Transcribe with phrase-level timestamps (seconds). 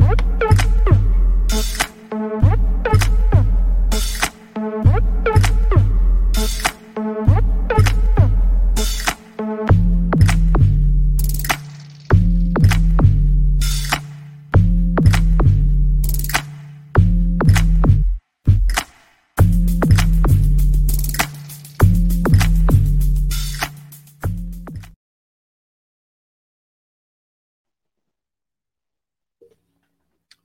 [0.00, 0.47] Woo!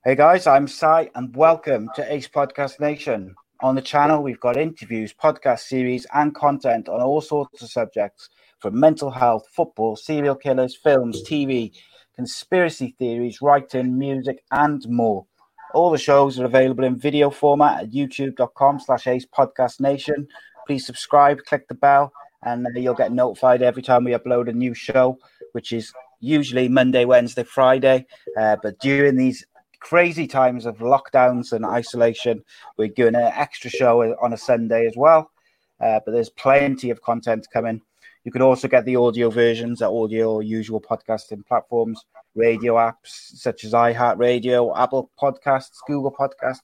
[0.06, 3.34] Hey guys, I'm Si and welcome to Ace Podcast Nation.
[3.60, 8.28] On the channel, we've got interviews, podcast series, and content on all sorts of subjects
[8.60, 11.72] from mental health, football, serial killers, films, TV,
[12.14, 15.24] conspiracy theories, writing, music, and more.
[15.72, 20.28] All the shows are available in video format at youtube.com slash ace podcast nation.
[20.66, 24.74] Please subscribe, click the bell, and you'll get notified every time we upload a new
[24.74, 25.16] show,
[25.52, 28.04] which is usually Monday, Wednesday, Friday.
[28.36, 29.46] Uh, but during these
[29.84, 32.42] crazy times of lockdowns and isolation.
[32.78, 35.30] We're doing an extra show on a Sunday as well,
[35.78, 37.82] uh, but there's plenty of content coming.
[38.24, 42.02] You can also get the audio versions at all your usual podcasting platforms,
[42.34, 46.62] radio apps such as iHeartRadio, Apple Podcasts, Google Podcasts,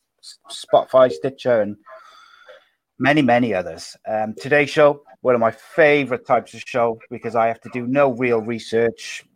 [0.50, 1.76] Spotify, Stitcher, and
[2.98, 3.98] many, many others.
[4.08, 7.86] Um, today's show, one of my favorite types of show because I have to do
[7.86, 9.26] no real research,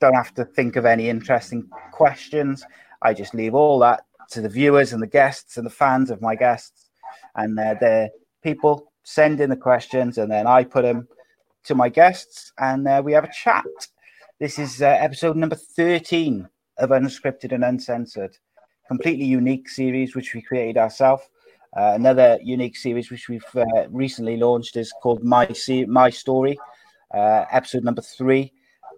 [0.00, 2.64] don't have to think of any interesting questions.
[3.02, 6.22] I just leave all that to the viewers and the guests and the fans of
[6.22, 6.90] my guests,
[7.34, 8.10] and uh, the
[8.42, 11.08] people send in the questions, and then I put them
[11.64, 13.64] to my guests, and uh, we have a chat.
[14.38, 18.38] This is uh, episode number thirteen of Unscripted and Uncensored,
[18.88, 21.22] completely unique series which we created ourselves.
[21.76, 26.58] Uh, another unique series which we've uh, recently launched is called My Se- My Story.
[27.14, 28.52] Uh, episode number three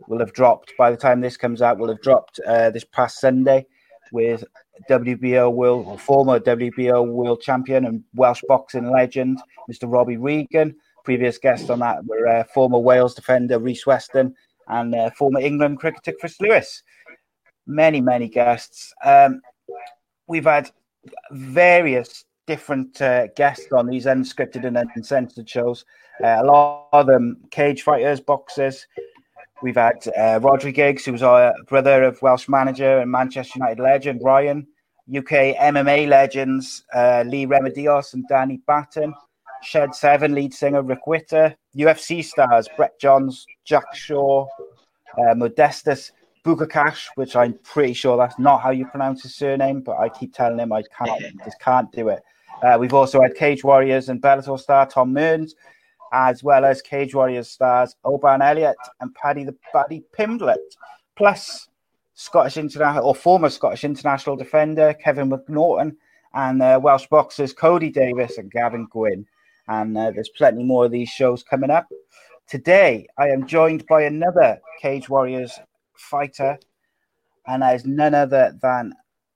[0.08, 1.78] will have dropped by the time this comes out.
[1.78, 3.66] Will have dropped uh, this past Sunday,
[4.12, 4.44] with
[4.90, 9.90] WBO world or former WBO world champion and Welsh boxing legend, Mr.
[9.90, 10.74] Robbie Regan.
[11.04, 14.34] Previous guests on that were uh, former Wales defender Rhys Weston
[14.68, 16.82] and uh, former England cricketer Chris Lewis.
[17.66, 18.92] Many, many guests.
[19.04, 19.40] Um,
[20.26, 20.70] we've had
[21.30, 25.84] various different uh, guests on these unscripted and uncensored shows.
[26.22, 28.86] Uh, a lot of them cage fighters, boxers,
[29.62, 34.66] We've had uh, Giggs, who's our brother of Welsh manager and Manchester United legend Ryan,
[35.08, 39.14] UK MMA legends uh, Lee Remedios and Danny Batten,
[39.62, 44.46] Shed Seven lead singer Rick Witter, UFC stars Brett Johns, Jack Shaw,
[45.18, 46.10] uh, Modestas
[46.44, 50.34] Bukakash, which I'm pretty sure that's not how you pronounce his surname, but I keep
[50.34, 52.22] telling him I can't, just can't do it.
[52.62, 55.54] Uh, we've also had Cage Warriors and Bellator star Tom Mearns,
[56.14, 60.76] as well as Cage Warriors stars Oban Elliott and Paddy the Paddy Pimblett,
[61.16, 61.68] plus
[62.14, 65.96] Scottish international or former Scottish international defender Kevin McNaughton
[66.32, 69.26] and uh, Welsh boxers Kody Davies and Gavin Gwynn.
[69.66, 71.88] And uh, there's plenty more of these shows coming up.
[72.46, 75.58] Today, I am joined by another Cage Warriors
[75.94, 76.58] fighter,
[77.46, 78.92] and that is none other than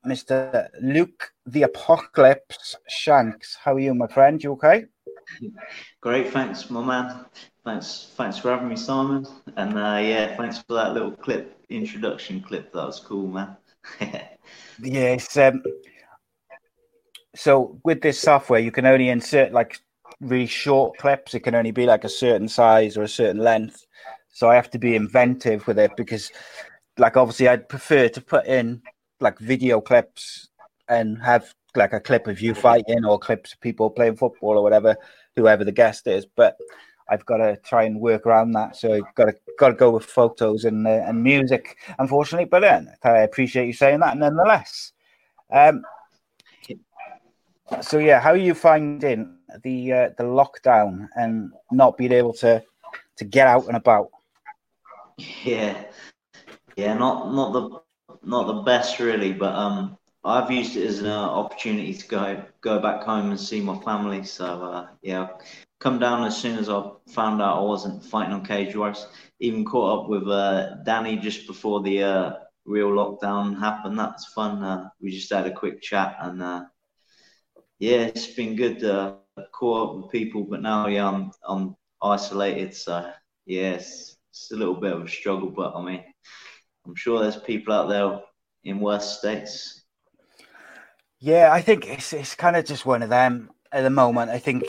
[0.06, 0.68] Mr.
[0.80, 3.56] Luke the Apocalypse Shanks.
[3.62, 4.42] How are you, my friend?
[4.42, 4.84] You okay?
[6.00, 7.24] Great, thanks, my man.
[7.64, 9.26] Thanks, thanks for having me, Simon.
[9.56, 12.72] And uh, yeah, thanks for that little clip, introduction clip.
[12.72, 13.56] That was cool, man.
[14.82, 15.36] yes.
[15.36, 15.62] Um,
[17.34, 19.80] so with this software, you can only insert like
[20.20, 21.34] really short clips.
[21.34, 23.86] It can only be like a certain size or a certain length.
[24.32, 26.30] So I have to be inventive with it because,
[26.96, 28.82] like, obviously, I'd prefer to put in
[29.20, 30.48] like video clips
[30.88, 34.62] and have like a clip of you fighting or clips of people playing football or
[34.62, 34.96] whatever,
[35.36, 36.26] whoever the guest is.
[36.26, 36.56] But
[37.10, 38.76] I've got to try and work around that.
[38.76, 42.46] So I've got to got to go with photos and uh, and music, unfortunately.
[42.46, 44.92] But then I appreciate you saying that, nonetheless.
[45.50, 45.82] Um,
[47.80, 52.62] so yeah, how are you finding the uh, the lockdown and not being able to
[53.16, 54.08] to get out and about?
[55.44, 55.84] Yeah,
[56.76, 57.80] yeah, not not the
[58.22, 62.44] not the best really, but um, I've used it as an uh, opportunity to go
[62.60, 64.24] go back home and see my family.
[64.24, 65.28] So uh, yeah,
[65.80, 69.06] come down as soon as I found out I wasn't fighting on Cage Warriors.
[69.40, 72.32] Even caught up with uh, Danny just before the uh,
[72.64, 73.98] real lockdown happened.
[73.98, 74.62] That's fun.
[74.62, 76.64] Uh, we just had a quick chat, and uh,
[77.78, 78.84] yeah, it's been good.
[78.84, 79.14] Uh,
[79.52, 82.74] caught up with people, but now yeah, I'm I'm isolated.
[82.74, 83.10] So
[83.46, 86.04] yes, it's a little bit of a struggle, but I mean,
[86.86, 88.20] I'm sure there's people out there
[88.64, 89.77] in worse states.
[91.20, 94.30] Yeah, I think it's it's kind of just one of them at the moment.
[94.30, 94.64] I think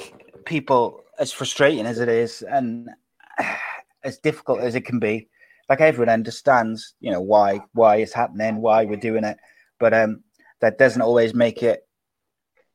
[0.45, 2.89] people, as frustrating as it is, and
[4.03, 5.29] as difficult as it can be,
[5.69, 9.37] like everyone understands, you know, why why it's happening, why we're doing it,
[9.79, 10.23] but um,
[10.61, 11.87] that doesn't always make it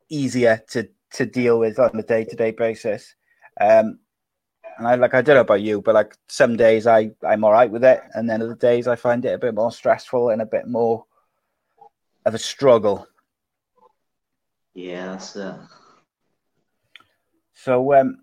[0.09, 3.15] easier to to deal with on a day to day basis.
[3.61, 3.99] Um,
[4.79, 7.53] and I like I don't know about you, but like some days I I'm all
[7.53, 10.43] right with it, and then other days I find it a bit more stressful and
[10.43, 11.05] a bit more
[12.25, 13.09] of a struggle.
[14.75, 15.55] Yeah, that's it.
[17.55, 18.19] So um,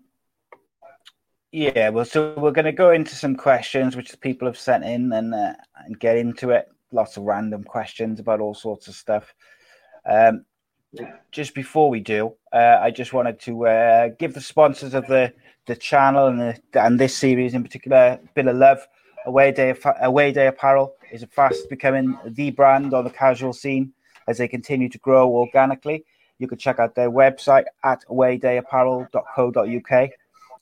[1.50, 5.12] yeah, well, so we're going to go into some questions which people have sent in
[5.12, 5.54] and uh,
[5.84, 6.68] and get into it.
[6.92, 9.34] Lots of random questions about all sorts of stuff.
[10.08, 10.44] Um,
[11.30, 15.32] just before we do, uh, I just wanted to uh, give the sponsors of the
[15.66, 18.86] the channel and the, and this series in particular a bit of love.
[19.26, 23.92] Away Day Away Day Apparel is fast becoming the brand on the casual scene
[24.26, 26.04] as they continue to grow organically.
[26.42, 30.10] You can check out their website at awaydayapparel.co.uk.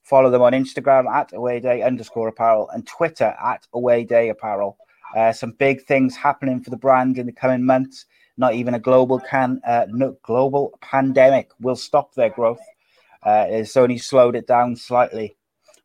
[0.02, 4.76] Follow them on Instagram at awayday underscore apparel and Twitter at awayday apparel.
[5.16, 8.04] Uh, some big things happening for the brand in the coming months.
[8.36, 12.60] Not even a global can uh, no, global pandemic will stop their growth.
[13.22, 15.34] Uh, it's only slowed it down slightly.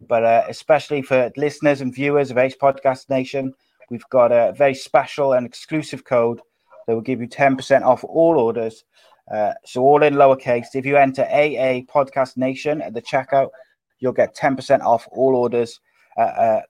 [0.02, 3.54] But uh, especially for listeners and viewers of Ace Podcast Nation,
[3.90, 6.42] we've got a very special and exclusive code
[6.86, 8.84] that will give you 10% off all orders.
[9.32, 10.68] Uh, so all in lowercase.
[10.76, 13.50] If you enter AA Podcast Nation at the checkout,
[14.00, 15.80] you'll get 10% off all orders.
[16.18, 16.62] Uh,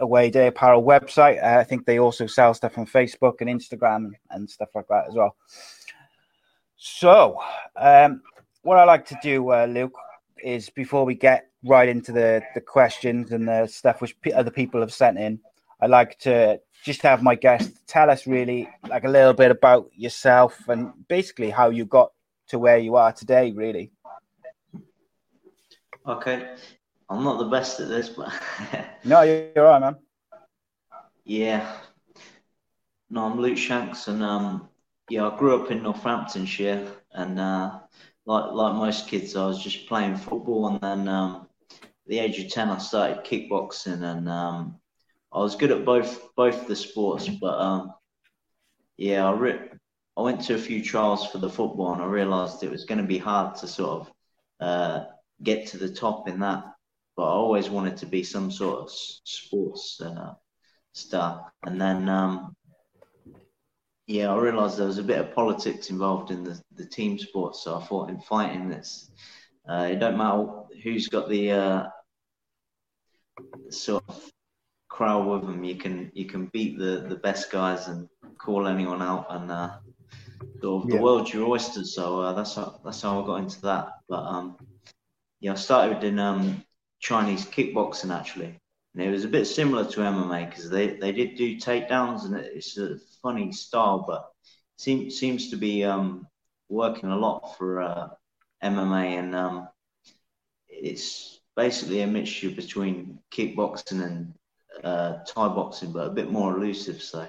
[0.00, 1.42] Away Day Apparel website.
[1.42, 5.08] Uh, I think they also sell stuff on Facebook and Instagram and stuff like that
[5.08, 5.36] as well.
[6.76, 7.38] So,
[7.76, 8.22] um,
[8.62, 9.96] what I like to do, uh, Luke,
[10.42, 14.80] is before we get right into the, the questions and the stuff which other people
[14.80, 15.40] have sent in,
[15.82, 19.90] I like to just have my guest tell us really like a little bit about
[19.96, 22.12] yourself and basically how you got
[22.48, 23.90] to where you are today, really.
[26.06, 26.54] Okay.
[27.10, 28.32] I'm not the best at this, but
[29.04, 29.96] no, you're right, man.
[31.24, 31.76] Yeah.
[33.10, 34.68] No, I'm Luke Shanks, and um,
[35.10, 37.80] yeah, I grew up in Northamptonshire, and uh,
[38.24, 41.48] like like most kids, I was just playing football, and then um,
[41.82, 44.80] at the age of ten, I started kickboxing, and um,
[45.34, 47.92] I was good at both both the sports, but um,
[48.96, 49.68] yeah, I re-
[50.16, 53.00] I went to a few trials for the football, and I realised it was going
[53.00, 54.12] to be hard to sort of
[54.60, 55.04] uh,
[55.42, 56.64] get to the top in that
[57.16, 60.32] but I always wanted to be some sort of sports uh,
[60.92, 61.52] star.
[61.64, 62.56] And then, um,
[64.06, 67.64] yeah, I realised there was a bit of politics involved in the, the team sports.
[67.64, 69.10] So I thought in fighting, this,
[69.68, 70.46] uh, it don't matter
[70.82, 71.86] who's got the uh,
[73.70, 74.31] sort of
[75.02, 75.64] crowd with them.
[75.64, 78.08] You can you can beat the, the best guys and
[78.38, 79.70] call anyone out, and uh,
[80.60, 80.96] sort of yeah.
[80.96, 81.84] the world's your oyster.
[81.84, 83.88] So uh, that's how, that's how I got into that.
[84.08, 84.56] But um,
[85.40, 86.62] yeah, I started in um,
[87.00, 88.60] Chinese kickboxing actually,
[88.94, 92.36] and it was a bit similar to MMA because they, they did do takedowns, and
[92.36, 94.30] it's a funny style, but
[94.76, 96.28] seems seems to be um,
[96.68, 98.08] working a lot for uh,
[98.62, 99.68] MMA, and um,
[100.68, 104.34] it's basically a mixture between kickboxing and
[104.82, 107.02] uh, Thai boxing, but a bit more elusive.
[107.02, 107.26] So,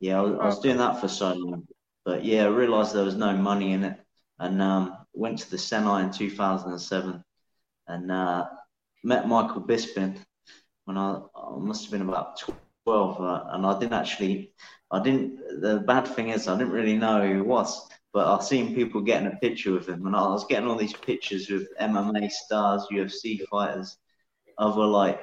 [0.00, 1.66] yeah, I was, I was doing that for so long,
[2.04, 4.00] but yeah, I realised there was no money in it,
[4.38, 7.24] and um, went to the Senai in 2007,
[7.88, 8.46] and uh,
[9.04, 10.18] met Michael Bisping
[10.84, 12.42] when I, I must have been about
[12.84, 14.52] 12, uh, and I didn't actually,
[14.90, 18.44] I didn't, the bad thing is, I didn't really know who he was, but I've
[18.44, 21.68] seen people getting a picture with him, and I was getting all these pictures with
[21.80, 23.96] MMA stars, UFC fighters,
[24.58, 25.20] other like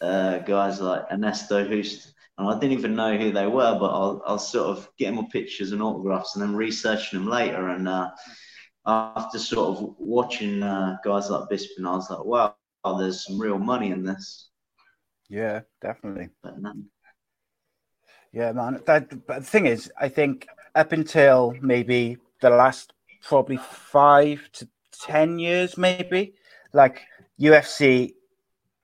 [0.00, 4.22] uh, guys like Ernesto Hoost, and I didn't even know who they were, but I'll,
[4.26, 7.68] I was sort of get my pictures and autographs and then researching them later.
[7.68, 8.10] And uh,
[8.86, 13.40] after sort of watching uh, guys like Bisping, I was like, wow, oh, there's some
[13.40, 14.50] real money in this.
[15.28, 16.28] Yeah, definitely.
[16.42, 16.72] But no.
[18.32, 18.82] Yeah, man.
[18.86, 24.68] That but the thing is, I think up until maybe the last probably five to
[24.92, 26.34] ten years, maybe
[26.72, 27.02] like
[27.40, 28.12] UFC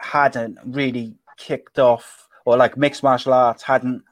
[0.03, 4.03] hadn't really kicked off, or like mixed martial arts hadn't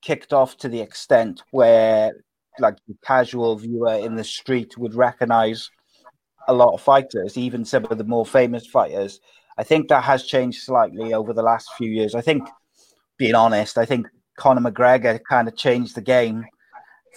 [0.00, 2.12] kicked off to the extent where
[2.58, 5.70] like the casual viewer in the street would recognize
[6.48, 9.20] a lot of fighters, even some of the more famous fighters.
[9.56, 12.14] I think that has changed slightly over the last few years.
[12.14, 12.48] I think,
[13.16, 16.44] being honest, I think Conor McGregor kind of changed the game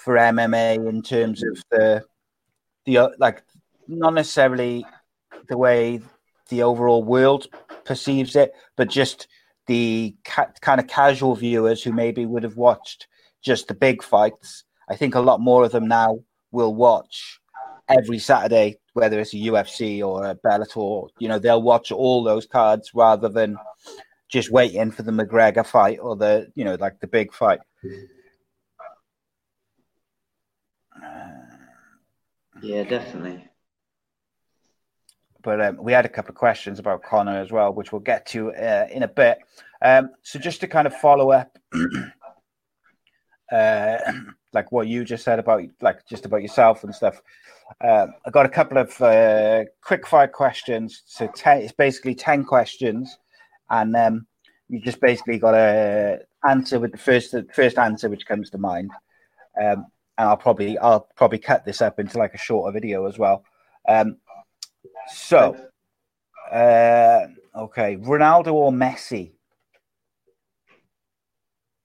[0.04, 2.04] for MMA in terms of the
[2.86, 3.44] the like
[3.88, 4.86] not necessarily
[5.50, 6.00] the way
[6.50, 7.48] the overall world
[7.88, 9.28] perceives it, but just
[9.66, 13.08] the ca- kind of casual viewers who maybe would have watched
[13.42, 14.64] just the big fights.
[14.90, 16.20] I think a lot more of them now
[16.52, 17.40] will watch
[17.90, 21.10] every Saturday, whether it's a UFC or a Bellator.
[21.20, 23.58] You know, they'll watch all those cards rather than
[24.30, 27.60] just waiting for the McGregor fight or the you know like the big fight.
[32.62, 33.48] Yeah, definitely.
[35.48, 38.26] But um, we had a couple of questions about Conor as well, which we'll get
[38.26, 39.38] to uh, in a bit.
[39.82, 41.58] Um, so just to kind of follow up,
[43.54, 43.98] uh,
[44.54, 47.22] like what you just said about like just about yourself and stuff.
[47.80, 51.04] Uh, I got a couple of uh, quick fire questions.
[51.06, 53.18] So ten, it's basically ten questions,
[53.70, 54.28] and um,
[54.68, 58.58] you just basically got to answer with the first the first answer which comes to
[58.58, 58.92] mind.
[59.58, 59.86] Um,
[60.18, 63.46] and I'll probably I'll probably cut this up into like a shorter video as well.
[63.88, 64.18] Um,
[65.14, 65.56] so,
[66.52, 69.32] uh, okay, Ronaldo or Messi?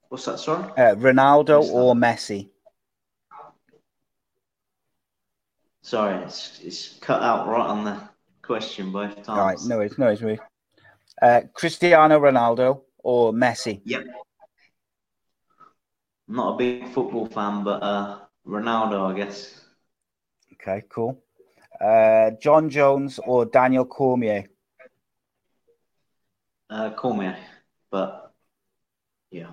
[0.09, 0.63] What's that, sorry?
[0.77, 2.49] Uh, Ronaldo or Messi?
[5.81, 7.99] Sorry, it's, it's cut out right on the
[8.41, 9.29] question both times.
[9.29, 10.39] All right, no worries, no worries.
[11.21, 13.81] Uh, Cristiano Ronaldo or Messi?
[13.85, 14.03] Yep.
[16.29, 19.61] I'm not a big football fan, but uh, Ronaldo, I guess.
[20.53, 21.22] Okay, cool.
[21.83, 24.45] Uh, Jon Jones or Daniel Cormier?
[26.69, 27.37] Uh, Cormier,
[27.91, 28.33] but
[29.31, 29.51] yeah.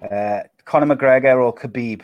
[0.00, 2.02] Uh, Conor McGregor or Khabib?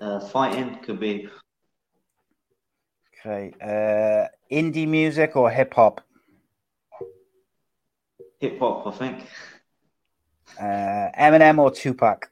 [0.00, 1.28] Uh, fighting Khabib.
[3.24, 3.52] Okay.
[3.60, 6.00] Uh, indie music or hip hop?
[8.40, 9.26] Hip hop, I think.
[10.58, 12.31] Uh, Eminem or Tupac?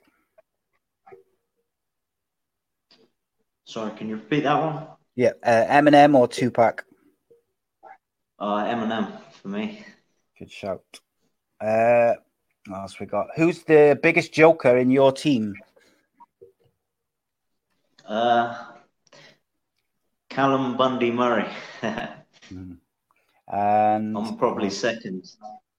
[3.71, 4.85] Sorry, can you repeat that one?
[5.15, 6.85] Yeah, uh, Eminem or Tupac?
[8.37, 9.85] Uh, Eminem for me.
[10.37, 10.83] Good shout.
[11.61, 12.15] Uh,
[12.67, 13.29] what else we got?
[13.37, 15.55] Who's the biggest joker in your team?
[18.05, 18.61] Uh,
[20.29, 21.47] Callum Bundy Murray.
[21.83, 22.77] mm.
[23.47, 25.31] And I'm probably second.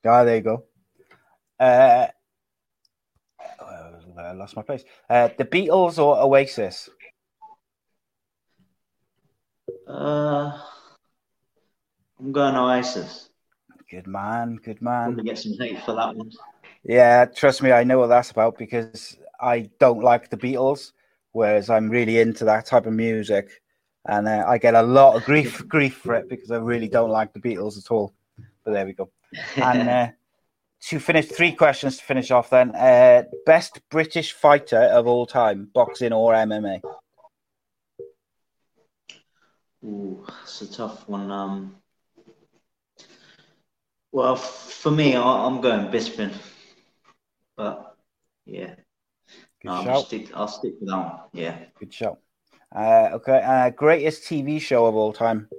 [0.06, 0.64] Ah, there you go.
[1.60, 2.08] Uh,
[4.18, 4.86] I lost my place.
[5.10, 6.90] Uh, the Beatles or Oasis?
[9.92, 10.58] Uh,
[12.18, 13.30] I'm going Oasis.
[13.90, 15.16] Good man, good man.
[15.16, 16.32] Probably get some hate for that one.
[16.84, 20.94] Yeah, trust me, I know what that's about because I don't like the Beatles,
[21.34, 23.62] whereas I'm really into that type of music,
[24.06, 27.10] and uh, I get a lot of grief grief for it because I really don't
[27.10, 28.14] like the Beatles at all.
[28.64, 29.10] But there we go.
[29.58, 30.08] And uh,
[30.88, 32.50] to finish, three questions to finish off.
[32.50, 36.82] Then, uh, best British fighter of all time, boxing or MMA?
[39.84, 41.32] Ooh, it's a tough one.
[41.32, 41.76] Um,
[44.12, 46.34] well, for me, I, am going Bisping,
[47.56, 47.96] but
[48.46, 48.76] yeah,
[49.64, 50.30] no, I'll stick.
[50.36, 51.20] I'll stick with that one.
[51.34, 52.20] Yeah, good show.
[52.76, 55.50] Uh, okay, uh, greatest TV show of all time.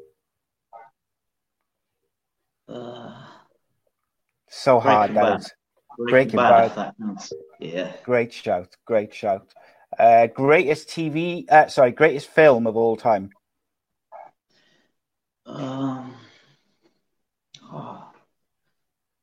[2.68, 3.12] Uh,
[4.48, 5.52] so hard that is.
[5.98, 6.74] Breaking, Breaking Bad.
[6.74, 7.18] Bad.
[7.60, 7.92] Yeah.
[8.04, 8.76] Great shout.
[8.86, 9.52] Great shout.
[9.98, 11.50] Uh, greatest TV.
[11.50, 13.30] Uh, sorry, greatest film of all time.
[15.46, 16.14] Um.
[17.64, 18.12] Oh,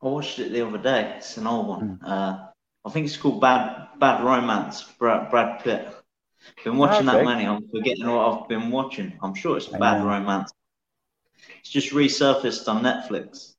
[0.02, 1.14] I watched it the other day.
[1.18, 2.00] It's an old one.
[2.02, 2.08] Mm.
[2.08, 2.48] Uh,
[2.86, 4.84] I think it's called Bad Bad Romance.
[4.98, 5.88] Brad, Brad Pitt.
[6.64, 7.18] Been watching okay.
[7.18, 7.46] that many.
[7.46, 9.14] I'm forgetting what I've been watching.
[9.22, 10.52] I'm sure it's Bad Romance.
[11.60, 13.56] It's just resurfaced on Netflix.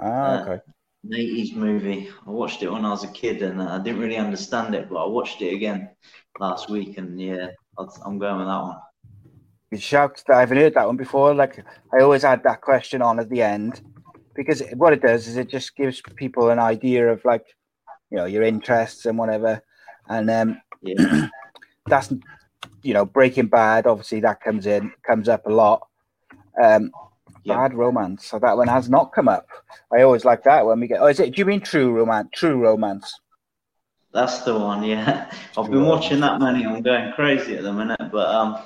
[0.00, 0.52] Ah, okay.
[0.52, 0.58] Uh,
[1.04, 2.10] an 80s movie.
[2.26, 4.96] I watched it when I was a kid and I didn't really understand it, but
[4.96, 5.90] I watched it again
[6.38, 7.48] last week and yeah,
[8.04, 8.76] I'm going with that one.
[9.70, 10.22] Good shout.
[10.32, 11.34] I haven't heard that one before.
[11.34, 13.82] Like I always add that question on at the end
[14.34, 17.44] because what it does is it just gives people an idea of like
[18.10, 19.62] you know your interests and whatever,
[20.08, 21.28] and um, yeah.
[21.86, 22.12] that's
[22.82, 23.86] you know Breaking Bad.
[23.86, 25.86] Obviously, that comes in comes up a lot.
[26.62, 26.90] Um,
[27.46, 28.26] Bad romance.
[28.26, 29.46] So that one has not come up.
[29.90, 31.00] I always like that when we get.
[31.00, 31.34] Oh, is it?
[31.34, 32.28] Do you mean true romance?
[32.34, 33.18] True romance.
[34.12, 34.82] That's the one.
[34.82, 36.66] Yeah, I've been watching that many.
[36.66, 38.58] I'm going crazy at the minute, but um,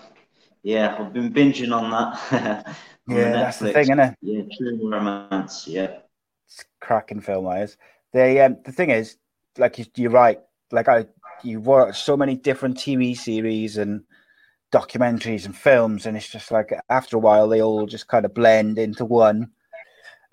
[0.63, 2.67] yeah, I've been binging on that.
[3.09, 4.15] on yeah, that's the thing, isn't it?
[4.23, 5.67] Yeah, true romance.
[5.67, 5.99] Yeah,
[6.47, 7.77] it's cracking film, is.
[8.13, 9.17] The um, the thing is,
[9.59, 10.41] like you, are right.
[10.71, 11.07] Like I,
[11.43, 14.05] you watch so many different TV series and
[14.73, 18.35] documentaries and films, and it's just like after a while they all just kind of
[18.35, 19.51] blend into one,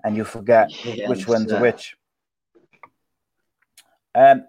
[0.04, 1.96] and you forget yeah, which one's uh, which.
[4.14, 4.44] Um,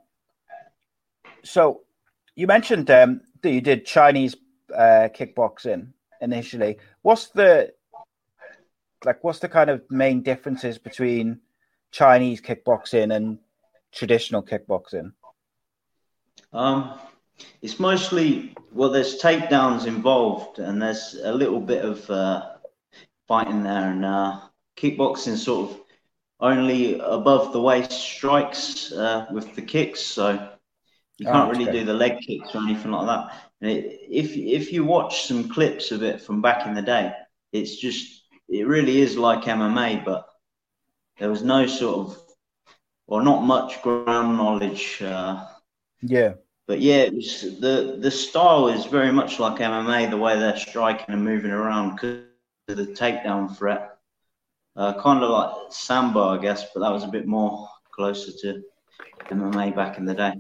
[1.43, 1.81] so
[2.35, 4.35] you mentioned um, that you did Chinese
[4.75, 5.87] uh, kickboxing
[6.21, 6.77] initially.
[7.01, 7.73] What's the
[9.03, 9.23] like?
[9.23, 11.39] What's the kind of main differences between
[11.91, 13.39] Chinese kickboxing and
[13.91, 15.13] traditional kickboxing?
[16.53, 16.99] Um,
[17.61, 22.53] it's mostly well, there's takedowns involved, and there's a little bit of uh,
[23.27, 24.39] fighting there, and uh,
[24.77, 25.77] kickboxing sort of
[26.39, 30.49] only above the waist strikes uh, with the kicks, so
[31.17, 31.79] you can't oh, really okay.
[31.79, 33.50] do the leg kicks or anything like that.
[33.61, 37.13] If if you watch some clips of it from back in the day,
[37.51, 40.27] it's just it really is like MMA, but
[41.19, 42.21] there was no sort of
[43.07, 45.01] or not much ground knowledge.
[45.01, 45.45] Uh,
[46.01, 46.33] yeah.
[46.67, 51.05] But yeah, was, the the style is very much like MMA, the way they're striking
[51.09, 52.21] and moving around because
[52.69, 53.97] of the takedown threat.
[54.75, 58.63] Uh, kind of like Sambo, I guess, but that was a bit more closer to
[59.29, 60.33] MMA back in the day.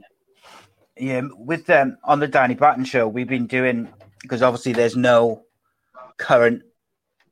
[1.01, 3.91] Yeah, with um, on the Danny Batten show, we've been doing
[4.21, 5.41] because obviously there's no
[6.17, 6.61] current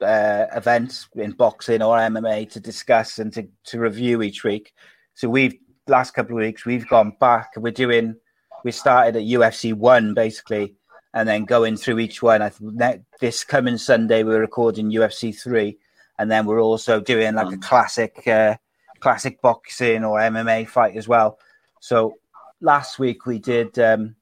[0.02, 4.74] uh, events in boxing or MMA to discuss and to, to review each week.
[5.14, 5.54] So we've
[5.86, 7.52] last couple of weeks we've gone back.
[7.58, 8.16] We're doing
[8.64, 10.74] we started at UFC one basically,
[11.14, 12.42] and then going through each one.
[12.42, 15.78] I think this coming Sunday we're recording UFC three,
[16.18, 17.62] and then we're also doing like a mm.
[17.62, 18.56] classic uh,
[19.00, 21.38] classic boxing or MMA fight as well.
[21.82, 22.16] So
[22.62, 24.16] last week we did um,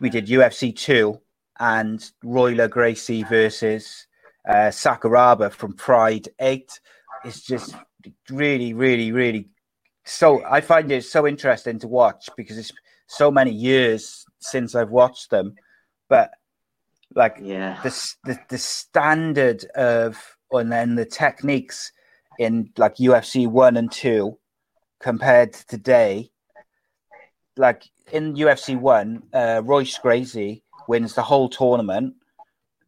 [0.00, 1.20] we did UFC two
[1.58, 4.06] and Royler Gracie versus
[4.48, 6.80] uh, Sakuraba from Pride Eight.
[7.24, 7.74] It's just
[8.30, 9.48] really, really, really
[10.04, 10.44] so.
[10.44, 12.72] I find it so interesting to watch because it's
[13.08, 15.54] so many years since I've watched them,
[16.08, 16.30] but
[17.14, 17.90] like yeah, the
[18.24, 21.90] the, the standard of and then the techniques
[22.38, 24.38] in like UFC one and two
[25.00, 26.30] compared to today
[27.56, 32.14] like in UFC one, uh, Royce Gracie wins the whole tournament,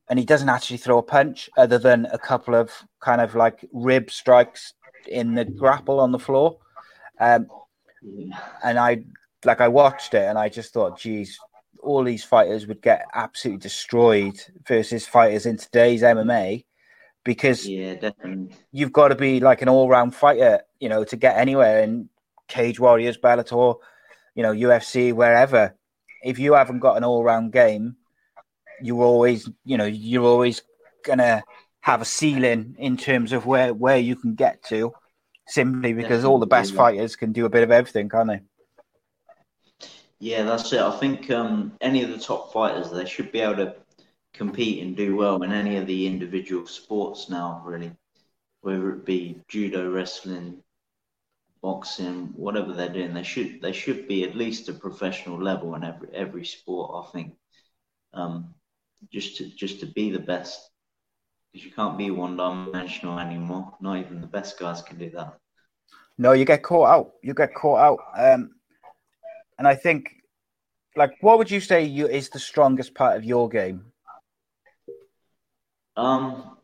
[0.09, 3.64] and he doesn't actually throw a punch other than a couple of kind of like
[3.72, 4.74] rib strikes
[5.07, 6.59] in the grapple on the floor.
[7.20, 7.46] Um,
[8.62, 9.04] and I
[9.44, 11.38] like I watched it and I just thought, geez,
[11.83, 16.64] all these fighters would get absolutely destroyed versus fighters in today's MMA
[17.24, 18.57] because yeah, definitely.
[18.72, 22.09] you've got to be like an all round fighter, you know, to get anywhere in
[22.48, 23.76] Cage Warriors, Bellator,
[24.38, 25.74] you know, UFC, wherever,
[26.22, 27.96] if you haven't got an all round game,
[28.81, 30.62] you're always, you know, you're always
[31.05, 31.42] gonna
[31.81, 34.92] have a ceiling in terms of where where you can get to,
[35.48, 38.40] simply because all the best fighters can do a bit of everything, can't they?
[40.20, 40.83] Yeah, that's it.
[40.83, 43.74] I think um, any of the top fighters they should be able to
[44.35, 47.90] compete and do well in any of the individual sports now, really,
[48.61, 50.62] whether it be judo, wrestling,
[51.62, 55.85] boxing, whatever they're doing, they should they should be at least a professional level in
[55.85, 57.07] every every sport.
[57.07, 57.35] I think,
[58.14, 58.55] um,
[59.12, 60.71] just to just to be the best,
[61.53, 63.75] because you can't be one dimensional anymore.
[63.81, 65.38] Not even the best guys can do that.
[66.18, 67.12] No, you get caught out.
[67.23, 67.99] You get caught out.
[68.16, 68.51] Um,
[69.59, 70.11] and I think,
[70.97, 73.92] like, what would you say you is the strongest part of your game?
[75.97, 76.57] Um,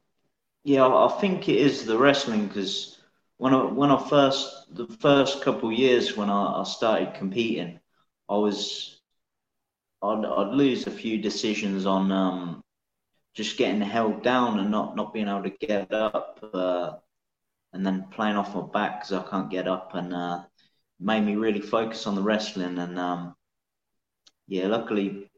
[0.64, 2.93] yeah, I think it is the wrestling because
[3.38, 7.80] when I when I first the first couple years when I, I started competing,
[8.28, 9.00] I was
[10.02, 12.62] I'd, I'd lose a few decisions on um,
[13.34, 16.92] just getting held down and not not being able to get up, uh,
[17.72, 20.44] and then playing off my back because I can't get up, and uh,
[21.00, 22.78] made me really focus on the wrestling.
[22.78, 23.34] And um,
[24.46, 25.30] yeah, luckily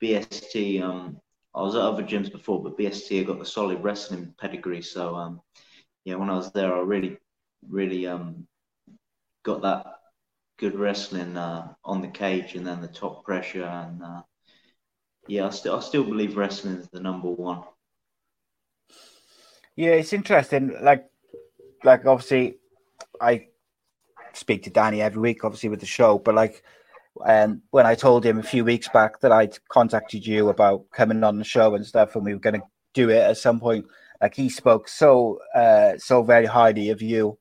[0.00, 0.82] BST.
[0.82, 1.18] Um,
[1.54, 5.14] I was at other gyms before, but BST I got the solid wrestling pedigree, so
[5.14, 5.42] um,
[6.04, 7.18] yeah, when I was there, I really,
[7.68, 8.46] really um,
[9.44, 9.86] got that
[10.58, 14.22] good wrestling uh, on the cage and then the top pressure and uh,
[15.28, 17.62] yeah, I still I still believe wrestling is the number one.
[19.76, 20.76] Yeah, it's interesting.
[20.82, 21.08] Like,
[21.84, 22.58] like obviously,
[23.20, 23.46] I
[24.34, 26.62] speak to Danny every week, obviously with the show, but like.
[27.26, 31.22] Um, when I told him a few weeks back that I'd contacted you about coming
[31.22, 33.84] on the show and stuff, and we were going to do it at some point,
[34.22, 37.38] like he spoke so uh, so very highly of you,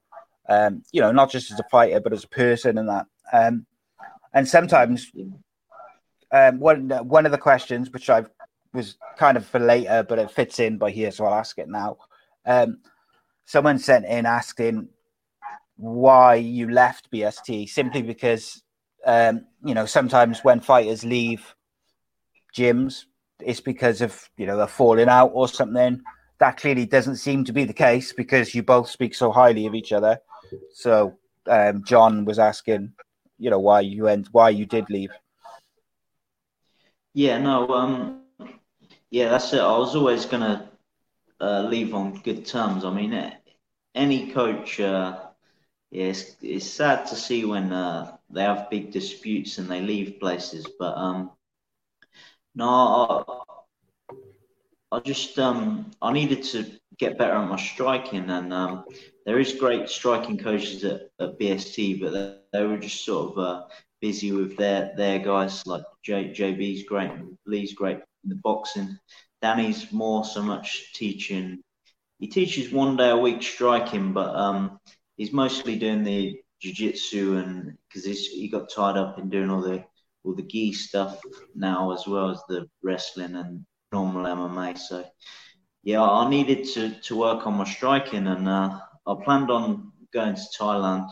[0.50, 3.06] um, you know, not just as a fighter but as a person and that.
[3.34, 3.66] Um,
[4.34, 5.12] and sometimes,
[6.32, 8.24] um, one one of the questions which I
[8.74, 11.68] was kind of for later, but it fits in by here, so I'll ask it
[11.68, 11.98] now.
[12.46, 12.80] Um,
[13.46, 14.88] someone sent in asking
[15.76, 18.64] why you left BST, simply because
[19.06, 21.56] um, you know sometimes when fighters leave
[22.56, 23.06] gyms,
[23.42, 26.02] it's because of you know they're falling out or something
[26.42, 29.76] that clearly doesn't seem to be the case because you both speak so highly of
[29.76, 30.20] each other.
[30.74, 32.94] So um, John was asking,
[33.38, 35.12] you know why you went, why you did leave.
[37.14, 38.24] Yeah, no, um,
[39.10, 39.60] yeah, that's it.
[39.62, 40.70] I was always gonna
[41.42, 42.84] uh, leave on good terms.
[42.86, 43.14] I mean,
[43.96, 45.18] any coach, uh,
[45.92, 50.20] yeah, it's, it's sad to see when uh, they have big disputes and they leave
[50.20, 50.68] places.
[50.80, 51.32] But um,
[52.56, 53.44] no,
[54.92, 56.66] I just um, I needed to
[56.98, 58.84] get better at my striking, and um,
[59.26, 63.38] there is great striking coaches at, at BST, but they, they were just sort of
[63.38, 63.64] uh,
[64.02, 65.66] busy with their their guys.
[65.66, 67.12] Like J, JB's great,
[67.46, 69.00] Lee's great in the boxing.
[69.42, 71.62] Danny's more so much teaching.
[72.20, 74.78] He teaches one day a week striking, but um,
[75.16, 79.84] he's mostly doing the jiu-jitsu and because he got tied up in doing all the
[80.24, 81.20] all the gi stuff
[81.56, 84.78] now as well as the wrestling and normal MMA.
[84.78, 85.06] So
[85.84, 90.36] yeah, I needed to to work on my striking, and uh, I planned on going
[90.36, 91.10] to Thailand,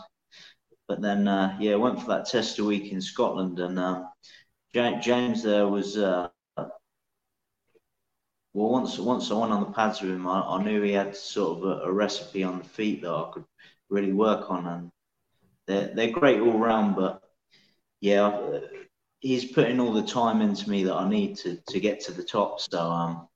[0.88, 4.08] but then uh, yeah, went for that test a week in Scotland, and um,
[4.72, 5.96] James there was.
[5.96, 6.28] Uh,
[8.52, 11.16] well, once once I went on the pads with him, I, I knew he had
[11.16, 13.44] sort of a, a, recipe on the feet that I could
[13.88, 14.90] really work on, and
[15.66, 16.96] they're they're great all round.
[16.96, 17.22] But
[18.00, 18.60] yeah,
[19.20, 22.22] he's putting all the time into me that I need to to get to the
[22.22, 22.60] top.
[22.60, 23.28] So um,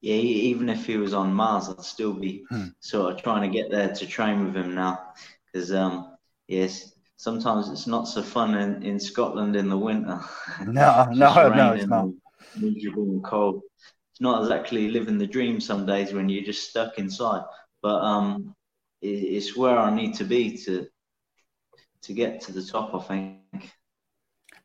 [0.00, 2.68] yeah, even if he was on Mars, I'd still be hmm.
[2.80, 5.12] sort of trying to get there to train with him now,
[5.46, 6.16] because um,
[6.48, 10.20] yes, sometimes it's not so fun in, in Scotland in the winter.
[10.66, 12.08] No, no, no, it's not.
[12.56, 13.62] Miserable and cold
[14.14, 17.42] it's not exactly living the dream some days when you're just stuck inside.
[17.82, 18.54] But um,
[19.02, 20.86] it, it's where I need to be to
[22.02, 22.94] to get to the top.
[22.94, 23.72] I think.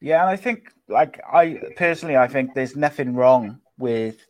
[0.02, 4.26] Yeah, and I think, like I personally, I think there's nothing wrong with,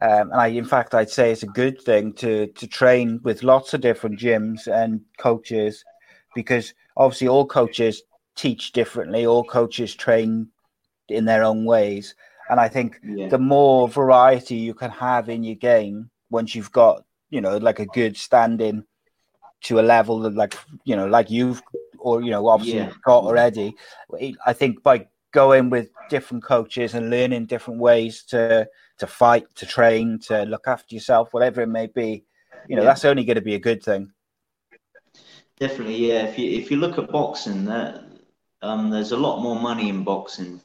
[0.00, 3.42] um, and I, in fact, I'd say it's a good thing to to train with
[3.42, 5.84] lots of different gyms and coaches,
[6.34, 8.02] because obviously all coaches
[8.36, 10.48] teach differently, all coaches train
[11.08, 12.14] in their own ways,
[12.48, 13.28] and I think yeah.
[13.28, 17.80] the more variety you can have in your game once you've got, you know, like
[17.80, 18.84] a good standing
[19.62, 21.60] to a level that like, you know, like you've
[22.00, 22.92] or you know, obviously yeah.
[23.04, 23.74] got already.
[24.46, 29.66] I think by going with different coaches and learning different ways to to fight, to
[29.66, 32.24] train, to look after yourself, whatever it may be,
[32.68, 32.88] you know, yeah.
[32.88, 34.10] that's only going to be a good thing.
[35.58, 36.26] Definitely, yeah.
[36.26, 38.04] If you if you look at boxing, that
[38.62, 40.60] um, there's a lot more money in boxing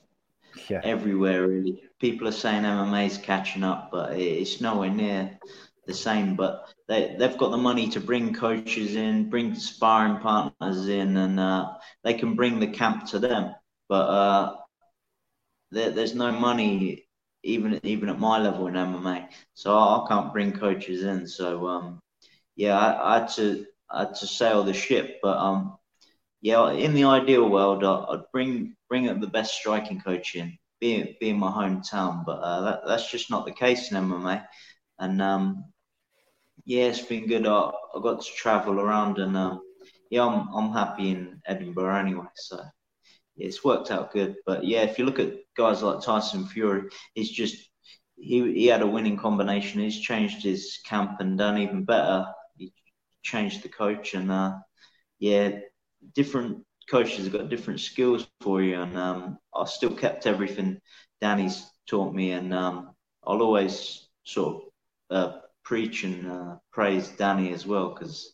[0.70, 0.82] yeah.
[0.84, 1.84] everywhere really.
[2.00, 5.40] People are saying MMA is catching up, but it's nowhere near
[5.86, 6.36] the same.
[6.36, 11.40] But they they've got the money to bring coaches in, bring sparring partners in, and
[11.40, 13.54] uh, they can bring the camp to them.
[13.90, 14.56] But uh,
[15.72, 17.08] there, there's no money
[17.44, 21.28] even even at my level in MMA, so I, can't bring coaches in.
[21.28, 22.00] So um,
[22.56, 25.78] yeah, I, I, had to I had to sail the ship, but um,
[26.42, 31.18] yeah, in the ideal world, I'd bring bring up the best striking coach in, be
[31.20, 34.46] be in my hometown, but uh, that, that's just not the case in MMA.
[35.00, 35.66] And um,
[36.66, 37.46] yeah, it's been good.
[37.48, 39.62] I, I got to travel around, and um,
[40.10, 42.26] yeah, I'm I'm happy in Edinburgh anyway.
[42.36, 42.58] So
[43.36, 44.36] yeah, it's worked out good.
[44.46, 46.84] But yeah, if you look at guys like Tyson Fury,
[47.16, 47.58] he's just
[48.16, 49.82] he he had a winning combination.
[49.82, 52.26] He's changed his camp and done even better.
[52.58, 52.74] He
[53.24, 54.54] changed the coach, and uh,
[55.20, 55.60] yeah,
[56.16, 60.80] different coaches have got different skills for you, and um, I still kept everything
[61.22, 62.92] Danny's taught me, and um,
[63.26, 64.64] I'll always sort
[65.12, 68.34] of uh, preach and uh, praise Danny as well, because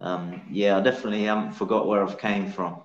[0.00, 2.82] um, yeah, I definitely haven't forgot where I've came from.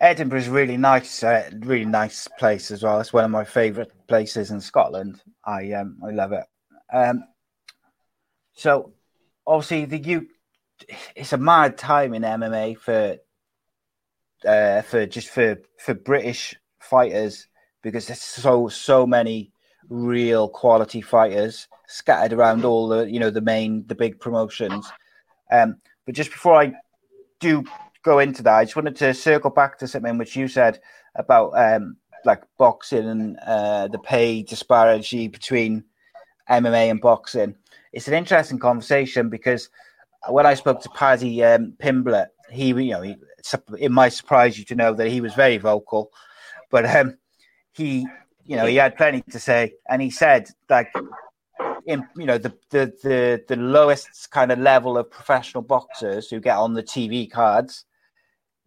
[0.00, 3.00] Edinburgh is really nice, uh, really nice place as well.
[3.00, 5.22] It's one of my favourite places in Scotland.
[5.44, 6.44] I um, I love it.
[6.92, 7.24] Um,
[8.54, 8.92] so
[9.46, 10.26] obviously the U
[11.14, 13.16] it's a mad time in MMA for
[14.46, 17.46] uh, for just for for British fighters
[17.82, 19.51] because there's so so many
[19.92, 24.90] real quality fighters scattered around all the you know the main the big promotions.
[25.50, 25.76] Um,
[26.06, 26.72] but just before I
[27.40, 27.64] do
[28.02, 30.80] go into that, I just wanted to circle back to something which you said
[31.14, 35.84] about um, like boxing and uh, the pay disparity between
[36.48, 37.54] MMA and boxing.
[37.92, 39.68] It's an interesting conversation because
[40.28, 43.16] when I spoke to Paddy um, Pimblett, he, you know, he,
[43.78, 46.10] it might surprise you to know that he was very vocal,
[46.70, 47.18] but um,
[47.72, 48.06] he,
[48.46, 50.92] you know, he had plenty to say, and he said like,
[51.86, 56.40] in you know, the the the, the lowest kind of level of professional boxers who
[56.40, 57.84] get on the TV cards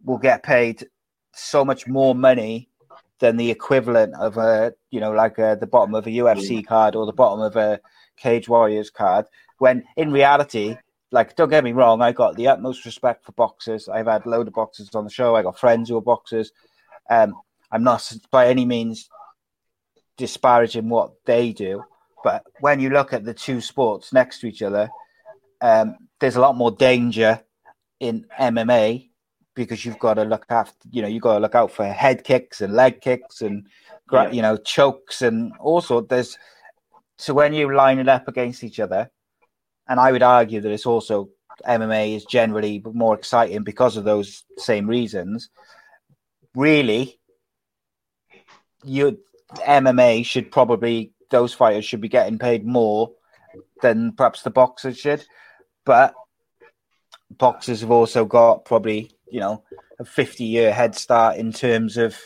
[0.04, 0.86] will get paid
[1.34, 2.68] so much more money
[3.18, 6.94] than the equivalent of a, you know, like a, the bottom of a UFC card
[6.94, 7.80] or the bottom of a
[8.16, 9.26] Cage Warriors card.
[9.58, 10.76] When in reality,
[11.12, 13.88] like, don't get me wrong, I got the utmost respect for boxers.
[13.88, 15.34] I've had a load of boxers on the show.
[15.34, 16.52] I got friends who are boxers.
[17.08, 17.34] Um,
[17.72, 19.08] I'm not by any means
[20.16, 21.82] disparaging what they do,
[22.24, 24.90] but when you look at the two sports next to each other,
[25.60, 27.40] um, there's a lot more danger
[28.00, 29.10] in MMA
[29.54, 32.24] because you've got to look after, you know, you've got to look out for head
[32.24, 33.66] kicks and leg kicks and,
[34.12, 34.30] yeah.
[34.30, 36.36] you know, chokes and also there's,
[37.16, 39.10] so when you line it up against each other,
[39.88, 41.30] and I would argue that it's also
[41.66, 45.48] MMA is generally more exciting because of those same reasons.
[46.54, 47.18] Really,
[48.84, 49.18] you
[49.54, 53.12] MMA should probably those fighters should be getting paid more
[53.82, 55.24] than perhaps the boxers should,
[55.84, 56.14] but
[57.30, 59.62] boxers have also got probably you know
[59.98, 62.16] a 50 year head start in terms of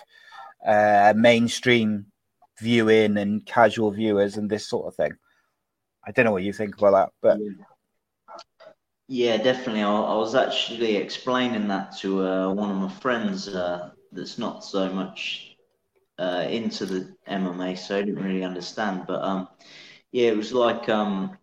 [0.67, 2.07] uh, mainstream
[2.61, 5.13] viewing and casual viewers and this sort of thing.
[6.07, 7.39] I don't know what you think about that, but
[9.09, 9.83] yeah, definitely.
[9.83, 14.65] I, I was actually explaining that to uh, one of my friends uh, that's not
[14.65, 15.50] so much
[16.21, 19.05] uh, into the MMA, so I didn't really understand.
[19.07, 19.49] But um,
[20.13, 21.37] yeah, it was like um,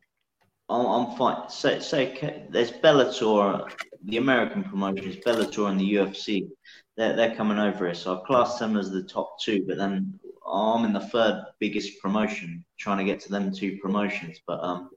[0.70, 1.50] I'm, I'm fine.
[1.50, 3.72] Say, say there's Bellator,
[4.04, 6.50] the American promotions, Bellator and the UFC.
[6.96, 9.66] They're, they're coming over here, so I class them as the top two.
[9.68, 14.40] But then I'm in the third biggest promotion, trying to get to them two promotions.
[14.46, 14.90] But um,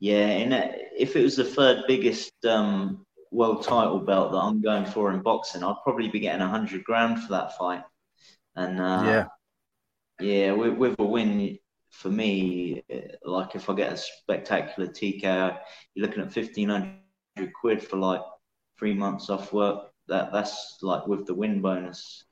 [0.00, 4.86] yeah, and if it was the third biggest um, world title belt that I'm going
[4.86, 7.82] for in boxing, I'd probably be getting a hundred grand for that fight.
[8.56, 9.26] And uh, yeah,
[10.20, 11.58] yeah, with, with, a win
[11.90, 12.82] for me,
[13.24, 15.58] like if I get a spectacular TKO,
[15.94, 18.22] you're looking at fifteen hundred quid for like
[18.78, 19.90] three months off work.
[20.08, 22.24] That that's like with the win bonus,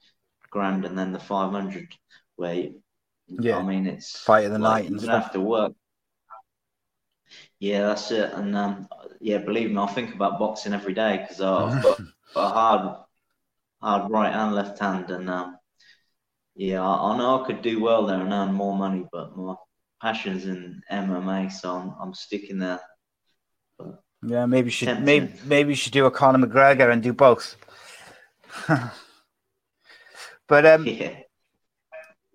[0.51, 1.89] grand, and then the five hundred.
[2.37, 2.69] Where
[3.29, 5.03] yeah, I mean it's fight of the like, night.
[5.03, 5.75] You have to work
[7.59, 8.33] yeah, that's it.
[8.33, 8.89] And um,
[9.21, 12.01] yeah, believe me, I think about boxing every day because I've got,
[12.37, 12.97] a hard,
[13.81, 15.57] hard right and left hand, and um,
[16.57, 19.55] yeah, I, I, know I could do well there and earn more money, but my
[20.01, 22.81] passion's in MMA, so I'm, I'm sticking there.
[23.79, 25.05] But yeah, maybe you should tempting.
[25.05, 27.57] maybe maybe you should do a Conor McGregor and do both.
[30.49, 31.17] but um, yeah.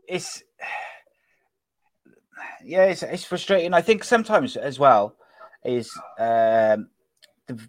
[0.08, 0.44] it's
[2.64, 3.74] yeah, it's, it's frustrating.
[3.74, 5.16] I think sometimes as well
[5.64, 6.90] is um,
[7.48, 7.60] the,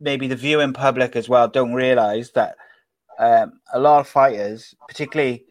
[0.00, 2.56] maybe the viewing public as well don't realize that
[3.18, 5.44] um, a lot of fighters, particularly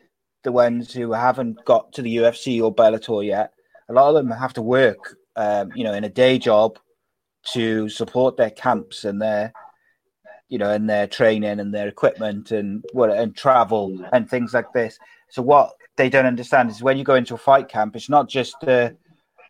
[0.45, 3.51] the ones who haven't got to the UFC or Bellator yet,
[3.89, 6.79] a lot of them have to work, um, you know, in a day job
[7.53, 9.51] to support their camps and their,
[10.47, 14.71] you know, and their training and their equipment and what and travel and things like
[14.71, 14.97] this.
[15.29, 18.29] So what they don't understand is when you go into a fight camp, it's not
[18.29, 18.95] just the,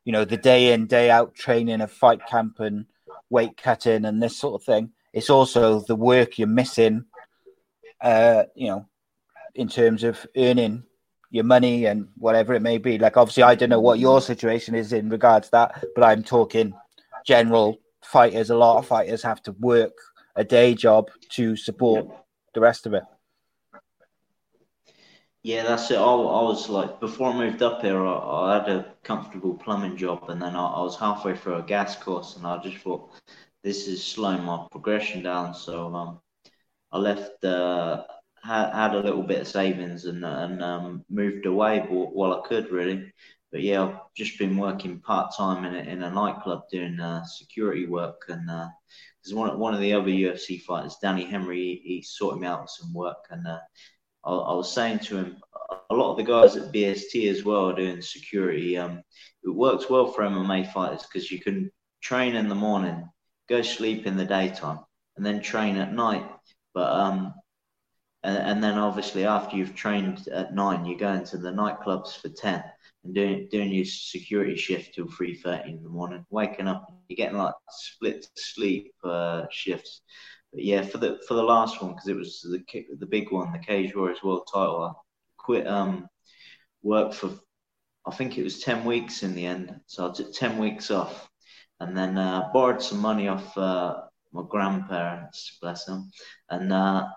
[0.06, 2.86] you know, the day in day out training of fight camp and
[3.30, 4.92] weight cutting and this sort of thing.
[5.12, 7.06] It's also the work you're missing,
[8.02, 8.88] uh, you know,
[9.56, 10.84] in terms of earning
[11.32, 12.98] your money and whatever it may be.
[12.98, 16.24] Like obviously, I don't know what your situation is in regards to that, but I'm
[16.24, 16.74] talking
[17.26, 18.50] general fighters.
[18.50, 19.94] A lot of fighters have to work
[20.36, 22.08] a day job to support
[22.54, 23.04] the rest of it.
[25.44, 25.98] Yeah, that's it.
[25.98, 29.96] I, I was like, before I moved up here, I, I had a comfortable plumbing
[29.96, 33.12] job, and then I, I, was halfway through a gas course, and I just thought
[33.64, 35.54] this is slowing my progression down.
[35.54, 36.20] So um,
[36.92, 38.06] I left, uh,
[38.46, 42.72] had, had a little bit of savings, and and um, moved away while I could
[42.72, 43.12] really.
[43.52, 47.24] But yeah, I've just been working part time in a, in a nightclub doing uh,
[47.24, 51.96] security work, and because uh, one one of the other UFC fighters, Danny Henry, he,
[51.96, 53.60] he sorted me out with some work, and uh,
[54.26, 55.38] I, I, was saying to him,
[55.90, 58.78] a lot of the guys at BST as well are doing security.
[58.78, 59.02] Um,
[59.44, 63.08] it works well for MMA fighters because you can train in the morning,
[63.48, 64.80] go sleep in the daytime,
[65.18, 66.30] and then train at night.
[66.74, 67.34] But um,
[68.26, 72.64] and, then obviously after you've trained at nine, you go into the nightclubs for ten
[73.04, 76.26] and doing doing your security shift till three thirty in the morning.
[76.30, 80.02] Waking up, you're getting like split sleep uh, shifts.
[80.52, 82.64] But yeah, for the for the last one because it was the
[82.98, 84.84] the big one, the Cage Warriors World Title.
[84.84, 84.92] I
[85.38, 86.08] quit um
[86.82, 87.32] work for
[88.08, 89.80] I think it was ten weeks in the end.
[89.88, 91.30] So I took ten weeks off,
[91.80, 96.12] and then uh, borrowed some money off uh, my grandparents, bless them,
[96.50, 97.08] and uh,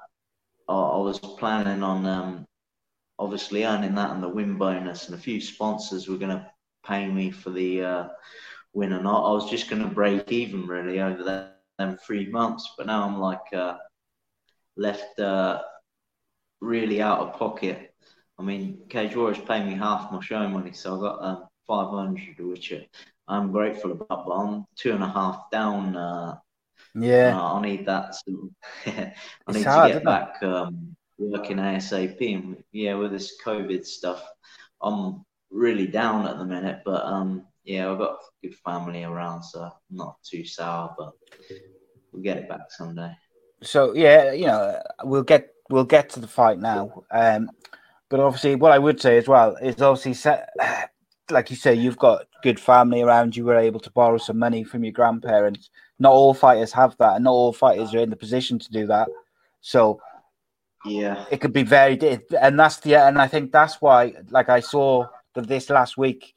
[0.69, 2.47] I, was planning on um,
[3.19, 6.51] obviously earning that and the win bonus, and a few sponsors were going to
[6.87, 8.09] pay me for the uh,
[8.73, 9.29] win, or not.
[9.29, 12.75] I was just going to break even really over there them three months.
[12.77, 13.77] But now I'm like uh,
[14.77, 15.63] left uh,
[16.61, 17.95] really out of pocket.
[18.39, 22.47] I mean, Cage Warriors pay me half my show money, so I got um, 500,
[22.47, 22.73] which
[23.27, 24.27] I'm grateful about.
[24.27, 26.39] But I'm two and a half down.
[26.95, 28.15] Yeah, uh, I need that.
[28.87, 32.35] I need hard, to get back um, working ASAP.
[32.35, 34.23] And yeah, with this COVID stuff,
[34.83, 36.83] I'm really down at the minute.
[36.85, 40.95] But um, yeah, I've got good family around, so I'm not too sour.
[40.99, 41.13] But
[42.13, 43.13] we'll get it back someday.
[43.63, 47.05] so yeah, you know, we'll get we'll get to the fight now.
[47.11, 47.51] Um,
[48.09, 50.51] but obviously, what I would say as well is obviously, set,
[51.31, 53.37] like you say, you've got good family around.
[53.37, 55.71] You were able to borrow some money from your grandparents.
[55.99, 58.87] Not all fighters have that, and not all fighters are in the position to do
[58.87, 59.09] that.
[59.61, 60.01] So
[60.85, 61.99] Yeah, it could be very,
[62.41, 66.35] and that's the, and I think that's why, like I saw that this last week,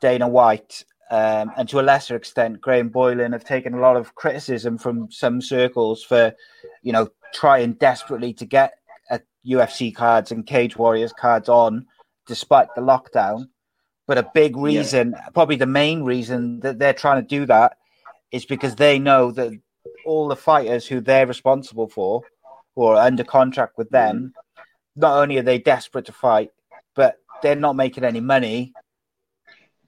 [0.00, 4.14] Dana White, um, and to a lesser extent, Graham Boylan have taken a lot of
[4.14, 6.34] criticism from some circles for,
[6.82, 8.74] you know, trying desperately to get
[9.10, 11.86] a UFC cards and Cage Warriors cards on,
[12.26, 13.48] despite the lockdown.
[14.08, 17.76] But a big reason, probably the main reason that they're trying to do that,
[18.36, 19.52] is because they know that
[20.04, 22.22] all the fighters who they're responsible for,
[22.74, 24.34] who are under contract with them,
[24.94, 26.50] not only are they desperate to fight,
[26.94, 28.74] but they're not making any money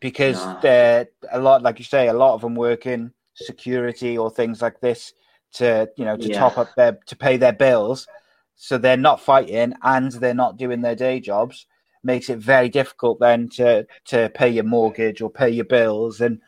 [0.00, 0.58] because No.
[0.62, 4.62] they're a lot, like you say, a lot of them work in security or things
[4.62, 5.12] like this
[5.54, 6.38] to, you know, to Yeah.
[6.38, 8.08] top up their to pay their bills.
[8.54, 11.66] So they're not fighting and they're not doing their day jobs.
[12.02, 16.20] Makes it very difficult then to to pay your mortgage or pay your bills.
[16.20, 16.40] And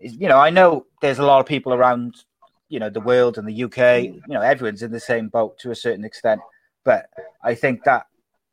[0.00, 2.14] you know, I know there's a lot of people around,
[2.68, 4.04] you know, the world and the UK.
[4.04, 6.40] You know, everyone's in the same boat to a certain extent.
[6.84, 7.06] But
[7.42, 8.06] I think that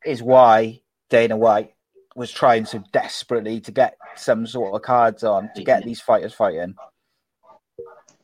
[0.04, 1.74] is why Dana White
[2.14, 6.34] was trying so desperately to get some sort of cards on to get these fighters
[6.34, 6.74] fighting.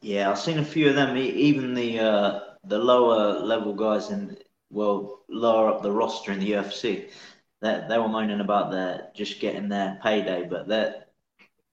[0.01, 1.17] Yeah, I've seen a few of them.
[1.17, 4.37] Even the uh, the lower level guys in
[4.71, 7.11] well, lower up the roster in the UFC,
[7.61, 11.08] that they, were moaning about their just getting their payday, but that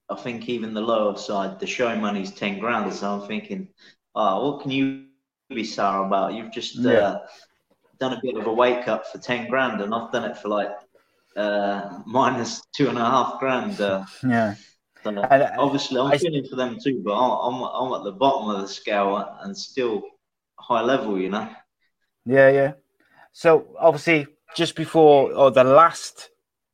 [0.08, 2.92] I think even the lower side, the show money's ten grand.
[2.94, 3.68] So I'm thinking,
[4.14, 5.06] oh, what can you
[5.50, 6.34] be sour about?
[6.34, 6.98] You've just Yeah.
[7.00, 7.20] uh,
[8.00, 10.48] done a bit of a wake up for ten grand, and I've done it for
[10.48, 10.70] like
[11.36, 13.80] uh, minus two and a half grand.
[13.80, 14.54] Uh, Yeah.
[15.04, 18.12] so uh, obviously, I'm I- feeling for them too, but I'm, I'm I'm at the
[18.12, 20.02] bottom of the scale and still
[20.58, 21.48] high level, you know.
[22.24, 22.72] Yeah, yeah.
[23.32, 26.30] So obviously, just before or the last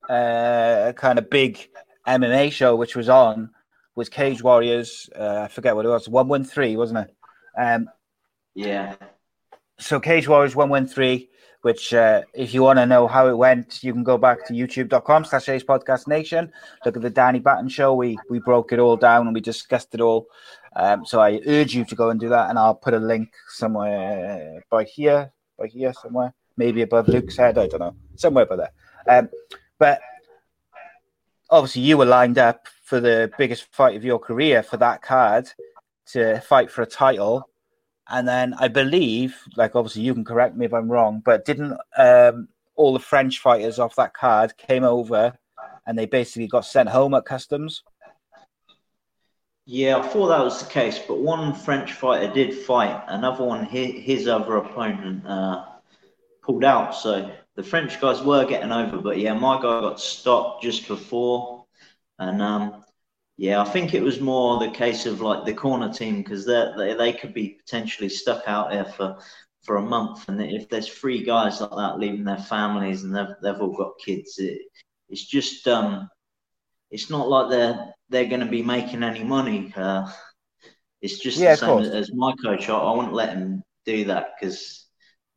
[0.09, 1.69] uh, kind of big
[2.07, 3.51] MMA show which was on
[3.95, 5.11] was Cage Warriors.
[5.15, 6.09] Uh, I forget what it was.
[6.09, 7.15] One one three, wasn't it?
[7.59, 7.89] Um,
[8.55, 8.97] Yeah,
[9.83, 11.27] so Cage Warriors 113,
[11.63, 14.53] which uh, if you want to know how it went, you can go back to
[14.53, 16.53] youtube.com slash Ace Podcast Nation.
[16.85, 17.95] Look at the Danny Batten show.
[17.95, 20.29] We we broke it all down and we discussed it all.
[20.75, 23.33] Um, so I urge you to go and do that, and I'll put a link
[23.49, 27.59] somewhere by here, by here somewhere, maybe above Luke's head.
[27.59, 28.73] I don't know, somewhere by there.
[29.09, 29.29] Um,
[29.79, 30.01] but
[31.53, 35.49] obviously, you were lined up for the biggest fight of your career for that card
[36.07, 37.49] to fight for a title
[38.13, 41.79] and then I believe, like obviously you can correct me if I'm wrong, but didn't
[41.97, 45.33] um, all the French fighters off that card came over
[45.87, 47.83] and they basically got sent home at customs?
[49.65, 49.97] yeah.
[49.97, 53.03] I thought that was the case, but one French fighter did fight.
[53.09, 55.65] Another one, his, his other opponent, uh,
[56.43, 56.95] pulled out.
[56.95, 61.67] So the French guys were getting over, but yeah, my guy got stopped just before,
[62.19, 62.85] and um,
[63.37, 66.73] yeah, I think it was more the case of like the corner team because they
[66.77, 69.19] they they could be potentially stuck out there for
[69.65, 73.35] for a month, and if there's three guys like that leaving their families and they've
[73.43, 74.61] they've all got kids, it,
[75.09, 76.09] it's just um,
[76.91, 79.73] it's not like they're they're going to be making any money.
[79.77, 80.09] Uh,
[81.01, 82.69] it's just Yeah, the same as my coach.
[82.69, 84.82] I, I wouldn't let him do that because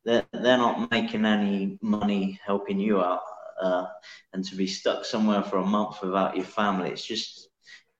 [0.05, 3.21] they're they're not making any money helping you out.
[3.61, 3.85] Uh,
[4.33, 7.49] and to be stuck somewhere for a month without your family, it's just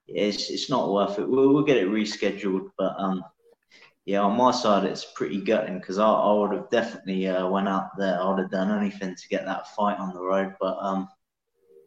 [0.07, 1.27] it's it's not worth it.
[1.27, 3.23] We'll, we'll get it rescheduled, but um,
[4.05, 7.67] yeah, on my side, it's pretty gutting because I, I would have definitely uh, went
[7.67, 8.21] out there.
[8.21, 11.07] I would have done anything to get that fight on the road, but um,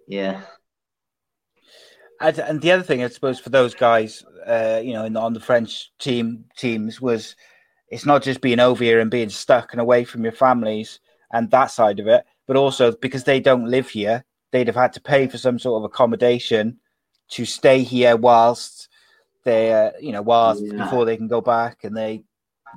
[0.08, 0.40] yeah,
[2.20, 5.40] And, the other thing, I suppose, for those guys, uh, you know, in, on the
[5.40, 7.36] French team teams was
[7.90, 11.00] it's not just being over here and being stuck and away from your families
[11.32, 14.92] and that side of it, but also because they don't live here, they'd have had
[14.94, 16.78] to pay for some sort of accommodation
[17.28, 18.88] to stay here whilst
[19.44, 20.84] they, uh, you know, whilst Yeah.
[20.84, 22.24] before they can go back and they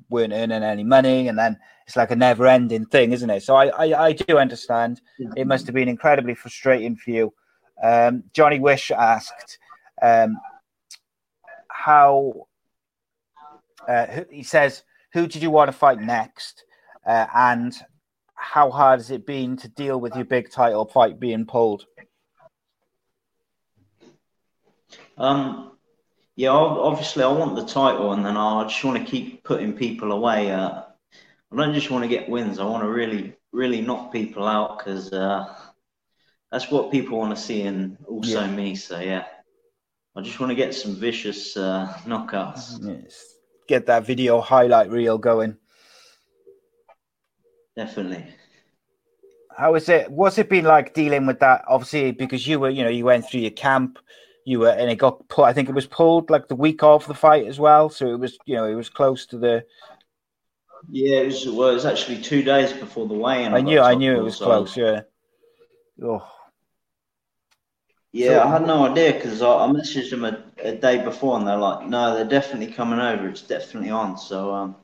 [0.10, 3.44] weren't earning any money, and then it's like a never-ending thing, isn't it?
[3.44, 5.02] So I, I, I do understand.
[5.36, 7.34] It must have been incredibly frustrating for you.
[7.84, 9.60] Um, Johnny Wish asked
[10.02, 10.40] um,
[11.68, 12.48] how
[13.88, 14.84] uh, he says,
[15.14, 16.64] "Who did you want to fight next?"
[17.06, 17.74] Uh, and
[18.36, 21.86] how hard has it been to deal with your big title fight being pulled?
[25.18, 25.72] Um,
[26.36, 30.12] yeah, obviously I want the title, and then I just want to keep putting people
[30.12, 30.52] away.
[30.52, 30.82] Uh,
[31.52, 32.60] I don't just want to get wins.
[32.60, 35.54] I want to really, really knock people out because uh,
[36.52, 38.48] that's what people want to see, and also yeah.
[38.48, 38.76] me.
[38.76, 39.26] So yeah,
[40.16, 42.80] I just want to get some vicious uh, knockouts.
[42.82, 43.36] Yes.
[43.72, 45.56] Get that video highlight reel going.
[47.74, 48.26] Definitely.
[49.56, 50.12] How is it?
[50.12, 51.64] What's it been like dealing with that?
[51.70, 53.98] Obviously, because you were, you know, you went through your camp,
[54.44, 55.44] you were, and it got put.
[55.44, 57.90] I think it was pulled like the week of the fight as well.
[57.90, 59.66] So it was, you know, it was close to the.
[60.90, 61.48] Yeah, it was.
[61.48, 63.54] Well, it was actually two days before the weigh-in.
[63.54, 64.44] I knew, I knew it was so.
[64.48, 64.76] close.
[64.76, 65.04] Yeah.
[66.04, 66.28] Oh.
[68.14, 71.38] Yeah, so, I had no idea because I, I, messaged them a, a, day before,
[71.38, 73.28] and they're like, "No, they're definitely coming over.
[73.30, 74.76] It's definitely on." So, um,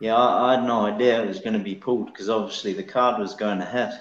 [0.00, 2.84] yeah, I, I, had no idea it was going to be pulled because obviously the
[2.84, 4.00] card was going ahead.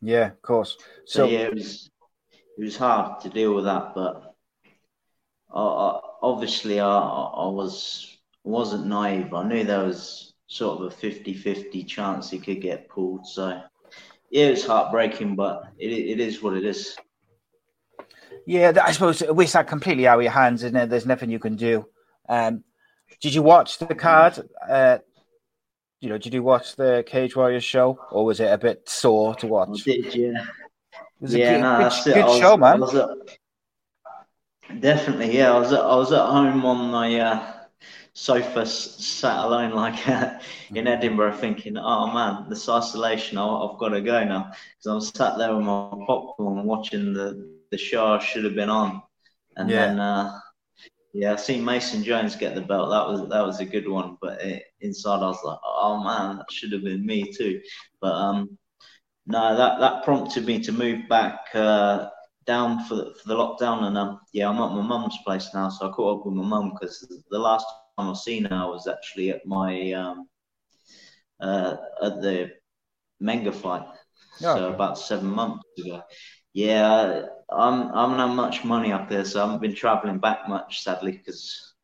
[0.00, 0.76] Yeah, of course.
[1.06, 1.90] So, so yeah, it was
[2.30, 4.34] it was hard to deal with that, but
[5.52, 9.34] I, obviously I, I was wasn't naive.
[9.34, 13.26] I knew there was sort of a 50-50 chance he could get pulled.
[13.26, 13.60] So
[14.30, 16.96] yeah, it was heartbreaking, but it, it is what it is.
[18.46, 20.88] Yeah, I suppose it's that completely out of your hands, isn't it?
[20.88, 21.86] There's nothing you can do.
[22.28, 22.64] Um,
[23.20, 24.38] did you watch the card?
[24.68, 24.98] Uh,
[26.00, 29.34] you know, did you watch the Cage Warriors show, or was it a bit sore
[29.36, 29.80] to watch?
[29.82, 30.44] I did, yeah.
[31.20, 32.82] It yeah, a good, no, good, good was, show, man.
[32.82, 35.52] At, definitely, yeah.
[35.52, 37.52] I was at, I was at home on my uh,
[38.12, 40.38] sofa, sat alone like uh,
[40.74, 45.00] in Edinburgh, thinking, "Oh man, this isolation, I, have got to go now." Because I'm
[45.00, 49.02] sat there with my popcorn, watching the the show should have been on,
[49.56, 49.86] and yeah.
[49.86, 50.00] then.
[50.00, 50.40] Uh,
[51.16, 52.90] yeah, I seen Mason Jones get the belt.
[52.90, 54.18] That was that was a good one.
[54.20, 57.62] But it, inside, I was like, oh man, that should have been me too.
[58.02, 58.58] But um,
[59.26, 62.08] no, that that prompted me to move back uh,
[62.44, 63.84] down for the, for the lockdown.
[63.84, 66.44] And um, yeah, I'm at my mum's place now, so I caught up with my
[66.44, 67.00] mum because
[67.30, 67.64] the last
[67.98, 70.28] time I seen her was actually at my um,
[71.40, 72.50] uh, at the
[73.22, 73.86] Menga fight.
[74.42, 76.02] Oh, so about seven months ago.
[76.52, 80.82] Yeah, I'm I'm not much money up there, so I haven't been travelling back much,
[80.82, 81.74] sadly, because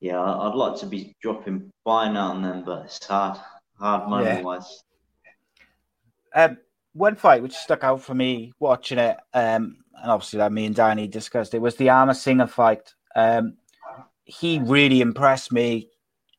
[0.00, 3.38] yeah, I'd like to be dropping by now and then, but it's hard,
[3.78, 4.42] hard money yeah.
[4.42, 4.82] wise.
[6.34, 6.58] Um,
[6.92, 10.74] one fight which stuck out for me watching it, um, and obviously that me and
[10.74, 12.94] Danny discussed it, was the Amazinger fight.
[13.14, 13.56] Um,
[14.24, 15.88] he really impressed me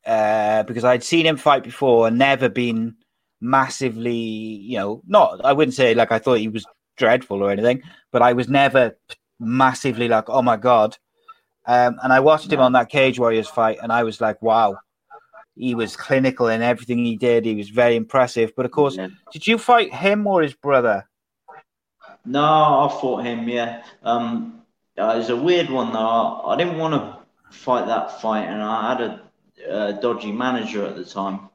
[0.06, 2.96] uh, because I'd seen him fight before and never been
[3.40, 6.64] massively, you know, not I wouldn't say like I thought he was
[6.98, 7.82] dreadful or anything,
[8.12, 8.98] but I was never
[9.40, 10.96] massively like, oh my god.
[11.66, 14.78] Um, and I watched him on that Cage Warriors fight, and I was like, wow,
[15.54, 17.44] he was clinical in everything he did.
[17.44, 18.52] He was very impressive.
[18.56, 19.08] But of course, yeah.
[19.32, 21.06] did you fight him or his brother?
[22.24, 23.48] No, I fought him.
[23.48, 24.62] Yeah, um,
[24.98, 26.42] uh, it was a weird one though.
[26.46, 29.22] I, didn't want to fight that fight, and I had a,
[29.68, 31.50] a dodgy manager at the time.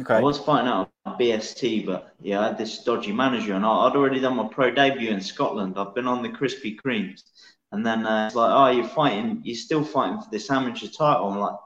[0.00, 0.16] Okay.
[0.16, 3.96] I was fighting out BST, but yeah, I had this dodgy manager, and I, would
[3.96, 5.74] already done my pro debut in Scotland.
[5.78, 7.22] I've been on the Krispy Kremes,
[7.72, 11.30] and then uh, it's like, oh, you're fighting, you're still fighting for this amateur title.
[11.30, 11.56] I'm like,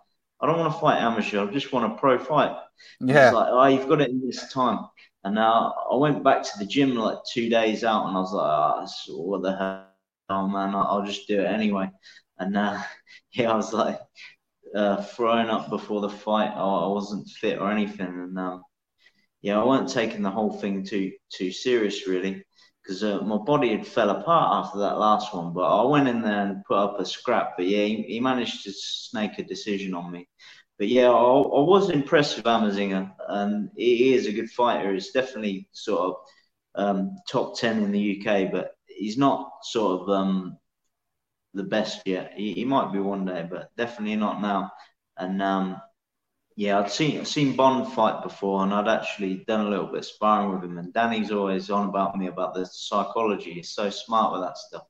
[0.40, 1.46] I don't want to fight amateur.
[1.46, 2.56] I just want a pro fight.
[3.00, 3.26] Yeah.
[3.26, 4.86] It's like, oh, you've got it in this time.
[5.24, 8.32] And now I went back to the gym like two days out, and I was
[8.32, 9.86] like, oh, what the hell,
[10.28, 11.90] oh, man, I'll just do it anyway.
[12.38, 12.82] And uh,
[13.32, 14.00] yeah, I was like,
[14.74, 16.50] uh, thrown up before the fight.
[16.50, 18.38] I, I wasn't fit or anything, and
[19.42, 22.44] um, yeah, I weren't taking the whole thing too too serious really,
[22.82, 25.52] because uh, my body had fell apart after that last one.
[25.52, 27.52] But I went in there and put up a scrap.
[27.56, 30.28] But yeah, he, he managed to snake a decision on me.
[30.78, 34.92] But yeah, I, I was impressed with Amazinger, and he is a good fighter.
[34.94, 36.16] He's definitely sort of
[36.74, 40.58] um, top ten in the UK, but he's not sort of um,
[41.54, 42.32] the best yet.
[42.36, 44.70] He, he might be one day, but definitely not now.
[45.16, 45.80] And um,
[46.60, 50.04] yeah, I'd seen seen Bond fight before, and I'd actually done a little bit of
[50.04, 50.76] sparring with him.
[50.76, 53.54] And Danny's always on about me about the psychology.
[53.54, 54.82] He's so smart with that stuff,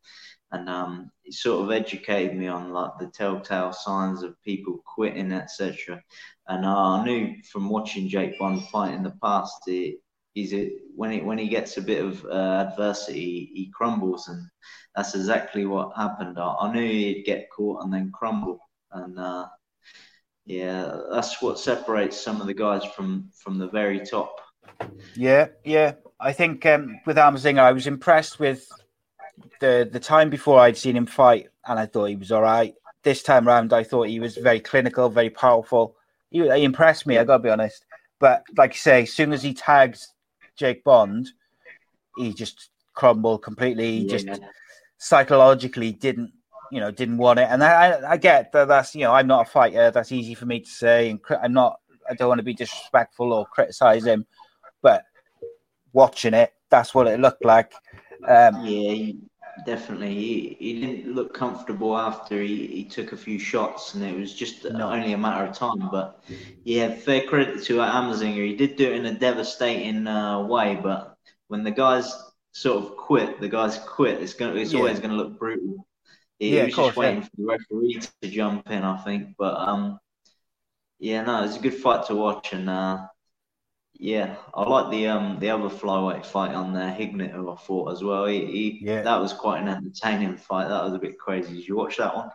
[0.51, 5.31] and um, he sort of educated me on like the telltale signs of people quitting,
[5.31, 6.03] etc.
[6.49, 9.99] And uh, I knew from watching Jake Bond fight in the past, he,
[10.35, 14.45] he's a, when he when he gets a bit of uh, adversity, he crumbles, and
[14.97, 16.37] that's exactly what happened.
[16.37, 18.59] I, I, knew he'd get caught and then crumble,
[18.91, 19.47] and uh,
[20.51, 24.41] yeah, that's what separates some of the guys from from the very top.
[25.15, 25.93] Yeah, yeah.
[26.19, 28.69] I think um, with Amazinger, I was impressed with
[29.61, 32.75] the the time before I'd seen him fight, and I thought he was all right.
[33.05, 35.95] This time around, I thought he was very clinical, very powerful.
[36.31, 37.17] He, he impressed me.
[37.17, 37.87] I got to be honest.
[38.19, 40.13] But like you say, as soon as he tags
[40.57, 41.31] Jake Bond,
[42.17, 44.01] he just crumbled completely.
[44.01, 44.19] He yeah.
[44.19, 44.41] just
[44.99, 46.33] psychologically didn't
[46.71, 47.49] you know, didn't want it.
[47.51, 49.91] And I, I get that that's, you know, I'm not a fighter.
[49.91, 51.11] That's easy for me to say.
[51.11, 54.27] And I'm not, I don't want to be disrespectful or criticize him.
[54.83, 55.05] But
[55.93, 57.73] watching it, that's what it looked like.
[58.27, 59.13] Um, yeah,
[59.67, 60.15] definitely.
[60.15, 64.35] He, he didn't look comfortable after he, he took a few shots, and it was
[64.35, 64.91] just no.
[64.91, 65.89] only a matter of time.
[65.91, 66.23] But
[66.65, 68.47] yeah, fair credit to Amazinger.
[68.47, 71.17] He did do it in a devastating uh, way, but
[71.49, 72.15] when the guys
[72.53, 74.23] sort of quit, the guys quit.
[74.23, 74.57] It's going.
[74.57, 74.79] It's yeah.
[74.79, 75.87] always going to look brutal.
[76.41, 77.29] He, yeah, was just waiting yeah.
[77.29, 79.35] for the referee to jump in, I think.
[79.39, 80.01] But um,
[80.99, 83.07] yeah, no, it's a good fight to watch, and uh,
[83.93, 87.93] yeah, I like the um the other flyweight fight on there, Hignett, who I fought
[87.93, 88.25] as well.
[88.25, 89.03] He, he yeah.
[89.03, 90.69] that was quite an entertaining fight.
[90.69, 91.55] That was a bit crazy.
[91.55, 92.31] Did you watch that one?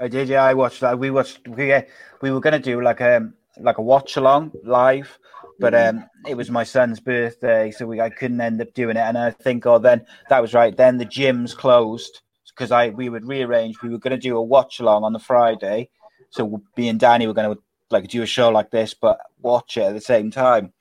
[0.00, 0.28] I did.
[0.28, 0.98] Yeah, I watched that.
[0.98, 1.46] We watched.
[1.46, 1.82] We uh,
[2.20, 5.16] we were gonna do like a um, like a watch along live,
[5.60, 5.98] but mm-hmm.
[5.98, 9.00] um it was my son's birthday, so we I couldn't end up doing it.
[9.00, 10.76] And I think, oh, then that was right.
[10.76, 12.22] Then the gyms closed
[12.54, 13.82] because I we would rearrange.
[13.82, 15.90] We were gonna do a watch along on the Friday,
[16.30, 17.56] so me and Danny were gonna
[17.90, 20.72] like do a show like this, but watch it at the same time.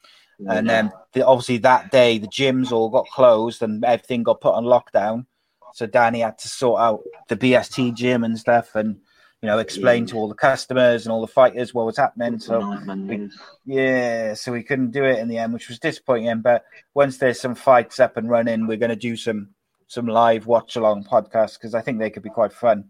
[0.47, 4.55] And then the, obviously that day the gyms all got closed and everything got put
[4.55, 5.25] on lockdown.
[5.73, 8.97] So Danny had to sort out the BST gym and stuff, and
[9.41, 10.11] you know explain yeah.
[10.11, 12.39] to all the customers and all the fighters what was happening.
[12.39, 13.29] So we,
[13.65, 16.41] yeah, so we couldn't do it in the end, which was disappointing.
[16.41, 16.63] But
[16.93, 19.49] once there's some fights up and running, we're going to do some
[19.93, 22.85] some live watch along podcasts because I think they could be quite fun.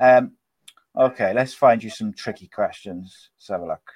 [0.00, 0.32] Um,
[0.96, 3.30] okay, let's find you some tricky questions.
[3.36, 3.92] Let's have a look.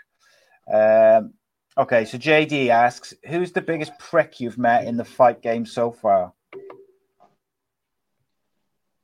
[0.72, 1.34] Um,
[1.76, 5.90] Okay, so JD asks, who's the biggest prick you've met in the fight game so
[5.90, 6.34] far?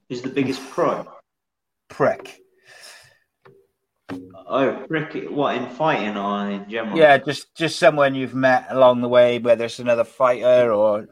[0.08, 1.06] Who's the biggest pro?
[1.88, 2.40] Prick.
[4.46, 5.30] Oh, prick!
[5.30, 6.96] What in fighting or in general?
[6.96, 11.08] Yeah, just just someone you've met along the way, whether it's another fighter or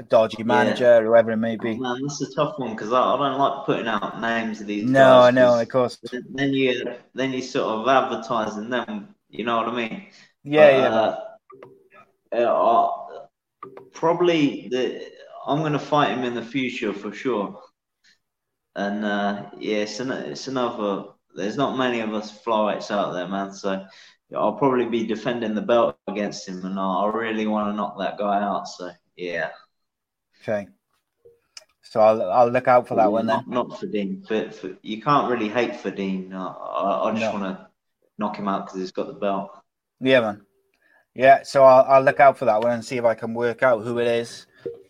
[0.00, 1.00] a dodgy manager, yeah.
[1.02, 1.72] whoever it may be.
[1.72, 4.60] Oh, man, this is a tough one because I, I, don't like putting out names
[4.60, 4.88] of these.
[4.88, 5.98] No, I know, of course.
[6.30, 9.14] Then you then you sort of advertising them.
[9.28, 10.06] You know what I mean?
[10.42, 11.16] Yeah,
[12.32, 12.38] yeah.
[12.38, 13.26] Uh, uh,
[13.92, 15.06] probably the
[15.46, 17.60] I'm going to fight him in the future for sure.
[18.76, 21.04] And uh, yeah, it's, an, it's another.
[21.36, 23.52] There's not many of us flyweights out there, man.
[23.52, 23.84] So
[24.34, 28.18] I'll probably be defending the belt against him, and I really want to knock that
[28.18, 28.66] guy out.
[28.66, 29.50] So yeah.
[30.46, 30.68] Okay.
[31.82, 33.36] So I'll I'll look out for that one then.
[33.36, 36.32] Not, not for Dean, but for, you can't really hate for Dean.
[36.34, 37.40] I, I, I just no.
[37.40, 37.68] want to
[38.18, 39.50] knock him out because he's got the belt.
[40.00, 40.42] Yeah, man.
[41.14, 43.62] Yeah, so I'll, I'll look out for that one and see if I can work
[43.62, 44.46] out who it is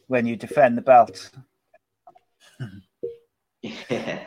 [0.07, 1.31] when you defend the belt.
[3.63, 4.27] yeah.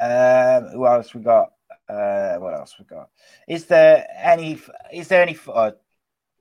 [0.00, 1.52] Um, who else we got?
[1.88, 3.10] Uh, what else we got?
[3.46, 4.58] Is there any?
[4.92, 5.38] Is there any?
[5.46, 5.72] Uh,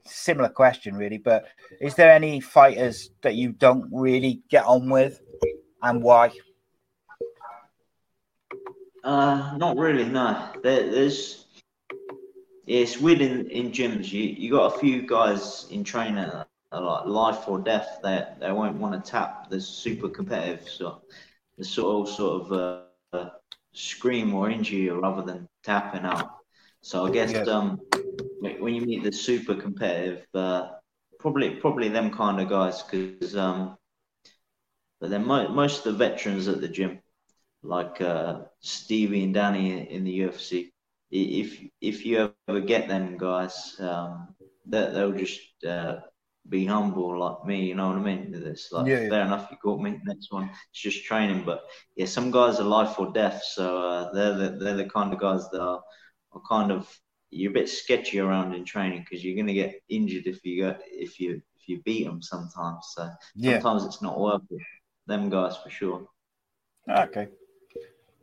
[0.06, 1.45] similar question, really, but
[1.80, 5.22] is there any fighters that you don't really get on with,
[5.82, 6.32] and why?
[9.04, 10.06] Uh, not really.
[10.06, 11.45] No, there, there's
[12.68, 14.12] it's weird in, in gyms.
[14.12, 16.30] You you got a few guys in training
[16.72, 17.99] like life or death.
[18.04, 19.49] They they won't want to tap.
[19.49, 21.02] the super competitive, so
[21.58, 23.30] the sort of sort of uh,
[23.74, 26.41] scream or injure rather than tapping out.
[26.82, 27.80] So I guess um,
[28.40, 30.70] when you meet the super competitive, uh,
[31.20, 33.78] probably probably them kind of guys because um,
[35.00, 37.00] but then mo- most of the veterans at the gym,
[37.64, 40.72] like uh, Stevie and Danny in the UFC,
[41.12, 44.36] if if you ever get them guys, um,
[44.68, 45.98] that they'll just uh,
[46.48, 47.66] be humble like me.
[47.66, 48.34] You know what I mean?
[48.34, 49.10] It's like yeah, yeah.
[49.10, 49.48] fair enough.
[49.52, 50.00] You caught me.
[50.06, 51.44] Next one, it's just training.
[51.46, 51.62] But
[51.96, 53.42] yeah, some guys are life or death.
[53.44, 55.82] So uh, they're the, they're the kind of guys that are,
[56.34, 56.90] are kind of
[57.30, 60.64] you're a bit sketchy around in training because you're going to get injured if you
[60.64, 62.92] go if you if you beat them sometimes.
[62.94, 63.60] So yeah.
[63.60, 64.62] sometimes it's not worth it.
[65.08, 66.08] Them guys for sure.
[66.90, 67.28] Okay.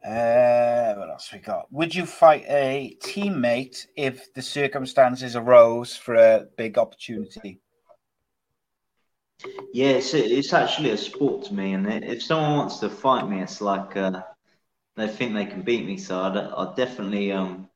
[0.04, 1.70] Uh, what else we got?
[1.72, 7.60] Would you fight a teammate if the circumstances arose for a big opportunity?
[9.72, 13.40] Yeah, it's, it's actually a sport to me, and if someone wants to fight me,
[13.40, 14.22] it's like uh,
[14.96, 15.96] they think they can beat me.
[15.96, 17.67] So I'd, I'd definitely, um,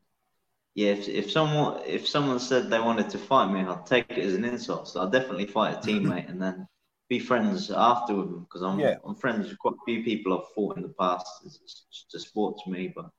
[0.74, 0.90] yeah.
[0.90, 4.34] If, if someone if someone said they wanted to fight me, I'd take it as
[4.34, 4.88] an insult.
[4.88, 6.66] So I'd definitely fight a teammate, and then
[7.08, 8.96] be friends after with them because I'm yeah.
[9.04, 11.26] I'm friends with quite a few people I've fought in the past.
[11.44, 13.10] It's just a sport to me, but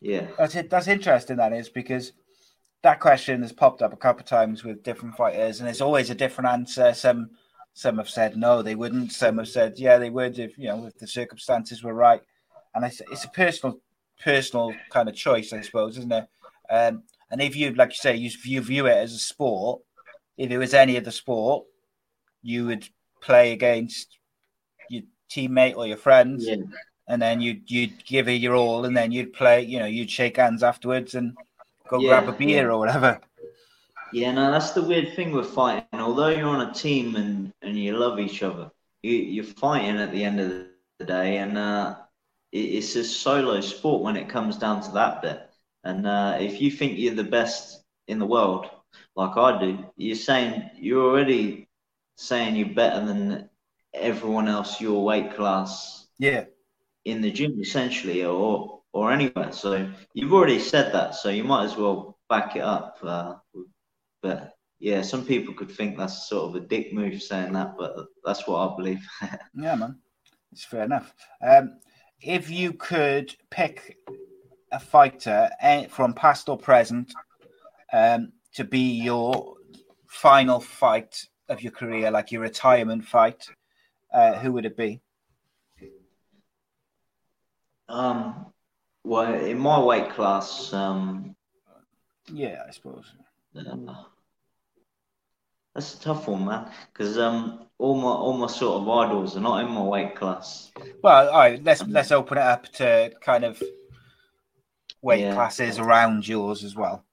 [0.00, 0.70] yeah, that's it.
[0.70, 1.36] That's interesting.
[1.36, 2.12] That is because
[2.82, 6.10] that question has popped up a couple of times with different fighters, and it's always
[6.10, 6.92] a different answer.
[6.94, 7.30] Some
[7.72, 9.12] some have said no, they wouldn't.
[9.12, 12.20] Some have said yeah, they would if you know if the circumstances were right.
[12.74, 13.80] And it's, it's a personal
[14.22, 16.28] personal kind of choice, I suppose, isn't it?
[16.70, 19.82] Um, and if you like you say, you, you view it as a sport,
[20.38, 21.66] if it was any other sport,
[22.42, 22.88] you would
[23.20, 24.18] play against
[24.88, 26.46] your teammate or your friends.
[26.46, 26.56] Yeah.
[27.08, 29.62] and then you'd you'd give it your all, and then you'd play.
[29.62, 31.36] You know, you'd shake hands afterwards and
[31.88, 32.72] go Yeah, grab a beer yeah.
[32.72, 33.20] or whatever.
[34.12, 35.86] Yeah, no, that's the weird thing with fighting.
[35.92, 38.70] Although you're on a team and, and you love each other,
[39.02, 40.48] you, you're fighting at the end of
[40.98, 41.96] the day, and uh,
[42.52, 45.49] it, it's a solo sport when it comes down to that bit.
[45.84, 48.66] And uh, if you think you're the best in the world,
[49.16, 51.68] like I do, you're saying you're already
[52.16, 53.48] saying you're better than
[53.94, 56.44] everyone else your weight class Yeah,
[57.04, 59.52] in the gym, essentially, or or anywhere.
[59.52, 62.98] So you've already said that, so you might as well back it up.
[63.02, 63.34] Uh,
[64.22, 67.96] but yeah, some people could think that's sort of a dick move saying that, but
[68.24, 69.06] that's what I believe.
[69.54, 69.98] yeah, man,
[70.52, 71.14] it's fair enough.
[71.46, 71.78] Um,
[72.20, 73.96] if you could pick
[74.72, 77.12] a fighter eh, from past or present
[77.92, 79.54] um, to be your
[80.06, 83.48] final fight of your career, like your retirement fight,
[84.12, 85.00] uh, who would it be?
[87.88, 88.46] um,
[89.02, 91.34] well, in my weight class, um,
[92.32, 93.12] Yeah, I suppose.
[93.56, 93.94] uh,
[95.74, 99.40] that's a tough one, man, because um, all my all my sort of idols are
[99.40, 100.70] not in my weight class.
[101.02, 103.60] Well, all right, let's let's open it up to kind of
[105.02, 105.34] weight Yeah.
[105.34, 107.04] classes around yours as well.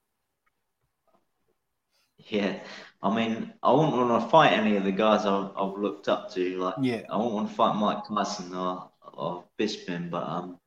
[2.28, 2.60] Yeah,
[3.02, 6.30] I mean, I wouldn't want to fight any of the guys I've, I've looked up
[6.34, 6.58] to.
[6.58, 7.02] Like, Yeah.
[7.10, 10.58] I wouldn't want to fight Mike Tyson or or Bisping, but um,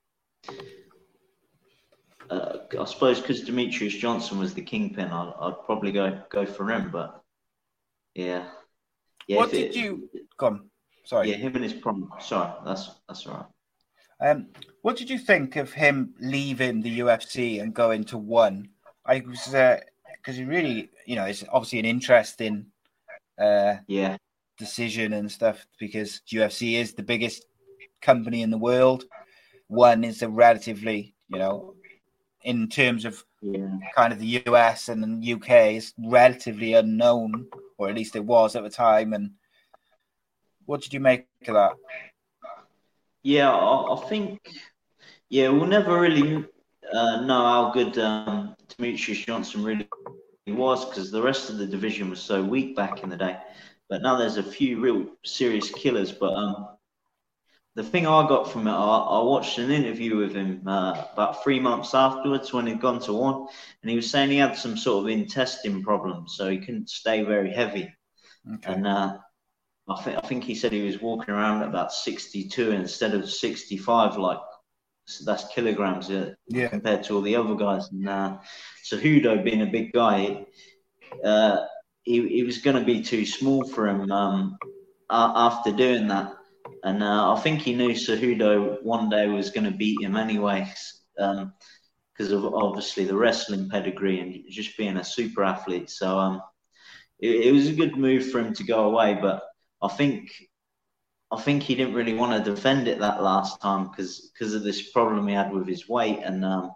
[2.29, 6.69] uh, I suppose because Demetrius Johnson was the kingpin, I'd, I'd probably go go for
[6.71, 6.89] him.
[6.91, 7.21] But
[8.15, 8.47] yeah,
[9.27, 9.37] yeah.
[9.37, 10.09] what did it- you?
[10.37, 10.69] Come.
[11.03, 11.29] Sorry.
[11.31, 12.11] Yeah, him and his prom.
[12.19, 13.45] Sorry, that's that's all right.
[14.21, 14.47] Um,
[14.81, 18.69] what did you think of him leaving the UFC and going to One?
[19.05, 22.67] I was because he really, you know, it's obviously an interesting
[23.39, 24.17] uh, Yeah,
[24.57, 27.45] decision and stuff because UFC is the biggest
[28.01, 29.05] company in the world.
[29.67, 31.75] One is a relatively, you know,
[32.43, 33.77] in terms of yeah.
[33.95, 37.47] kind of the US and the UK is relatively unknown,
[37.77, 39.13] or at least it was at the time.
[39.13, 39.31] And
[40.65, 41.73] what did you make of that?
[43.23, 44.39] Yeah, I, I think,
[45.29, 46.45] yeah, we'll never really
[46.91, 49.87] uh, know how good um, Demetrius Johnson really
[50.47, 53.37] was because the rest of the division was so weak back in the day.
[53.89, 56.11] But now there's a few real serious killers.
[56.11, 56.67] But um,
[57.75, 61.43] the thing I got from it, I, I watched an interview with him uh, about
[61.43, 63.47] three months afterwards when he'd gone to one,
[63.81, 67.23] and he was saying he had some sort of intestine problems, so he couldn't stay
[67.23, 67.93] very heavy.
[68.55, 68.73] Okay.
[68.73, 69.17] And uh,
[69.89, 73.29] I think I think he said he was walking around at about 62 instead of
[73.29, 74.39] 65, like
[75.05, 76.67] so that's kilograms uh, Yeah.
[76.67, 77.89] compared to all the other guys.
[77.91, 78.37] And uh,
[78.83, 80.45] so Cejudo, being a big guy,
[81.25, 81.57] uh,
[82.03, 84.57] he he was going to be too small for him um,
[85.09, 86.33] after doing that.
[86.83, 91.01] And uh, I think he knew Cejudo one day was going to beat him anyways,
[91.15, 95.89] because of obviously the wrestling pedigree and just being a super athlete.
[95.89, 96.41] So um,
[97.19, 99.43] it, it was a good move for him to go away, but
[99.81, 100.31] I think
[101.31, 104.63] I think he didn't really want to defend it that last time because because of
[104.63, 106.71] this problem he had with his weight and um,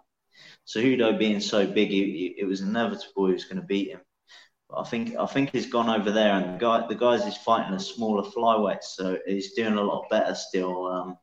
[0.66, 4.00] Cejudo being so big, he, it was inevitable he was going to beat him.
[4.68, 7.36] But I think I think he's gone over there, and the guy the guys he's
[7.36, 10.86] fighting are smaller flyweight, so he's doing a lot better still.
[10.86, 11.18] Um,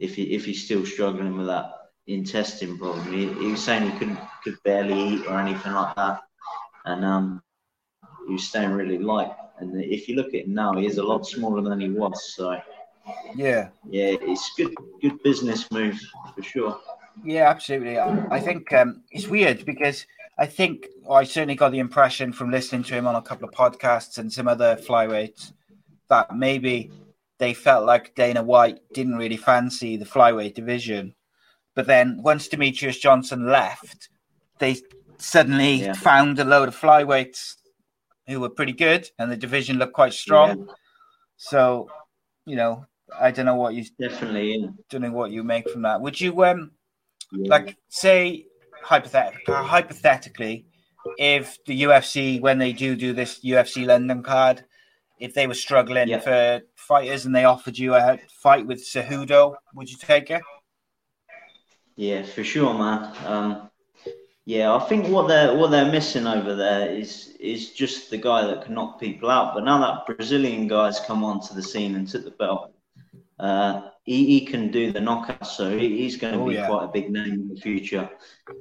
[0.00, 1.72] if he if he's still struggling with that
[2.06, 6.20] intestine problem, he, he was saying he couldn't could barely eat or anything like that,
[6.86, 7.42] and um,
[8.26, 9.30] he was staying really light.
[9.60, 12.34] And if you look at him now, he is a lot smaller than he was.
[12.34, 12.60] So
[13.34, 13.68] Yeah.
[13.88, 15.98] yeah, it's good good business move
[16.34, 16.80] for sure.
[17.24, 17.98] Yeah, absolutely.
[17.98, 20.06] I think um, it's weird because
[20.38, 23.54] I think I certainly got the impression from listening to him on a couple of
[23.54, 25.52] podcasts and some other flyweights
[26.08, 26.92] that maybe
[27.38, 31.14] they felt like Dana White didn't really fancy the flyweight division.
[31.74, 34.08] But then once Demetrius Johnson left,
[34.58, 34.76] they
[35.18, 35.92] suddenly Yeah.
[35.94, 37.56] found a load of flyweights
[38.28, 40.68] who were pretty good and the division looked quite strong.
[41.36, 41.88] So,
[42.46, 42.84] you know,
[43.18, 44.66] I don't know what you Definitely, yeah.
[44.90, 46.00] don't know what you make from that.
[46.00, 46.72] Would you um
[47.32, 47.48] Yeah.
[47.56, 48.46] like say
[48.82, 50.66] hypothetically, hypothetically
[51.18, 54.64] if the UFC when they do do this UFC London card
[55.18, 56.20] if they were struggling Yeah.
[56.20, 60.42] for fighters and they offered you a fight with Cejudo would you take it
[61.96, 63.12] Yeah, for sure, man.
[63.26, 63.70] Um,
[64.48, 68.46] yeah, I think what they're what they're missing over there is is just the guy
[68.46, 69.54] that can knock people out.
[69.54, 72.72] But now that Brazilian guy's come onto the scene and took the belt,
[73.38, 75.46] uh, he, he can do the knockout.
[75.46, 76.66] So he, he's going to Oh, be yeah.
[76.66, 78.08] quite a big name in the future.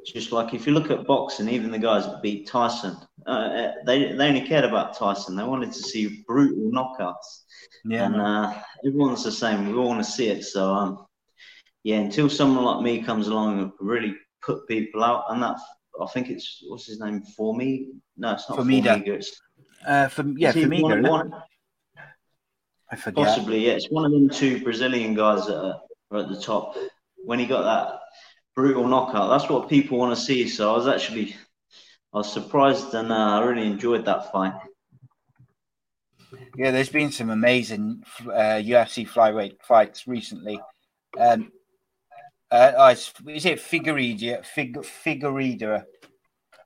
[0.06, 4.12] Just like if you look at boxing, even the guys that beat Tyson, uh, they
[4.14, 5.36] they only cared about Tyson.
[5.38, 7.30] They wanted to see brutal knockouts.
[7.86, 8.54] yeah and uh,
[8.86, 9.68] everyone's the same.
[9.68, 10.44] We all want to see it.
[10.44, 11.06] So um,
[11.84, 15.56] yeah, until someone like me comes along and really put people out, and that
[16.02, 17.88] I think it's what's his name for me.
[18.18, 19.04] No, it's not Formiga.
[19.04, 19.08] Formiga.
[19.08, 19.42] It's
[19.88, 21.34] Uh, for, yeah, is for me, one- one-
[22.92, 23.26] I forget.
[23.26, 23.74] possibly yeah.
[23.74, 25.82] It's one of them two Brazilian guys that are,
[26.12, 26.76] are at the top.
[27.18, 28.00] When he got that
[28.56, 30.48] brutal knockout, that's what people want to see.
[30.48, 31.36] So I was actually
[32.14, 34.54] I was surprised and uh, I really enjoyed that fight.
[36.58, 40.60] Yeah, there's been some amazing uh, UFC flyweight fights recently.
[41.20, 41.52] Um,
[42.52, 44.46] uh, oh, is it Figueiredo?
[44.46, 45.84] Fig, Figueiredo.
[45.84, 46.10] Oh,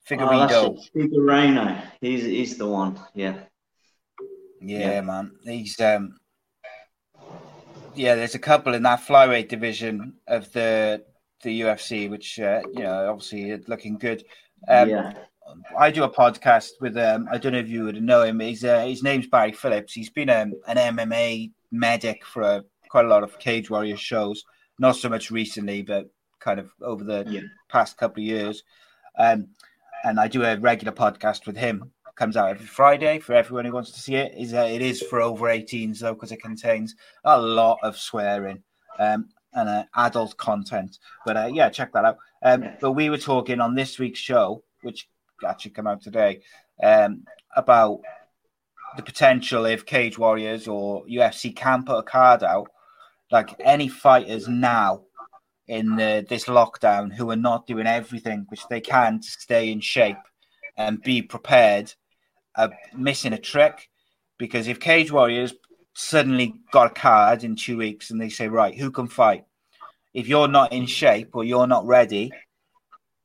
[0.10, 0.80] Figueiredo.
[0.96, 1.82] Figueiredo.
[2.00, 3.00] He's he's the one.
[3.16, 3.36] Yeah.
[4.62, 5.02] yeah, yeah.
[5.02, 5.32] man.
[5.44, 6.18] He's um,
[7.96, 8.16] yeah.
[8.16, 11.04] There's a couple in that flyweight division of the
[11.44, 14.24] the UFC, which uh, you know, obviously looking good.
[14.68, 15.14] Um, yeah.
[15.78, 18.40] I do a podcast with um, I don't know if you would know him.
[18.40, 19.94] He's uh, his name's Barry Phillips.
[19.94, 24.44] He's been um, an MMA medic for uh, quite a lot of Cage Warrior shows.
[24.82, 26.10] Not so much recently, but
[26.40, 27.42] kind of over the Yeah.
[27.70, 28.64] past couple of years.
[29.16, 29.50] Um,
[30.04, 31.92] and I do a regular podcast with him.
[32.16, 34.34] Comes out every Friday for everyone who wants to see it.
[34.36, 38.64] Is uh, it is for over 18s though because it contains a lot of swearing
[38.98, 40.98] um, and uh, adult content.
[41.28, 42.18] But uh, yeah, check that out.
[42.42, 45.08] Um, but we were talking on this week's show, which
[45.48, 46.42] actually came out today,
[46.82, 47.24] um,
[47.56, 48.02] about
[48.98, 52.68] the potential if Cage Warriors or UFC can put a card out,
[53.32, 55.04] like any fighters now
[55.68, 59.80] in the, this lockdown who are not doing everything which they can to stay in
[59.80, 60.18] shape
[60.78, 61.94] and be prepared,
[62.56, 63.90] are missing a trick.
[64.38, 65.54] Because if Cage Warriors
[65.94, 69.46] suddenly got a card in two weeks and they say, right, who can fight?
[70.14, 72.32] If you're not in shape or you're not ready,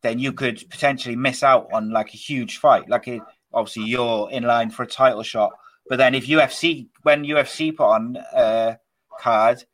[0.02, 2.88] then you could potentially miss out on like a huge fight.
[2.88, 5.52] Like it, obviously you're in line for a title shot,
[5.88, 8.78] but then if UFC when UFC put on a
[9.18, 9.64] card,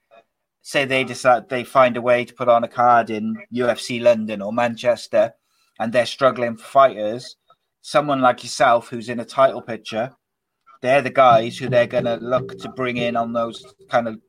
[0.62, 4.40] say they decide they find a way to put on a card in UFC London
[4.40, 5.34] or Manchester,
[5.78, 7.36] and they're struggling for fighters,
[7.80, 10.12] someone like yourself who's in a title picture,
[10.80, 14.20] they're the guys who they're going to look to bring in on those kind of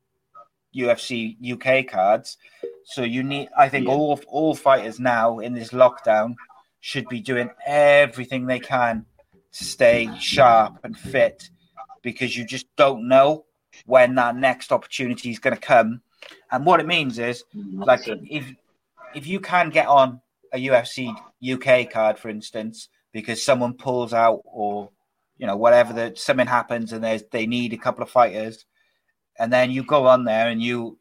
[0.76, 2.38] UFC UK cards.
[2.86, 3.94] So you need, I think, Yeah.
[3.94, 6.36] all all fighters now in this lockdown
[6.80, 9.06] should be doing everything they can
[9.52, 11.50] to stay sharp and fit,
[12.02, 13.46] because you just don't know
[13.86, 16.02] when that next opportunity is going to come.
[16.52, 17.84] And what it means is, mm-hmm.
[17.84, 18.54] like, if
[19.16, 20.22] if you can get on
[20.54, 24.90] a UFC UK card, for instance, because someone pulls out or
[25.38, 28.66] you know whatever that something happens and there's they need a couple of fighters,
[29.40, 30.98] and then you go on there and you,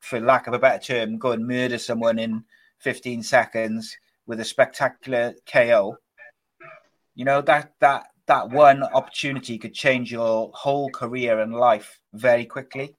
[0.00, 2.44] for lack of a better term, go and murder someone in
[2.78, 3.96] 15 seconds
[4.26, 5.96] with a spectacular KO.
[7.14, 12.46] You know that that that one opportunity could change your whole career and life very
[12.46, 12.96] quickly.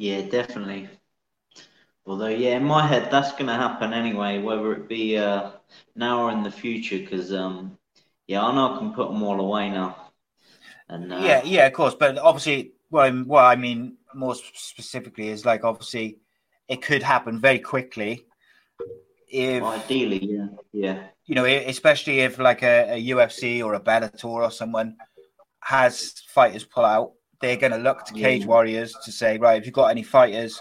[0.00, 0.88] Yeah, definitely.
[2.06, 5.50] Although, yeah, in my head, that's going to happen anyway, whether it be uh,
[5.94, 6.96] now or in the future.
[6.96, 7.76] Because, um,
[8.26, 10.10] yeah, I know I can put them all away now.
[10.88, 11.94] And uh, yeah, yeah, of course.
[11.94, 16.16] But obviously, what, I'm, what I mean more specifically is like obviously
[16.66, 18.24] it could happen very quickly.
[19.28, 24.24] If ideally, yeah, yeah, you know, especially if like a, a UFC or a Bellator
[24.24, 24.96] or someone
[25.60, 28.48] has fighters pull out, they're going to look to Cage Yeah.
[28.48, 30.60] Warriors to say, right, if you've got any fighters,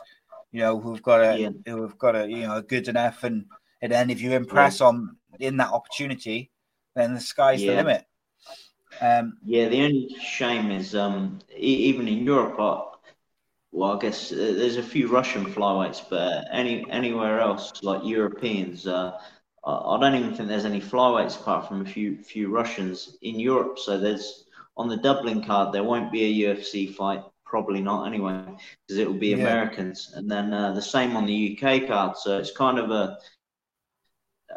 [0.52, 1.50] you know, who've got a Yeah.
[1.66, 3.46] who've got a you know good enough, and
[3.82, 6.52] and then if you impress on in that opportunity,
[6.96, 8.06] then the sky's the limit.
[9.02, 9.70] Um, yeah.
[9.70, 12.84] The only shame is, um, e- even in Europe, I,
[13.72, 18.88] well, I guess uh, there's a few Russian flyweights, but any anywhere else, like Europeans,
[18.88, 19.18] uh,
[19.64, 23.40] I, I don't even think there's any flyweights apart from a few few Russians in
[23.40, 23.78] Europe.
[23.80, 24.46] So there's
[24.80, 28.44] on the Dublin card, there won't be a UFC fight, probably not anyway,
[28.88, 29.36] because it will be Yeah.
[29.36, 32.18] Americans, and then uh, the same on the UK card.
[32.18, 33.18] So it's kind of a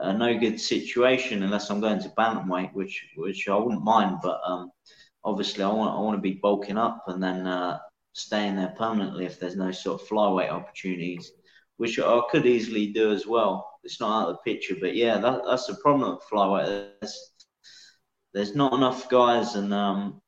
[0.00, 4.40] a no good situation unless I'm going to bantamweight, which which I wouldn't mind, but
[4.46, 4.70] um,
[5.24, 7.78] obviously I want I want to be bulking up and then uh,
[8.14, 11.32] staying there permanently if there's no sort of flyweight opportunities,
[11.76, 13.68] which I could easily do as well.
[13.84, 16.66] It's not out of the picture, but yeah, that, that's the problem with flyweight.
[17.00, 17.31] There's,
[18.34, 20.20] there's not enough guys, and um,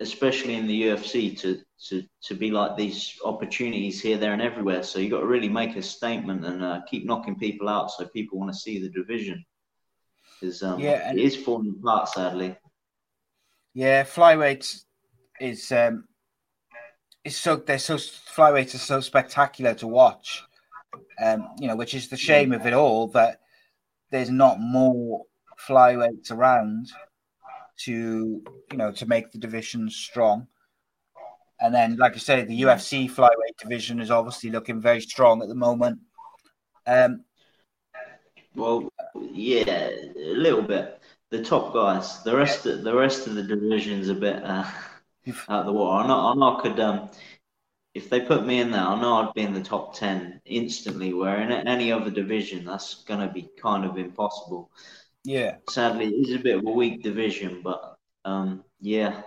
[0.00, 4.82] especially in the UFC, to, to to be like these opportunities here, there, and everywhere.
[4.82, 8.06] So you've got to really make a statement and uh, keep knocking people out, so
[8.06, 9.44] people want to see the division.
[10.40, 12.56] Because um, Yeah, it is falling apart, sadly.
[13.74, 14.84] Yeah, flyweight
[15.40, 16.04] is um
[17.24, 20.42] is so they're so flyweights are so spectacular to watch.
[21.22, 23.40] Um, you know, which is the shame of it all that
[24.10, 25.24] there's not more
[25.68, 26.88] flyweights around
[27.78, 30.46] to you know to make the division strong.
[31.60, 35.48] And then, like I say, the UFC flyweight division is obviously looking very strong at
[35.48, 36.00] the moment.
[36.86, 37.24] Um,
[38.54, 41.00] well, yeah, a little bit.
[41.30, 44.64] The top guys, the rest, of, the rest of the division's a bit uh,
[45.48, 46.04] out of the water.
[46.04, 46.80] I know, I know I could.
[46.80, 47.10] Um,
[47.94, 51.14] if they put me in there, I know I'd be in the top ten instantly.
[51.14, 54.70] Where in any other division, that's going to be kind of impossible.
[55.26, 55.56] Yeah.
[55.68, 59.22] Sadly, it is a bit of a weak division, but um, yeah,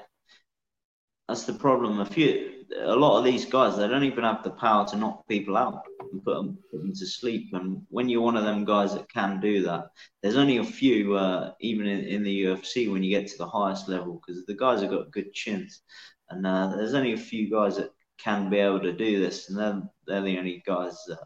[1.27, 1.99] that's the problem.
[1.99, 5.27] A few, a lot of these guys, they don't even have the power to knock
[5.27, 7.49] people out and put them, put them to sleep.
[7.51, 9.89] And when you're one of them guys that can do that,
[10.23, 13.49] there's only a few, uh, even in, in the UFC, when you get to the
[13.49, 15.81] highest level, because the guys have got good chins,
[16.29, 19.59] and uh, there's only a few guys that can be able to do this, and
[19.59, 21.19] they're, they're the only guys that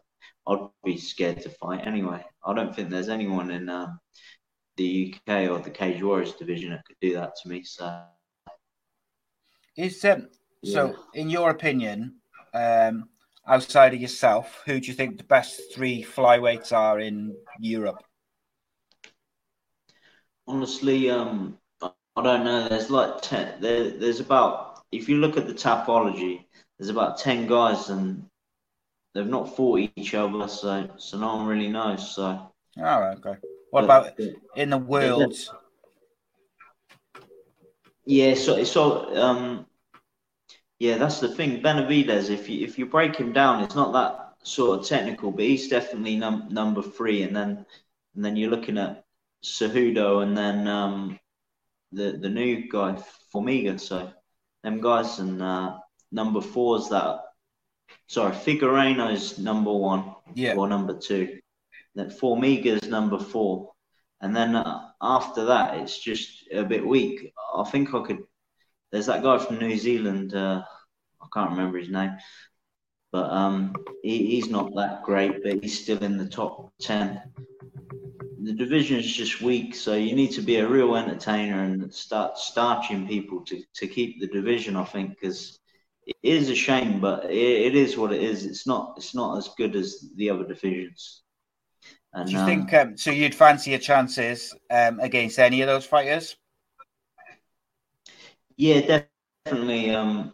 [0.48, 2.26] I'd be scared to fight anyway.
[2.44, 3.88] I don't think there's anyone in uh,
[4.78, 7.64] the UK or the Cage Warriors division that could do that to me.
[7.64, 8.04] So,
[9.78, 10.28] is um,
[10.62, 10.74] yeah.
[10.74, 12.16] so in your opinion,
[12.54, 13.10] um,
[13.48, 18.04] outside of yourself, who do you think the best three flyweights are in Europe?
[20.48, 22.68] Honestly, um, I don't know.
[22.68, 23.62] There's like ten.
[23.62, 26.46] There, there's about if you look at the Tapology,
[26.78, 28.26] there's about ten guys, and
[29.14, 32.14] they've not fought each other, so so no one really knows.
[32.14, 32.52] So.
[32.78, 33.18] All right.
[33.18, 33.38] Okay.
[33.74, 34.20] What about
[34.56, 35.34] in the world?
[38.06, 39.66] Yeah, so so um,
[40.78, 41.60] yeah, that's the thing.
[41.64, 45.46] Benavidez, if you if you break him down, it's not that sort of technical, but
[45.46, 47.66] he's definitely num- number three, and then
[48.14, 49.06] and then you're looking at
[49.44, 51.20] Cejudo, and then um,
[51.92, 53.02] the the new guy
[53.34, 53.80] Formiga.
[53.80, 54.14] So
[54.62, 55.80] them guys, and uh,
[56.12, 57.22] number four is that.
[58.06, 61.40] Sorry, Figueiredo's number one, yeah, or number two
[61.96, 63.74] that Formiga's number four,
[64.22, 67.34] and then uh, after that it's just a bit weak.
[67.56, 68.20] I think I could.
[68.92, 70.34] There's that guy from New Zealand.
[70.34, 70.64] Uh,
[71.22, 72.18] I can't remember his name,
[73.12, 73.74] but um,
[74.04, 77.22] he, he's not that great, but he's still in the top ten.
[78.42, 82.38] The division is just weak, so you need to be a real entertainer and start
[82.38, 84.76] starching people to, to keep the division.
[84.76, 85.60] I think because
[86.06, 88.46] it is a shame, but it, it is what it is.
[88.46, 91.24] It's not it's not as good as the other divisions.
[92.14, 93.12] And, Do you um, think um, so?
[93.12, 96.36] You'd fancy your chances um, against any of those fighters?
[98.56, 99.06] Yeah,
[99.46, 99.96] definitely.
[99.96, 100.34] Um,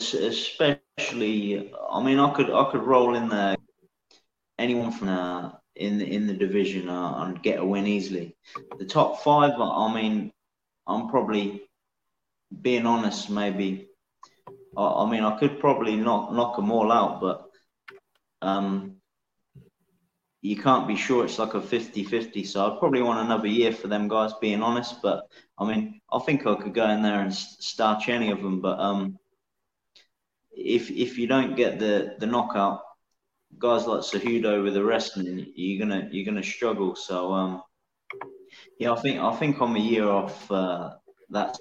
[0.00, 3.56] especially, I mean, I could I could roll in there
[4.58, 8.36] anyone from uh, in the, in the division uh, and get a win easily.
[8.78, 10.32] The top five, I mean,
[10.86, 11.62] I'm probably
[12.62, 13.30] being honest.
[13.30, 13.88] Maybe,
[14.76, 17.50] I, I mean, I could probably knock knock them all out, but
[18.42, 18.99] um,
[20.42, 23.88] you can't be sure it's like a 50-50 so i'd probably want another year for
[23.88, 25.24] them guys being honest but
[25.58, 28.78] i mean i think i could go in there and starch any of them but
[28.78, 29.18] um
[30.52, 32.80] if if you don't get the the knockout
[33.58, 37.62] guys like Cejudo with the wrestling you're gonna you're gonna struggle so um
[38.78, 40.90] yeah i think i think i'm a year off uh,
[41.30, 41.56] that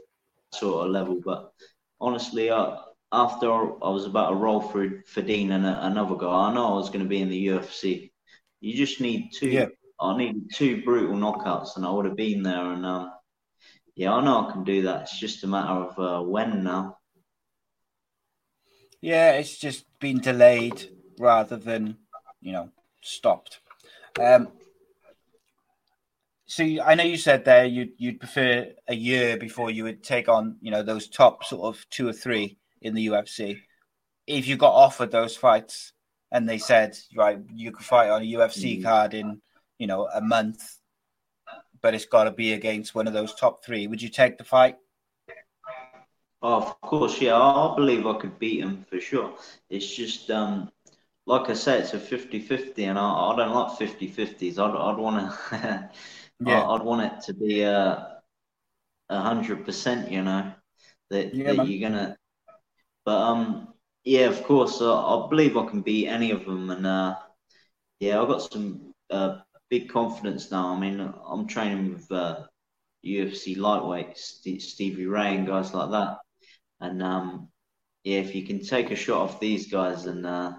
[0.54, 1.52] sort of level but
[2.00, 2.76] honestly uh,
[3.12, 6.74] after I was about to roll for for Dean and a, another guy, I know
[6.74, 8.09] I was going to be in the UFC.
[8.62, 9.50] You just need two.
[9.50, 9.68] Yeah.
[10.02, 12.72] I need two brutal knockouts, and I would have been there.
[12.72, 13.12] And um,
[13.96, 15.04] yeah, I know I can do that.
[15.04, 16.98] It's just a matter of uh, when now.
[19.02, 20.90] Yeah, it's just been delayed
[21.20, 21.98] rather than
[22.42, 22.70] you know
[23.02, 23.60] stopped.
[24.20, 24.50] Um,
[26.46, 30.28] so I know you said there you'd you'd prefer a year before you would take
[30.28, 33.60] on you know those top sort of two or three in the UFC.
[34.28, 35.94] If you got offered those fights,
[36.32, 38.84] and they said, right, you can fight on a UFC mm.
[38.84, 39.42] card in,
[39.78, 40.78] you know, a month,
[41.82, 43.88] but it's got to be against one of those top three.
[43.88, 44.78] Would you take the fight?
[46.42, 47.36] Oh, of course, yeah.
[47.36, 49.36] I believe I could beat him for sure.
[49.70, 50.72] It's just, um,
[51.26, 54.58] like I said, it's a 50-50, and I, I don't like 50-50s.
[54.58, 55.90] I'd, I'd want to,
[56.46, 56.68] yeah.
[56.68, 58.20] I'd want it to be a
[59.10, 60.12] hundred percent.
[60.12, 60.52] You know,
[61.10, 62.16] that, yeah, that you're gonna.
[63.06, 63.69] But um,
[64.04, 64.82] yeah, of course.
[64.82, 67.16] Uh, I believe I can beat any of them, and uh,
[68.00, 69.40] yeah, I've got some uh,
[69.70, 70.74] big confidence now.
[70.74, 72.46] I mean, I'm training with uh,
[73.06, 76.18] UFC lightweights, Stevie Ray, and guys like that.
[76.82, 77.50] And um,
[78.04, 80.54] yeah, if you can take a shot off these guys and uh,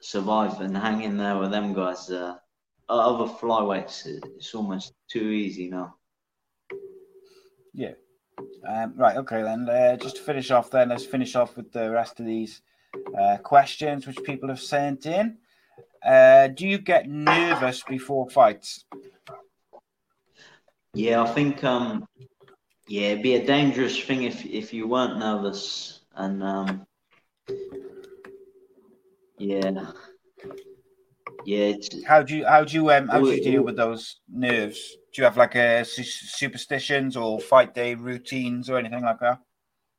[0.00, 2.36] survive and hang in there with them guys, uh,
[2.88, 5.94] other flyweights, it's almost too easy now.
[7.74, 7.92] Yeah,
[8.66, 9.68] um, right, okay, then.
[9.68, 12.62] Uh, just to finish off, then, let's finish off with the rest of these
[13.18, 15.38] uh, questions which people have sent in.
[16.04, 18.84] Uh, do you get nervous before fights?
[20.94, 22.06] Yeah, I think um,
[22.88, 26.86] yeah, it'd be a dangerous thing if if you weren't nervous, and um,
[29.38, 29.92] yeah,
[31.44, 31.72] yeah.
[32.06, 34.96] How do you how do you um how do you deal with those nerves?
[35.12, 39.40] Do you have like a superstitions or fight day routines or anything like that?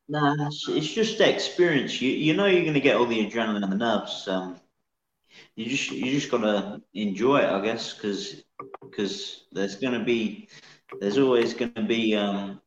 [0.09, 2.01] Nah, it's, it's just the experience.
[2.01, 4.27] You you know you're gonna get all the adrenaline and the nerves.
[4.27, 4.59] Um,
[5.55, 8.43] you just you just gotta enjoy it, I guess, because
[8.81, 10.49] because there's gonna be
[10.99, 12.61] there's always gonna be um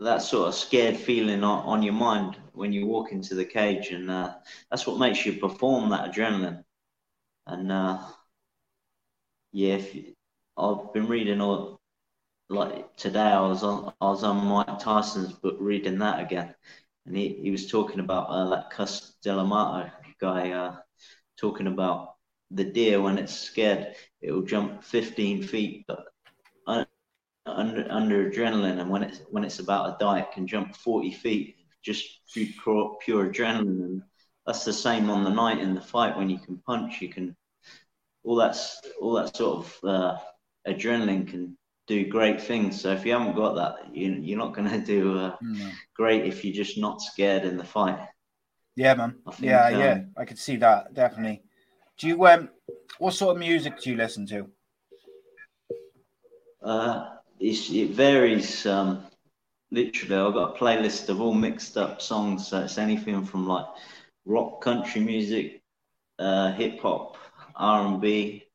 [0.00, 3.90] that sort of scared feeling on, on your mind when you walk into the cage,
[3.90, 4.34] and uh,
[4.70, 6.64] that's what makes you perform that adrenaline.
[7.46, 7.98] And uh,
[9.52, 10.14] yeah, you,
[10.58, 11.80] I've been reading all
[12.48, 13.20] like today.
[13.20, 16.54] I was on I was on Mike Tyson's book reading that again,
[17.06, 19.90] and he, he was talking about uh, that Cus D'Amato
[20.20, 20.76] guy, uh,
[21.38, 22.14] talking about
[22.50, 26.04] the deer when it's scared, it will jump 15 feet, but
[27.46, 31.56] under, under adrenaline, and when it's when it's about a diet, can jump 40 feet
[31.82, 33.84] just pure, pure adrenaline.
[33.84, 34.02] And
[34.46, 37.36] that's the same on the night in the fight when you can punch, you can
[38.24, 40.18] all that's all that sort of uh,
[40.68, 41.56] adrenaline can
[41.86, 42.80] do great things.
[42.80, 45.72] So if you haven't got that, you, you're not going to do uh, mm.
[45.94, 47.98] great if you're just not scared in the fight.
[48.76, 49.16] Yeah, man.
[49.32, 50.00] Think, yeah, um, yeah.
[50.16, 51.42] I could see that definitely.
[51.98, 52.50] Do you um,
[52.98, 54.48] what sort of music do you listen to?
[56.62, 58.66] Uh, it varies.
[58.66, 59.04] Um,
[59.70, 62.46] literally, I've got a playlist of all mixed up songs.
[62.46, 63.66] So it's anything from like
[64.24, 65.62] rock, country music,
[66.18, 67.16] uh, hip hop,
[67.56, 68.47] R and B,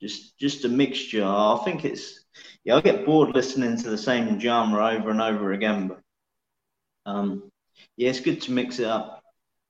[0.00, 1.24] just just a mixture.
[1.24, 2.24] I think it's
[2.64, 2.76] yeah.
[2.76, 6.00] I get bored listening to the same genre over and over again, but
[7.06, 7.50] um,
[7.96, 9.22] yeah, it's good to mix it up.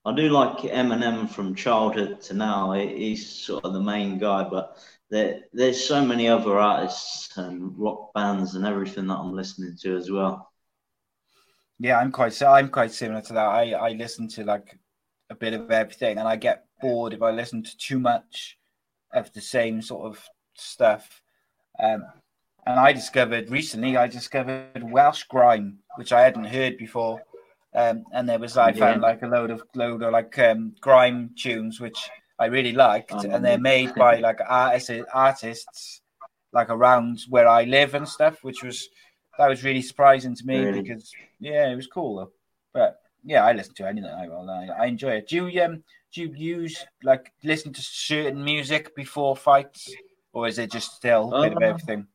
[0.04, 2.72] I do like Eminem from childhood to now.
[2.72, 4.78] He's sort of the main guy, but
[5.10, 9.96] there, there's so many other artists and rock bands and everything that I'm listening to
[9.96, 10.52] as well.
[11.78, 13.46] Yeah, I'm quite I'm quite similar to that.
[13.46, 14.78] I I listen to like
[15.28, 18.58] a bit of everything, and I get bored if I listen to too much
[19.12, 21.22] of the same sort of stuff.
[21.78, 22.04] Um,
[22.66, 27.22] and I discovered recently, I discovered Welsh grime, which I hadn't heard before.
[27.74, 31.30] Um, and there was I found like a load of load of like um, grime
[31.36, 31.98] tunes, which
[32.38, 36.00] I really liked, um, and they're made by like artists, artists
[36.52, 38.88] like around where I live and stuff, which was
[39.38, 40.80] that was really surprising to me really?
[40.80, 42.32] because yeah, it was cool though.
[42.72, 44.48] But yeah, I listen to anything I will.
[44.48, 45.28] I, I enjoy it.
[45.28, 45.82] Do you um
[46.16, 49.94] do you use like listen to certain music before fights,
[50.32, 52.06] or is it just still a bit of uh, everything?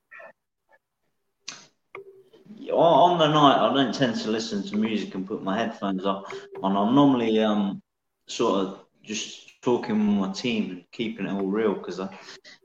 [2.72, 6.24] On the night, I don't tend to listen to music and put my headphones on.
[6.64, 7.82] And I'm normally um
[8.26, 12.02] sort of just talking with my team and keeping it all real because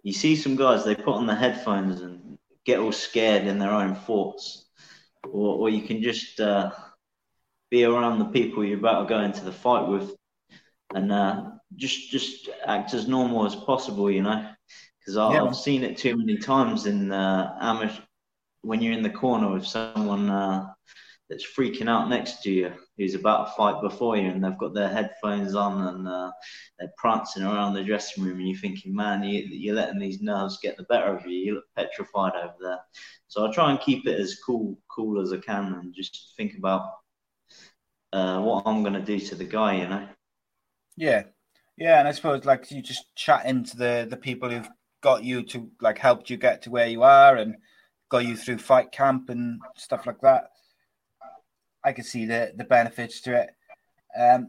[0.02, 3.72] you see some guys they put on the headphones and get all scared in their
[3.72, 4.70] own thoughts,
[5.24, 6.70] or, or you can just uh,
[7.70, 10.14] be around the people you're about to go into the fight with,
[10.96, 14.50] and uh, just just act as normal as possible, you know.
[14.98, 18.02] Because I've seen it too many times in uh, amateur
[18.62, 20.66] when you're in the corner with someone uh,
[21.28, 24.74] that's freaking out next to you who's about to fight before you and they've got
[24.74, 26.32] their headphones on and uh,
[26.78, 30.58] they're prancing around the dressing room and you're thinking man you, are letting these nerves
[30.60, 31.38] get the better of you.
[31.38, 32.80] You look petrified over there.
[33.28, 36.56] So i try and keep it as cool cool as i can and just think
[36.58, 36.90] about
[38.12, 40.08] uh, what i'm going to do to the guy you know
[40.96, 41.22] yeah
[41.76, 44.68] yeah and i suppose like you just chat into the the people who've
[45.02, 47.56] got you to like helped you get to where you are and
[48.08, 50.50] got you through fight camp and stuff like that
[51.86, 53.50] I can see the the benefits to it.
[54.18, 54.48] Um,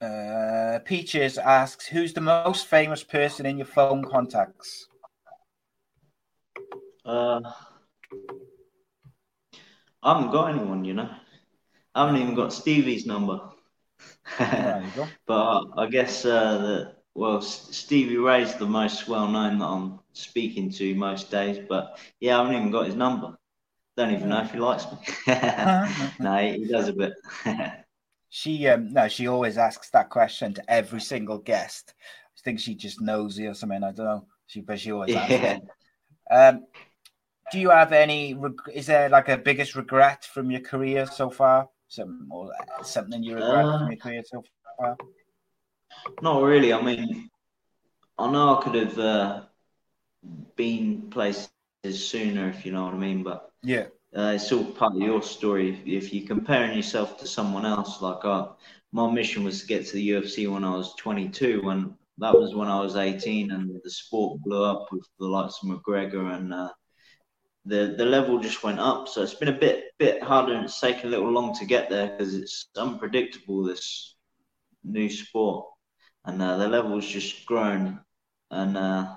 [0.00, 4.86] uh, Peaches asks, "Who's the most famous person in your phone contacts?"
[7.04, 7.40] Uh,
[10.00, 11.10] I haven't got anyone, you know.
[11.92, 13.40] I haven't even got Stevie's number.
[15.26, 20.70] but I guess uh, that well, Stevie Ray's the most well known that I'm speaking
[20.72, 21.58] to most days.
[21.66, 23.36] But yeah, I haven't even got his number.
[23.96, 24.98] Don't even know if he likes me.
[26.20, 27.14] no, he does a bit.
[28.28, 31.94] she um no, she always asks that question to every single guest.
[31.98, 33.82] I think she just knows you or something.
[33.82, 34.26] I don't know.
[34.46, 35.30] She but she always asks.
[35.30, 35.58] Yeah.
[36.30, 36.66] Um,
[37.50, 38.36] do you have any?
[38.74, 41.68] Is there like a biggest regret from your career so far?
[41.88, 42.50] Some or
[42.82, 44.42] something you regret uh, from your career so
[44.78, 44.96] far?
[46.20, 46.72] Not really.
[46.72, 47.30] I mean,
[48.18, 49.42] I know I could have uh,
[50.56, 51.50] been places
[51.92, 53.22] sooner, if you know what I mean.
[53.22, 55.80] But yeah, uh, it's all part of your story.
[55.84, 58.48] If, you're comparing yourself to someone else, like uh,
[58.92, 62.54] my mission was to get to the UFC when I was 22, when that was
[62.54, 66.54] when I was 18, and the sport blew up with the likes of McGregor and
[66.54, 66.70] uh,
[67.66, 69.08] the the level just went up.
[69.08, 71.90] So it's been a bit bit harder and it's taken a little long to get
[71.90, 74.14] there because it's unpredictable this
[74.84, 75.66] new sport,
[76.24, 78.00] and uh, the level's just grown.
[78.50, 79.16] And uh,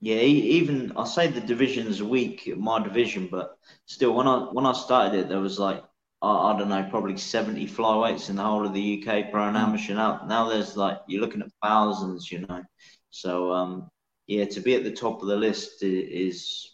[0.00, 3.56] yeah, even I say the division's weak, my division, but
[3.86, 5.82] still, when I when I started it, there was like
[6.22, 9.56] I, I don't know, probably seventy flyweights in the whole of the UK pro and
[9.56, 9.94] amateur.
[9.94, 12.62] Now now there's like you're looking at thousands, you know.
[13.10, 13.90] So um,
[14.30, 16.70] yeah, to be at the top of the list is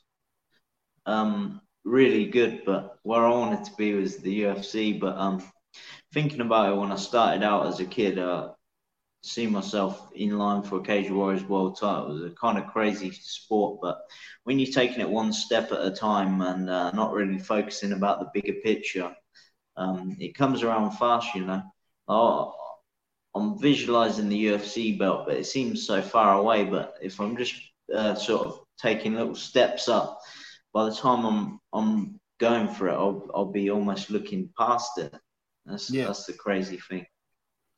[1.07, 2.61] um, really good.
[2.67, 5.01] But where I wanted to be was the UFC.
[5.01, 5.43] But um,
[6.13, 8.51] thinking about it when I started out as a kid, uh,
[9.23, 12.11] see myself in line for a Cage Warriors world title.
[12.11, 14.03] It was a kind of crazy sport, but
[14.45, 18.21] when you're taking it one step at a time and uh, not really focusing about
[18.21, 19.17] the bigger picture,
[19.79, 21.63] um, it comes around fast, you know.
[23.37, 26.65] I'm visualizing the UFC belt, but it seems so far away.
[26.65, 27.55] But if I'm just
[27.95, 30.21] uh, sort of taking little steps up,
[30.73, 35.15] by the time I'm I'm going for it, I'll I'll be almost looking past it.
[35.67, 36.07] That's yeah.
[36.07, 37.07] that's the crazy thing.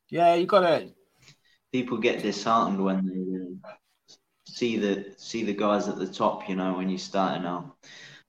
[0.09, 0.89] Yeah, you gotta.
[1.71, 4.15] People get disheartened when they uh,
[4.47, 6.47] see the see the guys at the top.
[6.47, 7.75] You know, when you're starting out.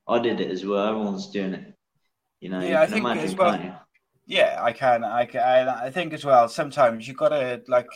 [0.09, 0.89] I did it as well.
[0.89, 1.75] Everyone's doing it.
[2.41, 3.70] You know, yeah, you I think imagine, as well.
[4.31, 5.03] Yeah, I can.
[5.03, 5.69] I can.
[5.69, 6.49] I think as well.
[6.49, 7.91] Sometimes you gotta like,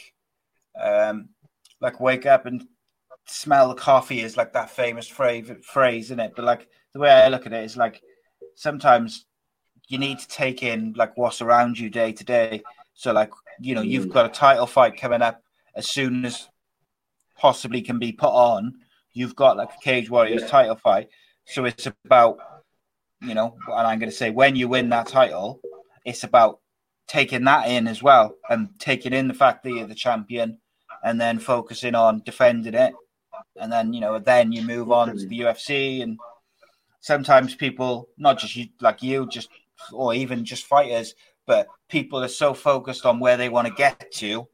[0.78, 1.28] um,
[1.80, 2.66] like wake up and
[3.24, 6.32] smell the coffee is like that famous phrase, phrase, isn't it?
[6.35, 8.03] But like the way I look at it is like
[8.57, 9.26] sometimes
[9.87, 12.64] you need to take in like what's around you day to day.
[12.95, 13.30] So like
[13.61, 14.12] you know you've mm.
[14.14, 15.41] got a title fight coming up
[15.76, 16.49] as soon as
[17.39, 18.74] possibly can be put on.
[19.12, 20.49] You've got like a Cage Warriors yeah.
[20.49, 21.11] title fight,
[21.47, 22.39] so it's about
[23.22, 25.61] you know, and I'm going to say when you win that title,
[26.05, 26.61] it's about
[27.07, 30.59] taking that in as well and taking in the fact that you're the champion
[31.03, 32.95] and then focusing on defending it.
[33.61, 36.03] And then, you know, then you move on to the UFC.
[36.03, 36.19] And
[37.01, 39.49] sometimes people, not just you, like you, just,
[39.93, 41.15] or even just fighters,
[41.47, 44.49] but people are so focused on where they want to get to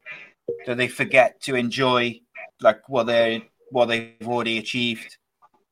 [0.65, 2.19] that they forget to enjoy
[2.59, 5.17] like what they what they've already achieved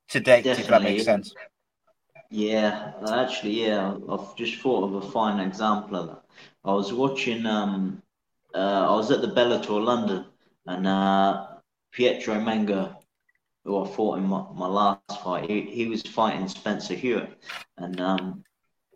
[0.10, 0.64] to date, Definitely.
[0.64, 1.34] if that makes sense.
[2.30, 6.24] Yeah, actually, yeah, I've just thought of a fine example of that.
[6.64, 8.04] I was watching, um,
[8.54, 10.26] uh, I was at the Bellator London,
[10.68, 11.48] and uh,
[11.92, 12.96] Pietro Menga,
[13.66, 17.36] who I fought in my, my last fight, he, he was fighting Spencer Hewitt,
[17.78, 18.44] and um,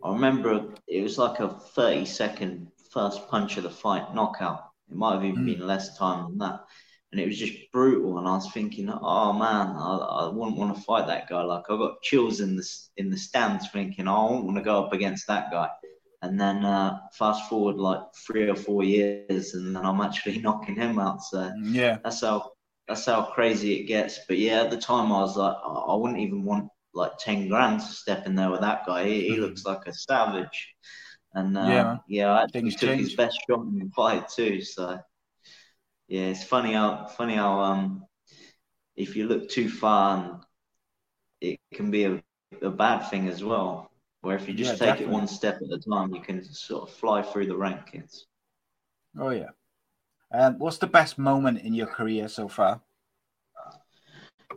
[0.04, 4.70] I remember it was like a 30 second first punch of the fight knockout.
[4.88, 5.46] It might have even mm.
[5.46, 6.64] been less time than that
[7.14, 8.18] and it was just brutal.
[8.18, 11.42] And I was thinking, oh man, I, I wouldn't want to fight that guy.
[11.42, 14.64] Like I got chills in the in the stands, thinking, oh, I don't want to
[14.64, 15.68] go up against that guy.
[16.22, 20.74] And then uh, fast forward like three or four years, and then I'm actually knocking
[20.74, 21.22] him out.
[21.22, 22.50] So yeah, that's how
[22.88, 24.18] that's how crazy it gets.
[24.26, 27.78] But yeah, at the time I was like, I wouldn't even want like ten grand
[27.78, 29.04] to step in there with that guy.
[29.04, 29.42] He, he hmm.
[29.42, 30.74] looks like a savage.
[31.34, 33.02] And uh, yeah, yeah, I think he took change.
[33.02, 34.62] his best shot in the fight too.
[34.62, 34.98] So
[36.08, 38.06] yeah, it's funny how funny how um
[38.96, 40.42] if you look too far,
[41.40, 42.22] it can be a,
[42.62, 43.90] a bad thing as well.
[44.22, 45.06] Where if you just yeah, take definitely.
[45.06, 48.22] it one step at a time, you can sort of fly through the rankings.
[49.18, 49.50] Oh yeah.
[50.32, 52.82] Um, what's the best moment in your career so far?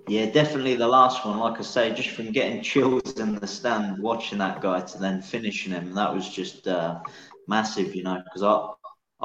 [0.08, 1.38] Yeah, definitely the last one.
[1.40, 5.22] Like I say, just from getting chills in the stand watching that guy to then
[5.22, 7.00] finishing him, that was just uh,
[7.48, 8.22] massive, you know.
[8.24, 8.54] Because I,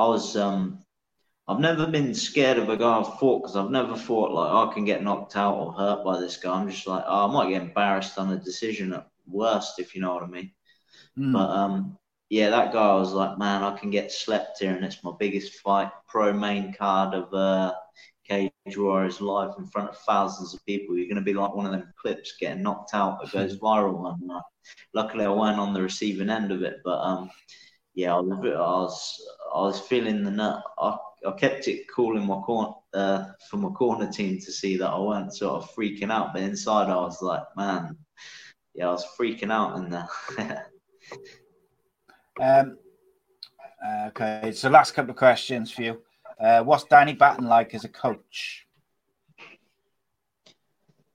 [0.00, 0.81] I was um,
[1.52, 4.72] I've never been scared of a guy I've fought because I've never thought like I
[4.74, 6.52] can get knocked out or hurt by this guy.
[6.52, 10.00] I'm just like oh, I might get embarrassed on a decision at worst, if you
[10.00, 10.50] know what I mean.
[11.18, 11.32] Mm.
[11.32, 11.98] But um,
[12.30, 15.12] yeah, that guy I was like, man, I can get slept here, and it's my
[15.18, 17.74] biggest fight, pro main card of uh,
[18.26, 20.96] Cage Warriors live in front of thousands of people.
[20.96, 24.14] You're going to be like one of them clips getting knocked out that goes viral.
[24.14, 24.40] And uh,
[24.94, 27.30] luckily, I went on the receiving end of it, but um,
[27.94, 30.62] yeah, I was, I was, I was feeling the nut.
[30.78, 30.96] I,
[31.26, 34.88] I kept it cool in my corner uh, for my corner team to see that
[34.88, 37.96] I weren't sort of freaking out, but inside I was like, man,
[38.74, 40.66] yeah, I was freaking out in there.
[42.40, 42.78] um,
[44.08, 46.02] okay, so last couple of questions for you.
[46.40, 48.66] Uh, what's Danny Batten like as a coach?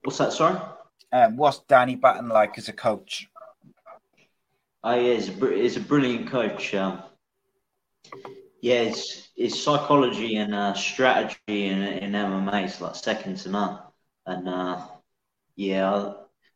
[0.02, 0.32] What's that?
[0.32, 0.58] Sorry.
[1.12, 3.28] Um, what's Danny Batten like as a coach?
[4.84, 6.74] Oh yeah, he's a, he's a brilliant coach.
[6.74, 7.02] Um,
[8.60, 12.64] yeah, it's, it's psychology and uh, strategy in, in MMA.
[12.64, 13.78] It's like second to none.
[14.26, 14.86] And uh,
[15.56, 16.14] yeah, I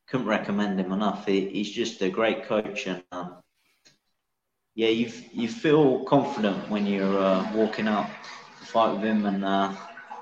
[0.08, 1.26] couldn't recommend him enough.
[1.26, 2.86] He, he's just a great coach.
[2.86, 3.36] And um,
[4.74, 8.08] yeah, you you feel confident when you're uh, walking out
[8.60, 9.26] to fight with him.
[9.26, 9.74] And uh,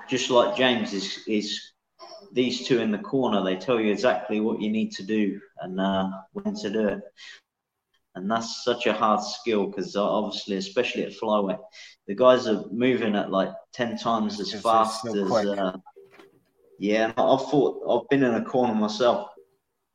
[0.07, 1.71] just like James is, is
[2.31, 5.79] these two in the corner, they tell you exactly what you need to do and
[5.79, 7.01] uh, when to do it.
[8.15, 11.59] And that's such a hard skill because uh, obviously, especially at flyweight,
[12.07, 15.47] the guys are moving at like 10 times as it's fast so as.
[15.47, 15.77] Uh,
[16.77, 19.29] yeah, I've thought, I've been in a corner myself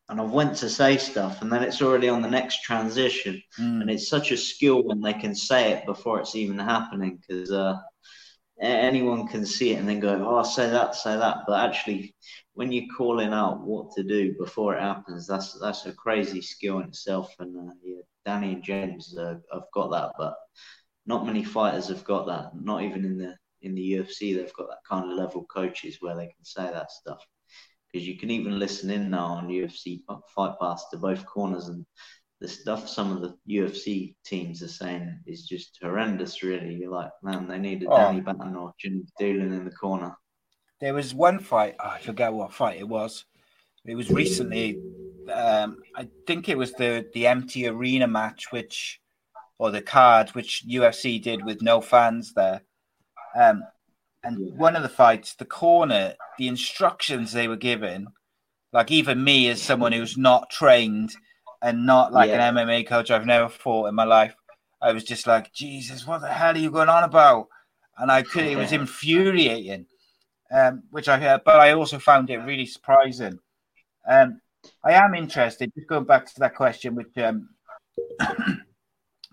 [0.08, 3.42] and I've went to say stuff and then it's already on the next transition.
[3.58, 3.82] Mm.
[3.82, 7.50] And it's such a skill when they can say it before it's even happening because
[7.50, 7.76] uh,
[8.60, 11.38] anyone can see it and then go, oh, say that, say that.
[11.46, 12.14] But actually,
[12.54, 16.78] when you're calling out what to do before it happens, that's that's a crazy skill
[16.80, 17.34] in itself.
[17.38, 20.36] And uh, yeah, Danny and James uh, have got that, but
[21.06, 22.50] not many fighters have got that.
[22.54, 26.16] Not even in the in the UFC, they've got that kind of level coaches where
[26.16, 27.24] they can say that stuff.
[27.92, 30.02] Because you can even listen in now on UFC
[30.34, 31.86] Fight Pass to both corners and
[32.40, 36.42] the stuff some of the UFC teams are saying is just horrendous.
[36.42, 37.96] Really, you're like, man, they need a oh.
[37.96, 40.16] Danny Batten or Jim Doolan in the corner.
[40.80, 41.76] There was one fight.
[41.80, 43.24] Oh, I forget what fight it was.
[43.86, 44.80] It was recently.
[45.32, 49.00] Um, I think it was the the empty arena match, which
[49.58, 52.62] or the card which UFC did with no fans there.
[53.34, 53.62] Um,
[54.22, 54.54] and yeah.
[54.56, 58.08] one of the fights, the corner, the instructions they were given,
[58.72, 61.14] like even me as someone who's not trained
[61.62, 62.48] and not like yeah.
[62.48, 63.10] an MMA coach.
[63.10, 64.34] I've never fought in my life.
[64.80, 67.48] I was just like, Jesus, what the hell are you going on about?
[67.98, 69.86] And I could, it was infuriating,
[70.52, 73.38] um, which I heard, but I also found it really surprising.
[74.06, 74.40] Um,
[74.84, 77.48] I am interested, just going back to that question, which, um,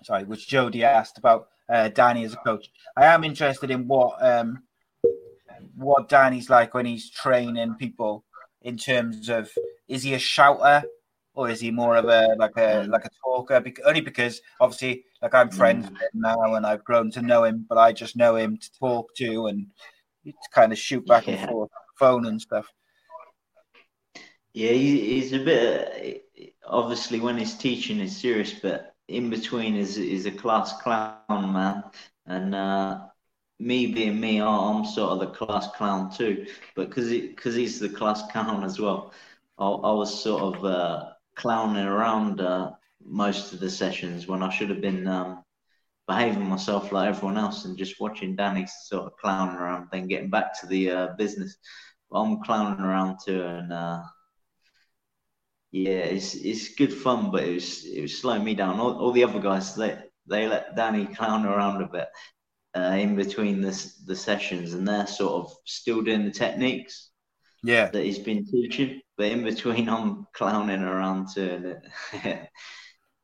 [0.03, 2.69] sorry, which Jody asked about uh, Danny as a coach.
[2.95, 4.63] I am interested in what um,
[5.75, 8.23] what Danny's like when he's training people
[8.61, 9.49] in terms of
[9.87, 10.83] is he a shouter
[11.35, 12.89] or is he more of a like a mm.
[12.89, 13.59] like a talker?
[13.59, 15.91] Be- only because obviously, like I'm friends mm.
[15.91, 18.71] with him now, and I've grown to know him, but I just know him to
[18.79, 19.67] talk to and
[20.25, 21.35] to kind of shoot back yeah.
[21.35, 22.67] and forth phone and stuff.
[24.53, 26.25] Yeah, he's a bit.
[26.65, 31.83] Obviously, when he's teaching, he's serious, but in between is is a class clown, man.
[32.27, 33.07] And uh,
[33.59, 36.45] me being me, I'm sort of the class clown too.
[36.75, 39.13] But because because he's the class clown as well,
[39.57, 40.65] I, I was sort of.
[40.65, 42.71] Uh, clowning around uh,
[43.03, 45.43] most of the sessions when I should have been um,
[46.07, 50.29] behaving myself like everyone else and just watching Danny sort of clowning around, then getting
[50.29, 51.57] back to the uh, business.
[52.09, 54.01] But I'm clowning around too, and uh,
[55.71, 58.79] yeah, it's it's good fun, but it was it was slowing me down.
[58.79, 59.97] All, all the other guys they
[60.27, 62.07] they let Danny clown around a bit
[62.75, 67.09] uh, in between the the sessions, and they're sort of still doing the techniques
[67.63, 71.75] yeah that he's been teaching but in between i'm clowning around too
[72.13, 72.49] it,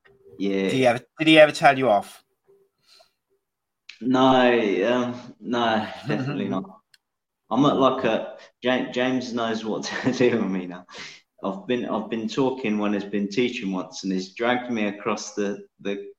[0.40, 2.24] yeah did he, ever, did he ever tell you off
[4.02, 6.64] no um, no definitely not
[7.50, 10.86] i'm not like a james knows what to do with me now
[11.44, 15.34] I've been I've been talking when he's been teaching once, and he's dragged me across
[15.34, 16.10] the the.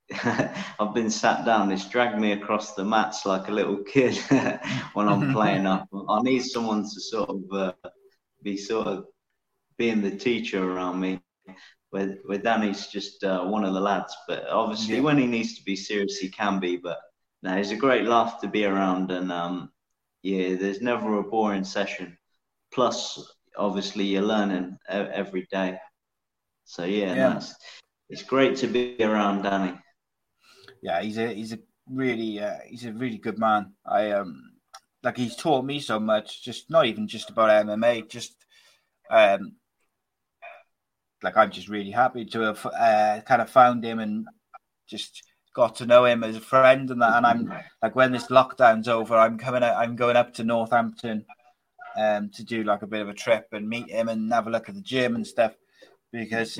[0.80, 1.70] I've been sat down.
[1.70, 4.16] He's dragged me across the mats like a little kid
[4.94, 5.88] when I'm playing up.
[6.09, 7.72] I need someone to sort of uh,
[8.42, 9.05] be sort of
[9.81, 11.19] being the teacher around me.
[11.89, 15.01] Where, where Danny's just uh, one of the lads, but obviously yeah.
[15.01, 16.77] when he needs to be serious, he can be.
[16.77, 16.98] But
[17.43, 19.73] no, he's a great laugh to be around, and um,
[20.23, 22.16] yeah, there's never a boring session.
[22.73, 25.78] Plus, obviously, you're learning every day.
[26.65, 27.32] So yeah, yeah.
[27.32, 27.55] Nice.
[28.09, 29.77] it's great to be around Danny.
[30.82, 31.59] Yeah, he's a he's a
[31.90, 33.73] really uh, he's a really good man.
[33.85, 34.52] I um
[35.02, 36.44] like he's taught me so much.
[36.44, 38.36] Just not even just about MMA, just
[39.11, 39.57] um,
[41.22, 44.26] like I'm just really happy to have uh, kind of found him and
[44.88, 45.22] just
[45.55, 47.16] got to know him as a friend and that.
[47.16, 47.52] And I'm
[47.82, 49.62] like, when this lockdown's over, I'm coming.
[49.62, 51.24] Out, I'm going up to Northampton
[51.97, 54.51] um, to do like a bit of a trip and meet him and have a
[54.51, 55.55] look at the gym and stuff
[56.12, 56.59] because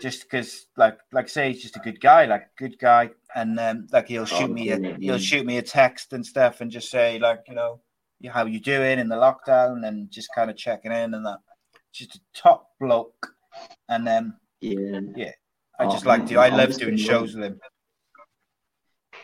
[0.00, 3.86] just because like like say he's just a good guy, like good guy, and um,
[3.92, 7.18] like he'll shoot me a, he'll shoot me a text and stuff and just say
[7.18, 7.80] like you know
[8.28, 11.38] how you doing in the lockdown and just kind of checking in and that.
[11.92, 13.34] Just a top bloke,
[13.88, 15.32] and then yeah, yeah,
[15.78, 16.36] I just oh, like to.
[16.36, 17.60] I love doing shows with him.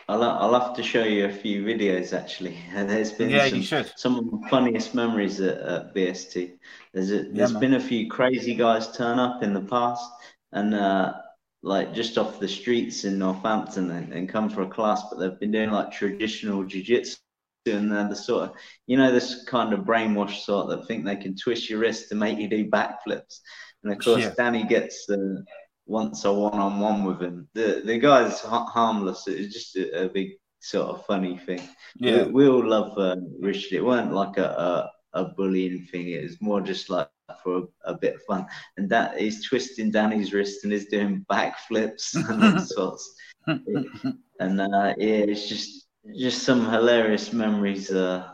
[0.09, 2.57] I'll, I'll have to show you a few videos actually.
[2.73, 6.53] There's been yeah, some, some of the funniest memories at, at BST.
[6.93, 10.09] There's a, there's yeah, been a few crazy guys turn up in the past
[10.51, 11.13] and uh,
[11.61, 15.39] like just off the streets in Northampton and, and, come for a class, but they've
[15.39, 17.17] been doing like traditional jiu-jitsu
[17.65, 18.55] and they're the sort of
[18.87, 22.15] you know this kind of brainwash sort that think they can twist your wrist to
[22.15, 23.39] make you do backflips.
[23.83, 24.33] And of course, yeah.
[24.37, 25.43] Danny gets the
[25.85, 27.47] once a one-on-one with him.
[27.53, 29.27] The the guy's harmless.
[29.27, 31.61] It's just a, a, big sort of funny thing.
[31.95, 33.73] Yeah, we, we all love uh, Richard.
[33.73, 36.09] It weren't like a, a a bullying thing.
[36.09, 37.07] It was more just like
[37.43, 38.45] for a, a bit of fun.
[38.77, 43.15] And that he's twisting Danny's wrist and he's doing backflips and all sorts.
[43.47, 45.87] and uh, yeah, it's just
[46.17, 48.27] just some hilarious memories uh,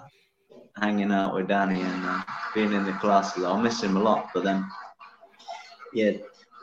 [0.77, 2.23] hanging out with Danny and uh,
[2.53, 3.43] being in the classes.
[3.43, 4.67] I'll miss him a lot, but then
[5.93, 6.11] yeah,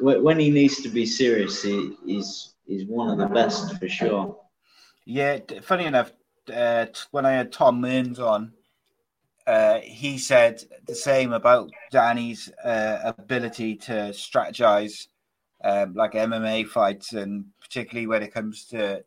[0.00, 4.38] when he needs to be serious, he, he's he's one of the best for sure.
[5.04, 6.12] Yeah, funny enough,
[6.52, 8.52] uh, when I had Tom Mearns on,
[9.46, 15.06] uh, he said the same about Danny's uh, ability to strategize
[15.64, 19.04] um, like MMA fights, and particularly when it comes to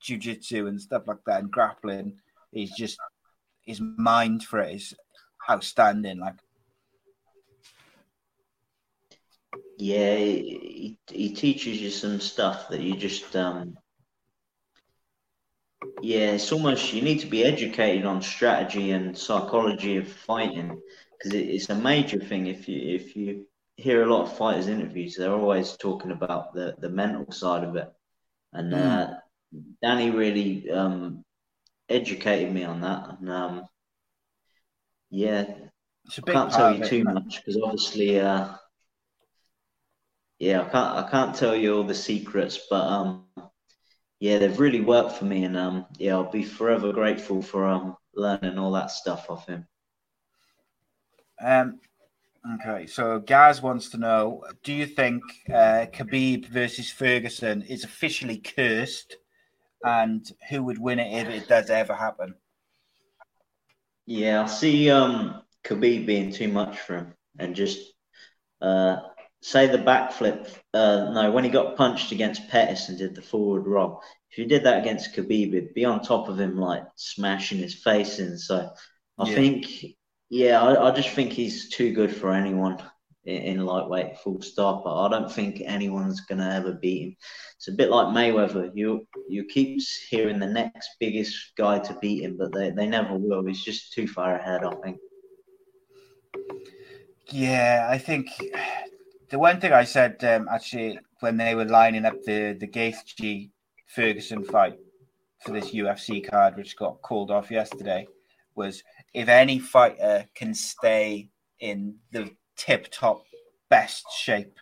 [0.00, 2.18] jiu-jitsu and stuff like that, and grappling.
[2.52, 2.98] He's just
[3.62, 4.94] his mind for it is
[5.50, 6.20] outstanding.
[6.20, 6.36] Like,
[9.82, 13.76] yeah, he, he teaches you some stuff that you just um,
[16.00, 20.80] yeah, it's almost you need to be educated on strategy and psychology of fighting
[21.18, 22.46] because it, it's a major thing.
[22.46, 26.76] If you if you hear a lot of fighters' interviews, they're always talking about the
[26.78, 27.92] the mental side of it,
[28.52, 28.78] and mm.
[28.78, 29.14] uh,
[29.82, 31.24] Danny really um,
[31.88, 33.18] educated me on that.
[33.18, 33.64] And um,
[35.10, 35.46] yeah,
[36.24, 38.50] I can't tell you too much because obviously, uh,
[40.42, 43.26] yeah, I can't I can't tell you all the secrets, but um,
[44.18, 47.96] yeah, they've really worked for me, and um, yeah, I'll be forever grateful for um
[48.16, 49.68] learning all that stuff off him.
[51.40, 51.78] Um,
[52.54, 58.38] okay, so Gaz wants to know: Do you think uh, Khabib versus Ferguson is officially
[58.38, 59.18] cursed,
[59.84, 62.34] and who would win it if it does ever happen?
[64.06, 67.92] Yeah, I see um Khabib being too much for him, and just
[68.60, 68.96] uh,
[69.42, 70.48] say the backflip.
[70.72, 74.00] Uh, no, when he got punched against Pettis and did the forward roll.
[74.30, 77.74] If you did that against Khabib, it'd be on top of him, like smashing his
[77.74, 78.38] face in.
[78.38, 78.70] So
[79.18, 79.34] I yeah.
[79.34, 79.66] think,
[80.30, 82.82] yeah, I, I, just think he's too good for anyone
[83.24, 84.18] in, in lightweight.
[84.20, 84.86] Full stop.
[84.86, 87.16] I don't think anyone's gonna ever beat him.
[87.56, 88.70] It's a bit like Mayweather.
[88.72, 93.18] You you keep hearing the next biggest guy to beat him, but they, they never
[93.18, 93.44] will.
[93.44, 94.64] He's just too far ahead.
[94.64, 94.96] I think.
[97.28, 98.30] Yeah, I think
[99.32, 103.50] the one thing I said um, actually when they were lining up the the Gaethje
[103.86, 104.78] Ferguson fight
[105.40, 108.06] for this UFC card, which got called off yesterday,
[108.54, 108.82] was
[109.14, 111.30] if any fighter can stay
[111.60, 113.24] in the tip top
[113.70, 114.54] best shape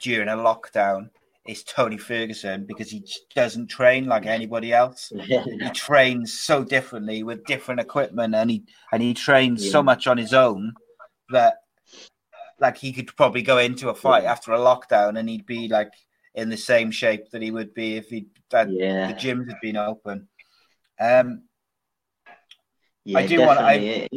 [0.00, 1.10] during a lockdown,
[1.44, 3.04] it's Tony Ferguson because he
[3.34, 5.12] doesn't train like anybody else.
[5.20, 9.72] he trains so differently with different equipment, and he and he trains yeah.
[9.72, 10.72] so much on his own
[11.30, 11.54] that
[12.60, 15.92] like he could probably go into a fight after a lockdown and he'd be like
[16.34, 19.08] in the same shape that he would be if he had yeah.
[19.08, 20.28] the gyms had been open.
[21.00, 21.42] Um,
[23.04, 23.58] yeah, I do want.
[23.60, 24.08] I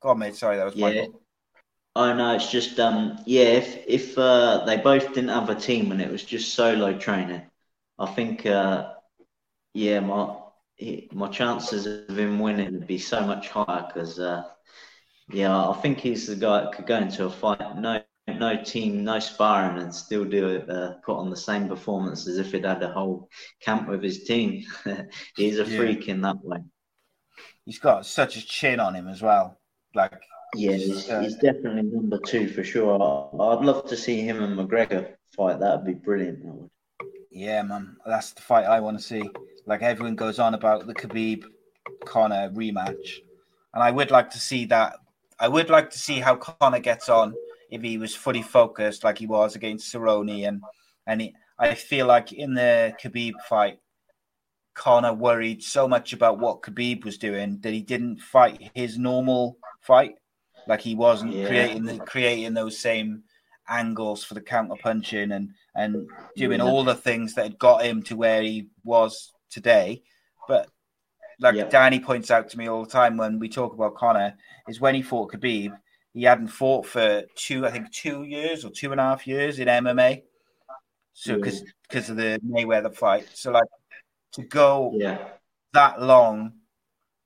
[0.00, 0.36] go on, mate.
[0.36, 0.86] Sorry, that was yeah.
[0.86, 1.08] my.
[1.96, 3.42] Oh no, it's just um yeah.
[3.42, 7.42] If if uh, they both didn't have a team and it was just solo training,
[7.98, 8.92] I think uh,
[9.74, 10.36] yeah my
[11.12, 14.44] my chances of him winning would be so much higher because uh,
[15.30, 19.04] yeah, I think he's the guy that could go into a fight, no, no team,
[19.04, 22.64] no sparring, and still do it, uh, put on the same performance as if he'd
[22.64, 23.28] had a whole
[23.60, 24.64] camp with his team.
[25.36, 25.76] he's a yeah.
[25.76, 26.58] freak in that way.
[27.64, 29.58] He's got such a chin on him as well.
[29.94, 30.18] Like,
[30.54, 32.94] yeah, he's, uh, he's definitely number two for sure.
[32.94, 35.60] I'd love to see him and McGregor fight.
[35.60, 36.42] That'd be brilliant.
[36.42, 36.70] That would.
[37.30, 39.28] Yeah, man, that's the fight I want to see.
[39.66, 41.44] Like everyone goes on about the Khabib
[42.06, 43.18] Conor rematch,
[43.74, 44.96] and I would like to see that
[45.40, 47.34] I would like to see how Conor gets on
[47.70, 50.62] if he was fully focused like he was against Cerrone, and
[51.06, 53.78] and he, I feel like in the Khabib fight,
[54.74, 59.58] Conor worried so much about what Khabib was doing that he didn't fight his normal
[59.80, 60.14] fight,
[60.66, 61.46] like he wasn't yeah.
[61.46, 63.22] creating the, creating those same
[63.68, 68.02] angles for the counter punching and and doing all the things that had got him
[68.02, 70.02] to where he was today.
[71.40, 71.70] Like yep.
[71.70, 74.34] Danny points out to me all the time when we talk about Conor
[74.68, 75.72] is when he fought Khabib,
[76.12, 79.60] he hadn't fought for two, I think, two years or two and a half years
[79.60, 80.22] in MMA.
[81.12, 81.68] So because yeah.
[81.88, 83.68] because of the Mayweather fight, so like
[84.32, 85.18] to go yeah.
[85.74, 86.52] that long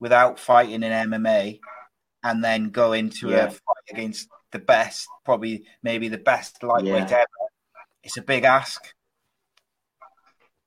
[0.00, 1.60] without fighting in MMA
[2.24, 3.44] and then go into yeah.
[3.44, 7.26] a fight against the best, probably maybe the best lightweight ever,
[8.02, 8.82] it's a big ask.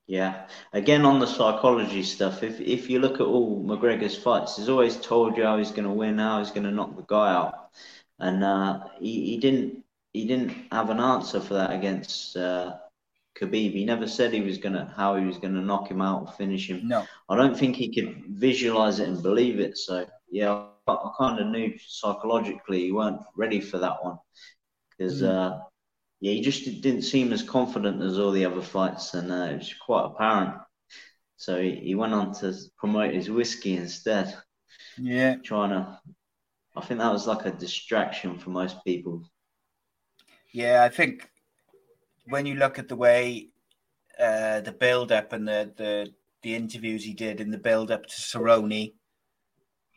[0.07, 0.47] Yeah.
[0.73, 4.97] Again, on the psychology stuff, if if you look at all McGregor's fights, he's always
[4.97, 7.71] told you how he's going to win, how he's going to knock the guy out,
[8.19, 9.83] and uh, he he didn't
[10.13, 12.75] he didn't have an answer for that against uh,
[13.39, 13.73] Khabib.
[13.73, 16.31] He never said he was gonna how he was going to knock him out or
[16.33, 16.87] finish him.
[16.87, 19.75] No, I don't think he could visualize it and believe it.
[19.75, 24.19] So yeah, I kind of knew psychologically he weren't ready for that one
[24.91, 25.29] because mm.
[25.29, 25.59] uh,
[26.25, 29.57] yeah, he just didn't seem as confident as all the other fights, and uh, it
[29.57, 30.55] was quite apparent.
[31.37, 34.35] So he, he went on to promote his whiskey instead.
[34.97, 35.99] Yeah, trying to.
[36.75, 39.29] I think that was like a distraction for most people.
[40.51, 41.29] Yeah, I think
[42.27, 43.49] when you look at the way
[44.19, 46.11] uh, the build up and the, the
[46.41, 48.93] the interviews he did in the build up to Cerrone,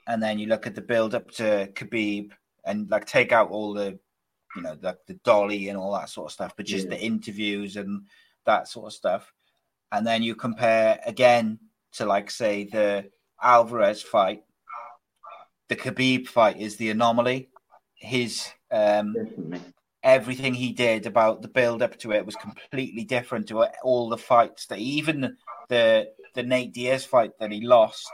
[0.07, 2.33] and then you look at the build up to Khabib,
[2.67, 3.99] and like take out all the,
[4.57, 6.91] you know, the the dolly and all that sort of stuff, but just yeah.
[6.91, 8.03] the interviews and
[8.47, 9.33] that sort of stuff,
[9.93, 11.59] and then you compare again
[11.93, 13.11] to like say the
[13.43, 14.43] Alvarez fight,
[15.69, 17.51] the Khabib fight is the anomaly.
[17.95, 19.15] His um,
[20.03, 24.19] everything he did about the build up to it was completely different to all the
[24.19, 25.37] fights that even
[25.69, 28.11] the the Nate Diaz fight that he lost,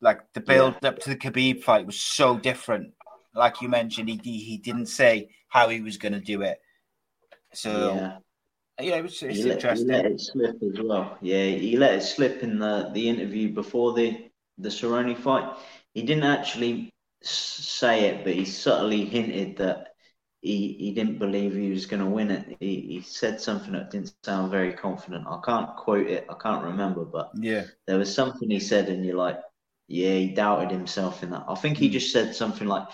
[0.00, 0.90] like the build yeah.
[0.90, 2.93] up to the Khabib fight was so different.
[3.34, 6.58] Like you mentioned, he he didn't say how he was going to do it.
[7.52, 9.88] So yeah, yeah it was it's he interesting.
[9.88, 11.18] Let, he let it slip as well.
[11.20, 15.56] Yeah, he let it slip in the the interview before the the Cerrone fight.
[15.94, 16.92] He didn't actually
[17.22, 19.94] say it, but he subtly hinted that
[20.44, 22.56] he, he didn't believe he was going to win it.
[22.60, 25.24] He, he said something that didn't sound very confident.
[25.26, 26.26] I can't quote it.
[26.28, 29.40] I can't remember, but yeah, there was something he said, and you're like,
[29.88, 31.44] yeah, he doubted himself in that.
[31.48, 31.94] I think he hmm.
[31.94, 32.86] just said something like,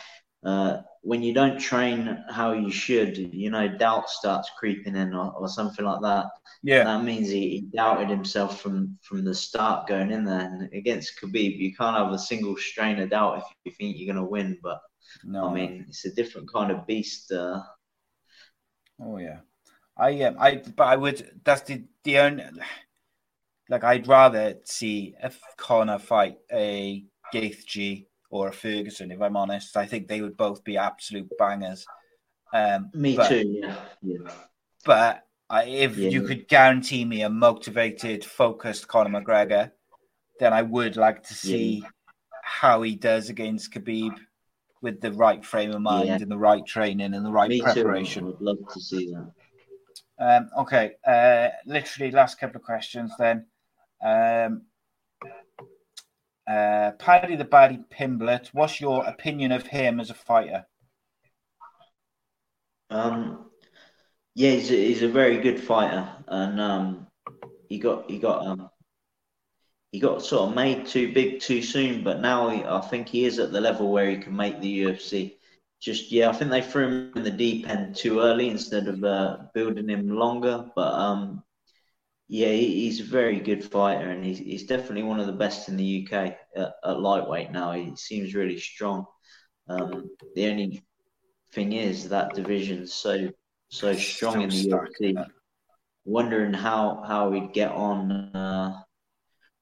[0.44, 5.32] uh, when you don't train how you should, you know, doubt starts creeping in, or,
[5.32, 6.26] or something like that.
[6.62, 10.40] Yeah, that means he, he, doubted himself from from the start going in there.
[10.40, 14.12] And against Khabib, you can't have a single strain of doubt if you think you're
[14.12, 14.80] going to win, but
[15.24, 17.32] no, I mean it's a different kind of beast.
[17.32, 17.62] Uh...
[19.02, 19.40] Oh yeah,
[19.96, 21.40] I um, I but I would.
[21.44, 22.44] That's the the only.
[23.68, 29.10] Like I'd rather see a Conor fight a Gaethje or a Ferguson.
[29.10, 31.84] If I'm honest, I think they would both be absolute bangers.
[32.54, 33.44] Um, Me but, too.
[33.46, 33.76] Yeah.
[34.02, 34.30] yeah.
[34.84, 36.10] But I, if yeah.
[36.10, 39.72] you could guarantee me a motivated, focused Conor McGregor,
[40.38, 41.88] then I would like to see yeah.
[42.42, 44.16] how he does against Khabib
[44.80, 48.24] with the right frame of mind and the right training and the right Me preparation.
[48.24, 48.36] Too.
[48.36, 49.32] I'd love to see that.
[50.18, 53.46] Um, okay, uh, literally last couple of questions then.
[54.02, 54.62] Um,
[56.46, 60.66] uh, Paddy the Baddy Pimblett, what's your opinion of him as a fighter?
[62.90, 63.50] Um,
[64.34, 67.06] yeah, he's a, he's a very good fighter, and um,
[67.68, 68.70] he got he got um,
[69.92, 73.24] he got sort of made too big too soon, but now he, I think he
[73.24, 75.36] is at the level where he can make the UFC.
[75.80, 79.02] Just yeah, I think they threw him in the deep end too early instead of
[79.02, 80.70] uh, building him longer.
[80.76, 81.42] But um,
[82.32, 85.68] yeah, he, he's a very good fighter, and he's, he's definitely one of the best
[85.68, 87.72] in the UK at, at lightweight now.
[87.72, 89.04] He seems really strong.
[89.68, 90.82] Um, the only
[91.52, 93.30] thing is that division's so
[93.68, 95.26] so strong in the UFC.
[96.04, 98.12] Wondering how how he'd get on.
[98.12, 98.80] Uh,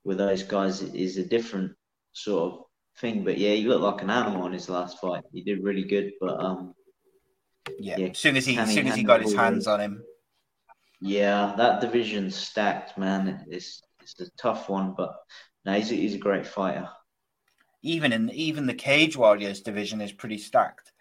[0.09, 1.73] with those guys is a different
[2.13, 2.61] sort of
[2.99, 3.25] thing.
[3.25, 5.23] But yeah, he looked like an animal in his last fight.
[5.33, 6.75] He did really good, but um,
[7.79, 10.03] yeah, yeah as soon as he as soon as he got his hands on him.
[11.01, 13.45] Yeah, that division's stacked, man.
[13.49, 15.15] It's it's a tough one, but
[15.65, 16.89] no, he's a, he's a great fighter.
[17.83, 20.93] Even in even the Cage Warriors division is pretty stacked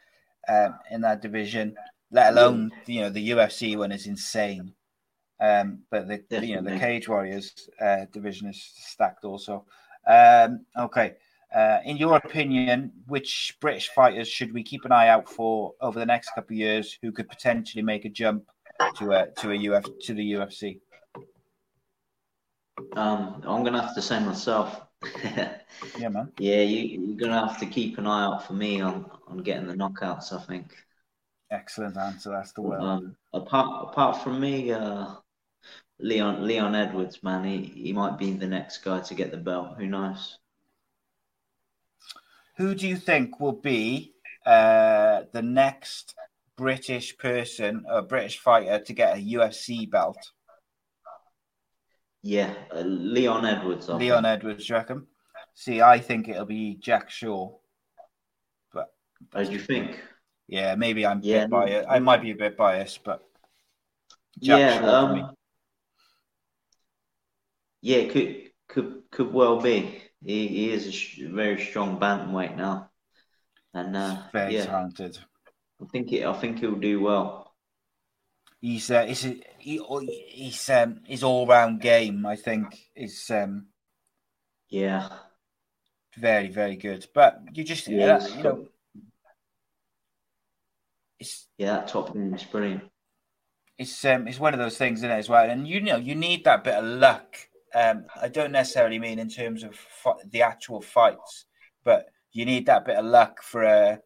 [0.47, 1.75] um, in that division.
[2.11, 4.73] Let alone you know the UFC one is insane.
[5.39, 6.49] Um, but the Definitely.
[6.49, 9.65] you know the Cage Warriors uh, division is stacked also.
[10.07, 11.15] Um, okay,
[11.55, 15.99] uh, in your opinion, which British fighters should we keep an eye out for over
[15.99, 18.43] the next couple of years who could potentially make a jump
[18.97, 20.79] to a to a UF to the UFC?
[22.95, 24.81] Um, I'm gonna have to say myself.
[25.23, 26.31] yeah, man.
[26.39, 29.67] Yeah, you, you're gonna have to keep an eye out for me on on getting
[29.67, 30.33] the knockouts.
[30.33, 30.75] I think.
[31.49, 32.31] Excellent answer.
[32.31, 32.81] That's the word.
[32.81, 35.07] Um, apart apart from me, uh,
[35.99, 39.77] Leon Leon Edwards, man, he, he might be the next guy to get the belt.
[39.77, 40.37] Who knows?
[42.57, 44.13] Who do you think will be
[44.45, 46.15] uh, the next
[46.57, 50.17] British person, a British fighter, to get a UFC belt?
[52.23, 53.89] Yeah, uh, Leon Edwards.
[53.89, 54.33] I Leon think.
[54.33, 55.07] Edwards, you reckon?
[55.53, 57.51] See, I think it'll be Jack Shaw.
[58.73, 58.91] But
[59.33, 60.01] as you think?
[60.47, 61.87] Yeah, maybe I'm yeah, biased.
[61.89, 63.23] I might be a bit biased, but
[64.41, 65.35] Jack yeah, um,
[67.81, 70.01] yeah, could could could well be.
[70.23, 72.89] He, he is a sh- very strong bantamweight now,
[73.73, 75.17] and uh, very yeah, talented.
[75.81, 77.53] I think it, I think he'll do well.
[78.59, 79.21] He's uh, he's
[79.59, 79.81] he,
[80.29, 82.25] he's um, his all round game.
[82.25, 83.67] I think is um,
[84.69, 85.09] yeah
[86.17, 87.05] very very good.
[87.13, 88.67] But you just yeah, you know,
[91.19, 92.83] it's yeah, that top game is brilliant.
[93.77, 96.15] It's um, it's one of those things in it as well, and you know, you
[96.15, 97.35] need that bit of luck.
[97.75, 99.77] Um, I don't necessarily mean in terms of
[100.31, 101.45] the actual fights,
[101.83, 103.99] but you need that bit of luck for a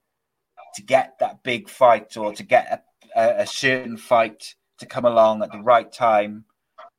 [0.76, 2.86] to get that big fight or to get
[3.16, 6.46] a, a, certain fight to come along at the right time,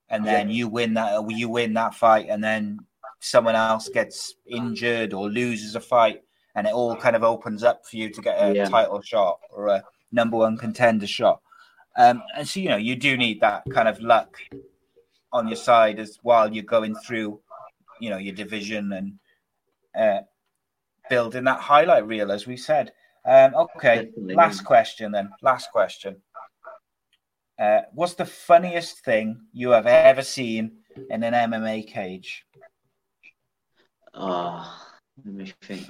[0.08, 2.78] and then you win that you win that fight, and then
[3.20, 6.22] someone else gets injured or loses a fight,
[6.54, 8.64] and it all kind of opens up for you to get a yeah.
[8.66, 11.40] title shot or a number one contender shot.
[11.96, 14.36] Um, and so you know you do need that kind of luck
[15.32, 17.40] on your side as while you're going through,
[18.00, 19.18] you know, your division and
[19.98, 20.24] uh,
[21.08, 22.92] building that highlight reel, as we said.
[23.24, 24.34] Um, okay, Definitely.
[24.34, 25.30] last question then.
[25.42, 26.16] Last question.
[27.58, 30.78] Uh, what's the funniest thing you have ever seen
[31.10, 32.44] in an MMA cage?
[34.14, 34.88] Oh,
[35.24, 35.86] let me think.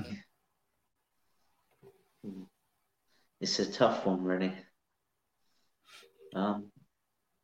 [3.41, 4.53] it's a tough one, really.
[6.35, 6.71] Um,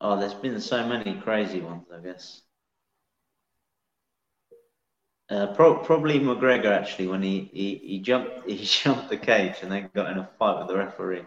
[0.01, 2.43] oh, there's been so many crazy ones, I guess.
[5.31, 9.71] Uh, pro- probably McGregor actually when he, he, he jumped he jumped the cage and
[9.71, 11.25] then got in a fight with the referee.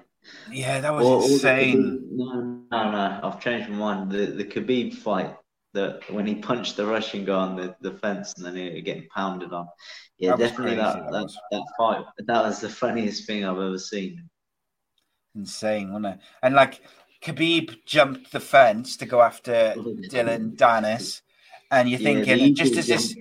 [0.52, 2.10] Yeah, that was or, insane.
[2.20, 4.12] Or no, no, no, I've changed my mind.
[4.12, 5.36] The the Khabib fight
[5.74, 9.08] that when he punched the Russian guy on the, the fence and then he getting
[9.16, 9.68] pounded on.
[10.18, 12.06] Yeah, that definitely that, that, that, that, fight.
[12.20, 14.30] That was the funniest thing I've ever seen.
[15.36, 16.20] Insane, wasn't it?
[16.44, 16.82] And like
[17.24, 19.76] Khabib jumped the fence to go after
[20.10, 21.22] Dillon Danis,
[21.70, 23.16] and you're yeah, thinking just as this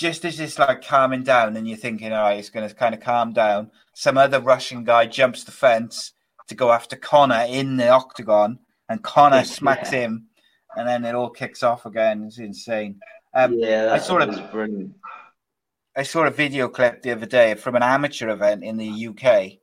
[0.00, 2.94] just as it's like calming down, and you're thinking, all right, it's going to kind
[2.94, 3.70] of calm down.
[3.94, 6.14] Some other Russian guy jumps the fence
[6.48, 8.58] to go after Conor in the octagon,
[8.88, 10.28] and Conor smacks him,
[10.74, 12.24] and then it all kicks off again.
[12.24, 12.98] It's insane.
[13.34, 14.94] Um, yeah, I of brilliant.
[15.94, 19.58] I saw a video clip the other day from an amateur event in the UK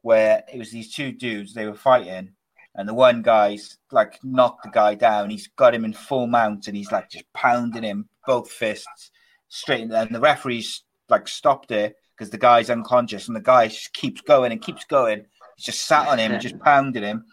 [0.00, 2.32] where it was these two dudes they were fighting,
[2.74, 5.28] and the one guy's like knocked the guy down.
[5.28, 9.10] He's got him in full mount, and he's like just pounding him both fists
[9.48, 9.82] straight.
[9.82, 13.92] In, and the referee's like stopped it because the guy's unconscious, and the guy just
[13.92, 15.24] keeps going and keeps going.
[15.56, 17.24] He's just sat on him, just pounding him,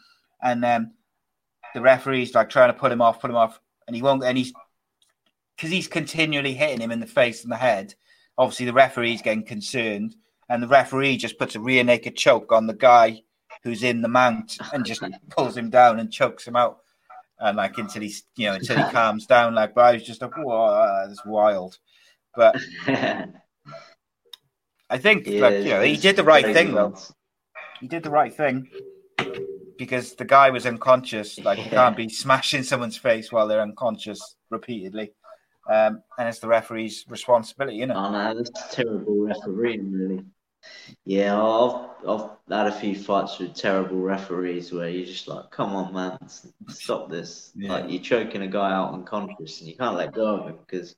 [0.41, 0.91] and um,
[1.73, 4.23] the referee's like trying to put him off, put him off, and he won't.
[4.23, 4.53] And he's
[5.55, 7.93] because he's continually hitting him in the face and the head.
[8.37, 10.15] Obviously, the referee's getting concerned,
[10.49, 13.21] and the referee just puts a rear naked choke on the guy
[13.63, 16.79] who's in the mount and just pulls him down and chokes him out.
[17.41, 19.55] And like until he's, you know, until he calms down.
[19.55, 21.77] Like, but I was just like, whoa, that's wild.
[22.35, 22.55] But
[22.87, 23.27] I
[24.97, 26.95] think, yeah, like, you know, he did the right thing, though.
[27.79, 28.69] He did the right thing
[29.77, 31.39] because the guy was unconscious.
[31.39, 31.63] Like, yeah.
[31.63, 35.13] you can't be smashing someone's face while they're unconscious repeatedly.
[35.69, 37.95] Um, and it's the referee's responsibility, you know.
[37.95, 40.25] Oh no, that's terrible refereeing, really.
[41.05, 45.75] Yeah, I've I've had a few fights with terrible referees where you're just like, come
[45.75, 46.17] on, man,
[46.69, 47.51] stop this.
[47.55, 47.73] Yeah.
[47.73, 50.95] Like you're choking a guy out unconscious and you can't let go of him because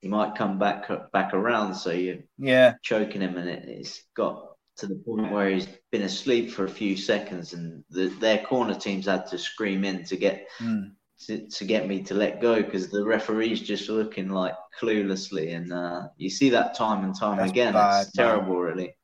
[0.00, 1.74] he might come back back around.
[1.74, 6.02] So you're yeah choking him, and it, it's got to the point where he's been
[6.02, 10.16] asleep for a few seconds, and the, their corner teams had to scream in to
[10.16, 10.90] get mm.
[11.26, 15.72] to, to get me to let go because the referee's just looking like cluelessly, and
[15.72, 17.72] uh, you see that time and time That's again.
[17.74, 18.94] Bad, it's terrible, really.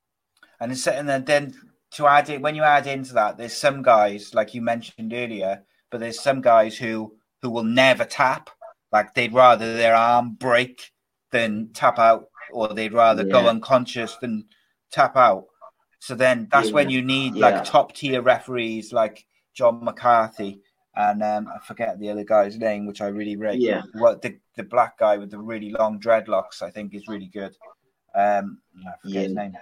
[0.59, 1.53] And and then, then
[1.91, 5.63] to add it when you add into that, there's some guys like you mentioned earlier,
[5.89, 8.49] but there's some guys who who will never tap.
[8.91, 10.91] Like they'd rather their arm break
[11.31, 13.31] than tap out, or they'd rather yeah.
[13.31, 14.45] go unconscious than
[14.91, 15.45] tap out.
[15.99, 16.73] So then that's yeah.
[16.73, 17.49] when you need yeah.
[17.49, 20.61] like top tier referees like John McCarthy
[20.99, 23.59] and um, I forget the other guy's name, which I really rate.
[23.61, 23.83] Yeah.
[23.93, 27.55] What the, the black guy with the really long dreadlocks, I think, is really good.
[28.13, 29.53] Um, I forget his name.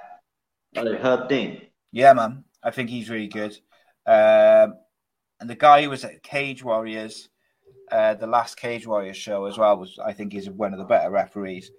[0.77, 1.61] Oh, Herb Dean.
[1.91, 2.43] Yeah, man.
[2.63, 3.57] I think he's really good.
[4.05, 4.75] Um,
[5.39, 7.29] and the guy who was at Cage Warriors,
[7.91, 10.85] uh, the last Cage Warriors show as well, was I think he's one of the
[10.85, 11.71] better referees.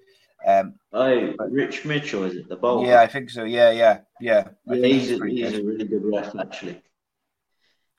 [0.46, 2.86] Um, oh, Rich Mitchell is it the bowl?
[2.86, 3.44] Yeah, I think so.
[3.44, 4.48] Yeah, yeah, yeah.
[4.66, 6.80] yeah he's, he's, a, he's a really good ref actually.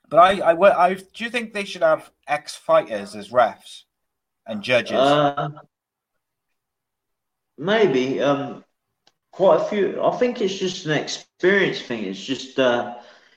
[0.09, 3.83] But I, I, I, do you think they should have ex fighters as refs
[4.47, 4.97] and judges?
[4.97, 5.49] Uh,
[7.57, 8.19] maybe.
[8.21, 8.63] Um,
[9.31, 10.01] quite a few.
[10.01, 12.03] I think it's just an experience thing.
[12.03, 12.95] It's just uh,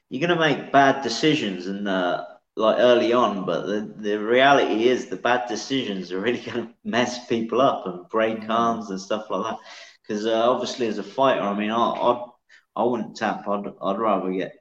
[0.08, 2.24] you're going to make bad decisions and uh,
[2.56, 6.74] like early on, but the, the reality is the bad decisions are really going to
[6.84, 8.50] mess people up and break mm.
[8.50, 9.58] arms and stuff like that.
[10.06, 12.24] Because uh, obviously, as a fighter, I mean, I I'd,
[12.76, 13.46] I wouldn't tap.
[13.48, 14.52] I'd I'd rather get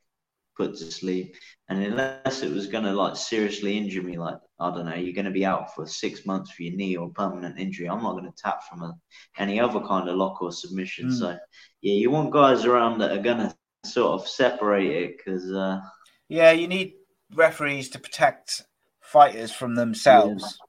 [0.56, 1.36] put to sleep.
[1.70, 5.14] And unless it was going to like seriously injure me, like I don't know, you're
[5.14, 7.90] going to be out for six months for your knee or permanent injury.
[7.90, 8.94] I'm not going to tap from a,
[9.38, 11.08] any other kind of lock or submission.
[11.08, 11.20] Mm.
[11.20, 11.38] So,
[11.82, 13.56] yeah, you want guys around that are going to
[13.86, 15.52] sort of separate it because.
[15.52, 15.82] Uh,
[16.30, 16.94] yeah, you need
[17.34, 18.64] referees to protect
[19.02, 20.44] fighters from themselves.
[20.44, 20.68] Yeah.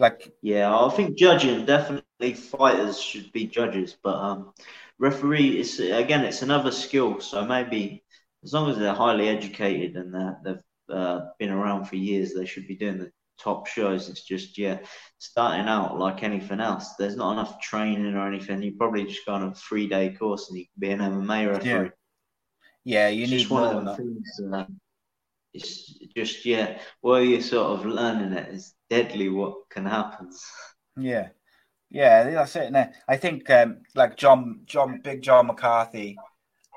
[0.00, 4.52] Like, yeah, I think judging definitely fighters should be judges, but um,
[4.98, 7.20] referee is again, it's another skill.
[7.20, 8.02] So maybe
[8.42, 10.14] as long as they're highly educated and
[10.44, 14.08] they've uh, been around for years, they should be doing the top shows.
[14.08, 14.78] It's just yeah,
[15.18, 16.94] starting out like anything else.
[16.98, 18.62] There's not enough training or anything.
[18.62, 21.50] You probably just go on a three day course and you can be an MMA
[21.50, 21.90] referee.
[22.84, 24.40] Yeah, yeah you it's need one of them things.
[24.52, 24.64] Uh,
[25.52, 30.30] it's just yeah, while you're sort of learning it, it's deadly what can happen.
[30.96, 31.28] Yeah,
[31.90, 32.72] yeah, that's it.
[32.74, 36.16] And I think um, like John, John, Big John McCarthy,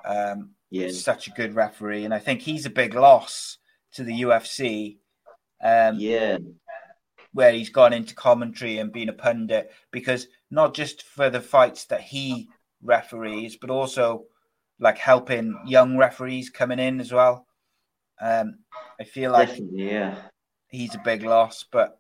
[0.05, 3.57] um, yeah, such a good referee, and I think he's a big loss
[3.98, 4.98] to the UFC.
[5.61, 6.38] Um, yeah,
[7.34, 11.86] where he's gone into commentary and been a pundit because not just for the fights
[11.86, 12.48] that he
[12.82, 14.26] referees, but also
[14.80, 17.45] like helping young referees coming in as well.
[18.22, 18.60] Um,
[18.99, 20.15] I feel like yeah,
[20.69, 21.99] he's a big loss, but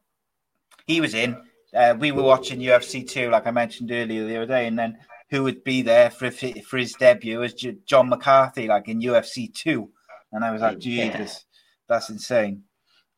[0.85, 1.37] he was in.
[1.75, 4.97] Uh, we were watching UFC two, like I mentioned earlier the other day, and then
[5.29, 7.53] who would be there for for his debut was
[7.85, 9.91] John McCarthy, like in UFC two,
[10.31, 11.45] and I was like, Jesus.
[11.87, 12.63] That's insane.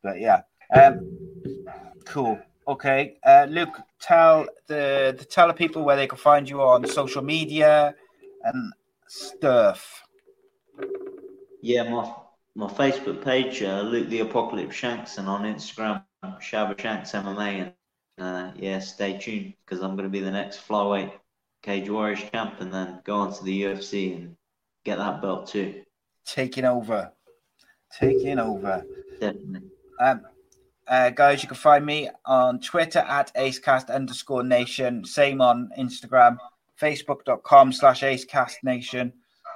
[0.04, 0.42] But yeah,
[0.74, 1.18] um,
[2.06, 2.40] cool.
[2.68, 6.86] Okay, uh, Luke, tell the, the tell the people where they can find you on
[6.88, 7.96] social media
[8.44, 8.74] and
[9.08, 10.04] stuff.
[11.62, 12.14] Yeah, my
[12.56, 17.74] my Facebook page, uh, Luke the Apocalypse Shanks, and on Instagram, Shabba Shanks MMA.
[18.18, 21.12] And uh, yeah, stay tuned because I'm going to be the next flyweight
[21.62, 24.36] Cage Warriors champ, and then go on to the UFC and
[24.86, 25.82] get that belt too.
[26.26, 27.12] Taking over,
[27.98, 28.84] taking over.
[29.20, 29.70] Definitely.
[30.00, 30.22] Um,
[30.88, 35.06] uh, guys, you can find me on Twitter at acecast underscore nation.
[35.06, 36.38] Same on Instagram,
[36.82, 39.14] facebook.com slash acecast nation.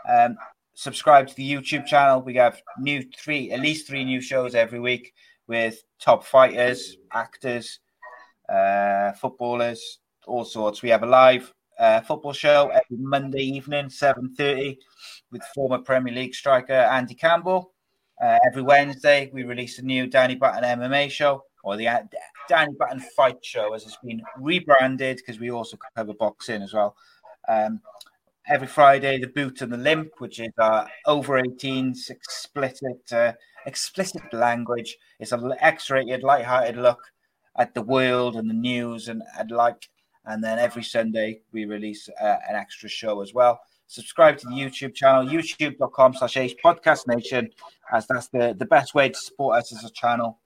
[0.08, 0.38] Um,
[0.76, 2.22] subscribe to the YouTube channel.
[2.22, 5.14] We have new three, at least three new shows every week
[5.48, 7.80] with top fighters, actors,
[8.50, 10.82] uh, footballers, all sorts.
[10.82, 14.78] We have a live uh, football show every Monday evening, seven thirty,
[15.32, 17.73] with former Premier League striker Andy Campbell.
[18.24, 22.04] Uh, every Wednesday, we release a new Danny Button MMA show, or the uh,
[22.48, 26.96] Danny Button Fight Show, as it's been rebranded because we also cover boxing as well.
[27.50, 27.82] Um,
[28.48, 33.34] every Friday, the boot and the limp, which is uh, over 18s explicit uh,
[33.66, 34.96] explicit language.
[35.20, 37.02] It's an X-rated, light-hearted look
[37.58, 39.90] at the world and the news and, and like.
[40.26, 43.60] And then every Sunday we release uh, an extra show as well.
[43.94, 47.48] Subscribe to the YouTube channel, youtube.com slash Podcast Nation,
[47.92, 50.40] as that's the, the best way to support us as a channel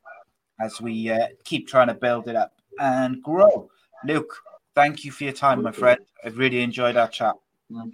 [0.59, 2.51] as we uh, keep trying to build it up
[2.81, 3.69] and grow.
[4.03, 4.35] Luke,
[4.75, 5.97] thank you for your time, my friend.
[6.25, 7.35] I've really enjoyed our chat.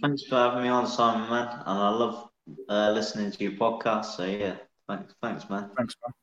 [0.02, 1.48] Thanks for having me on, Simon, man.
[1.48, 2.30] And I love
[2.68, 4.06] uh, listening to your podcast.
[4.06, 4.56] So yeah,
[4.90, 5.70] thanks, thanks, man.
[5.78, 6.16] Thanks, man.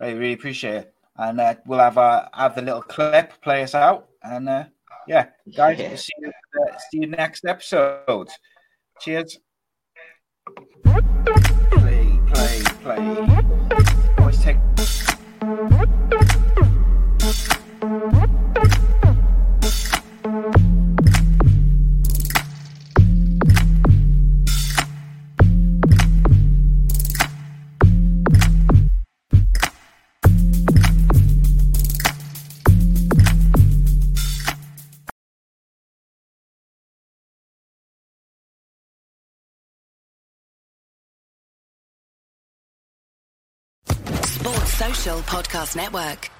[0.00, 0.94] I really appreciate it.
[1.18, 4.08] And uh, we'll have uh, have the little clip play us out.
[4.22, 4.64] And uh,
[5.06, 5.94] yeah, guys, yeah.
[5.94, 8.30] see you uh, see you next episode.
[9.00, 9.38] Cheers.
[10.84, 12.98] Play, play, play.
[14.18, 14.56] Always take.
[45.22, 46.37] Podcast Network.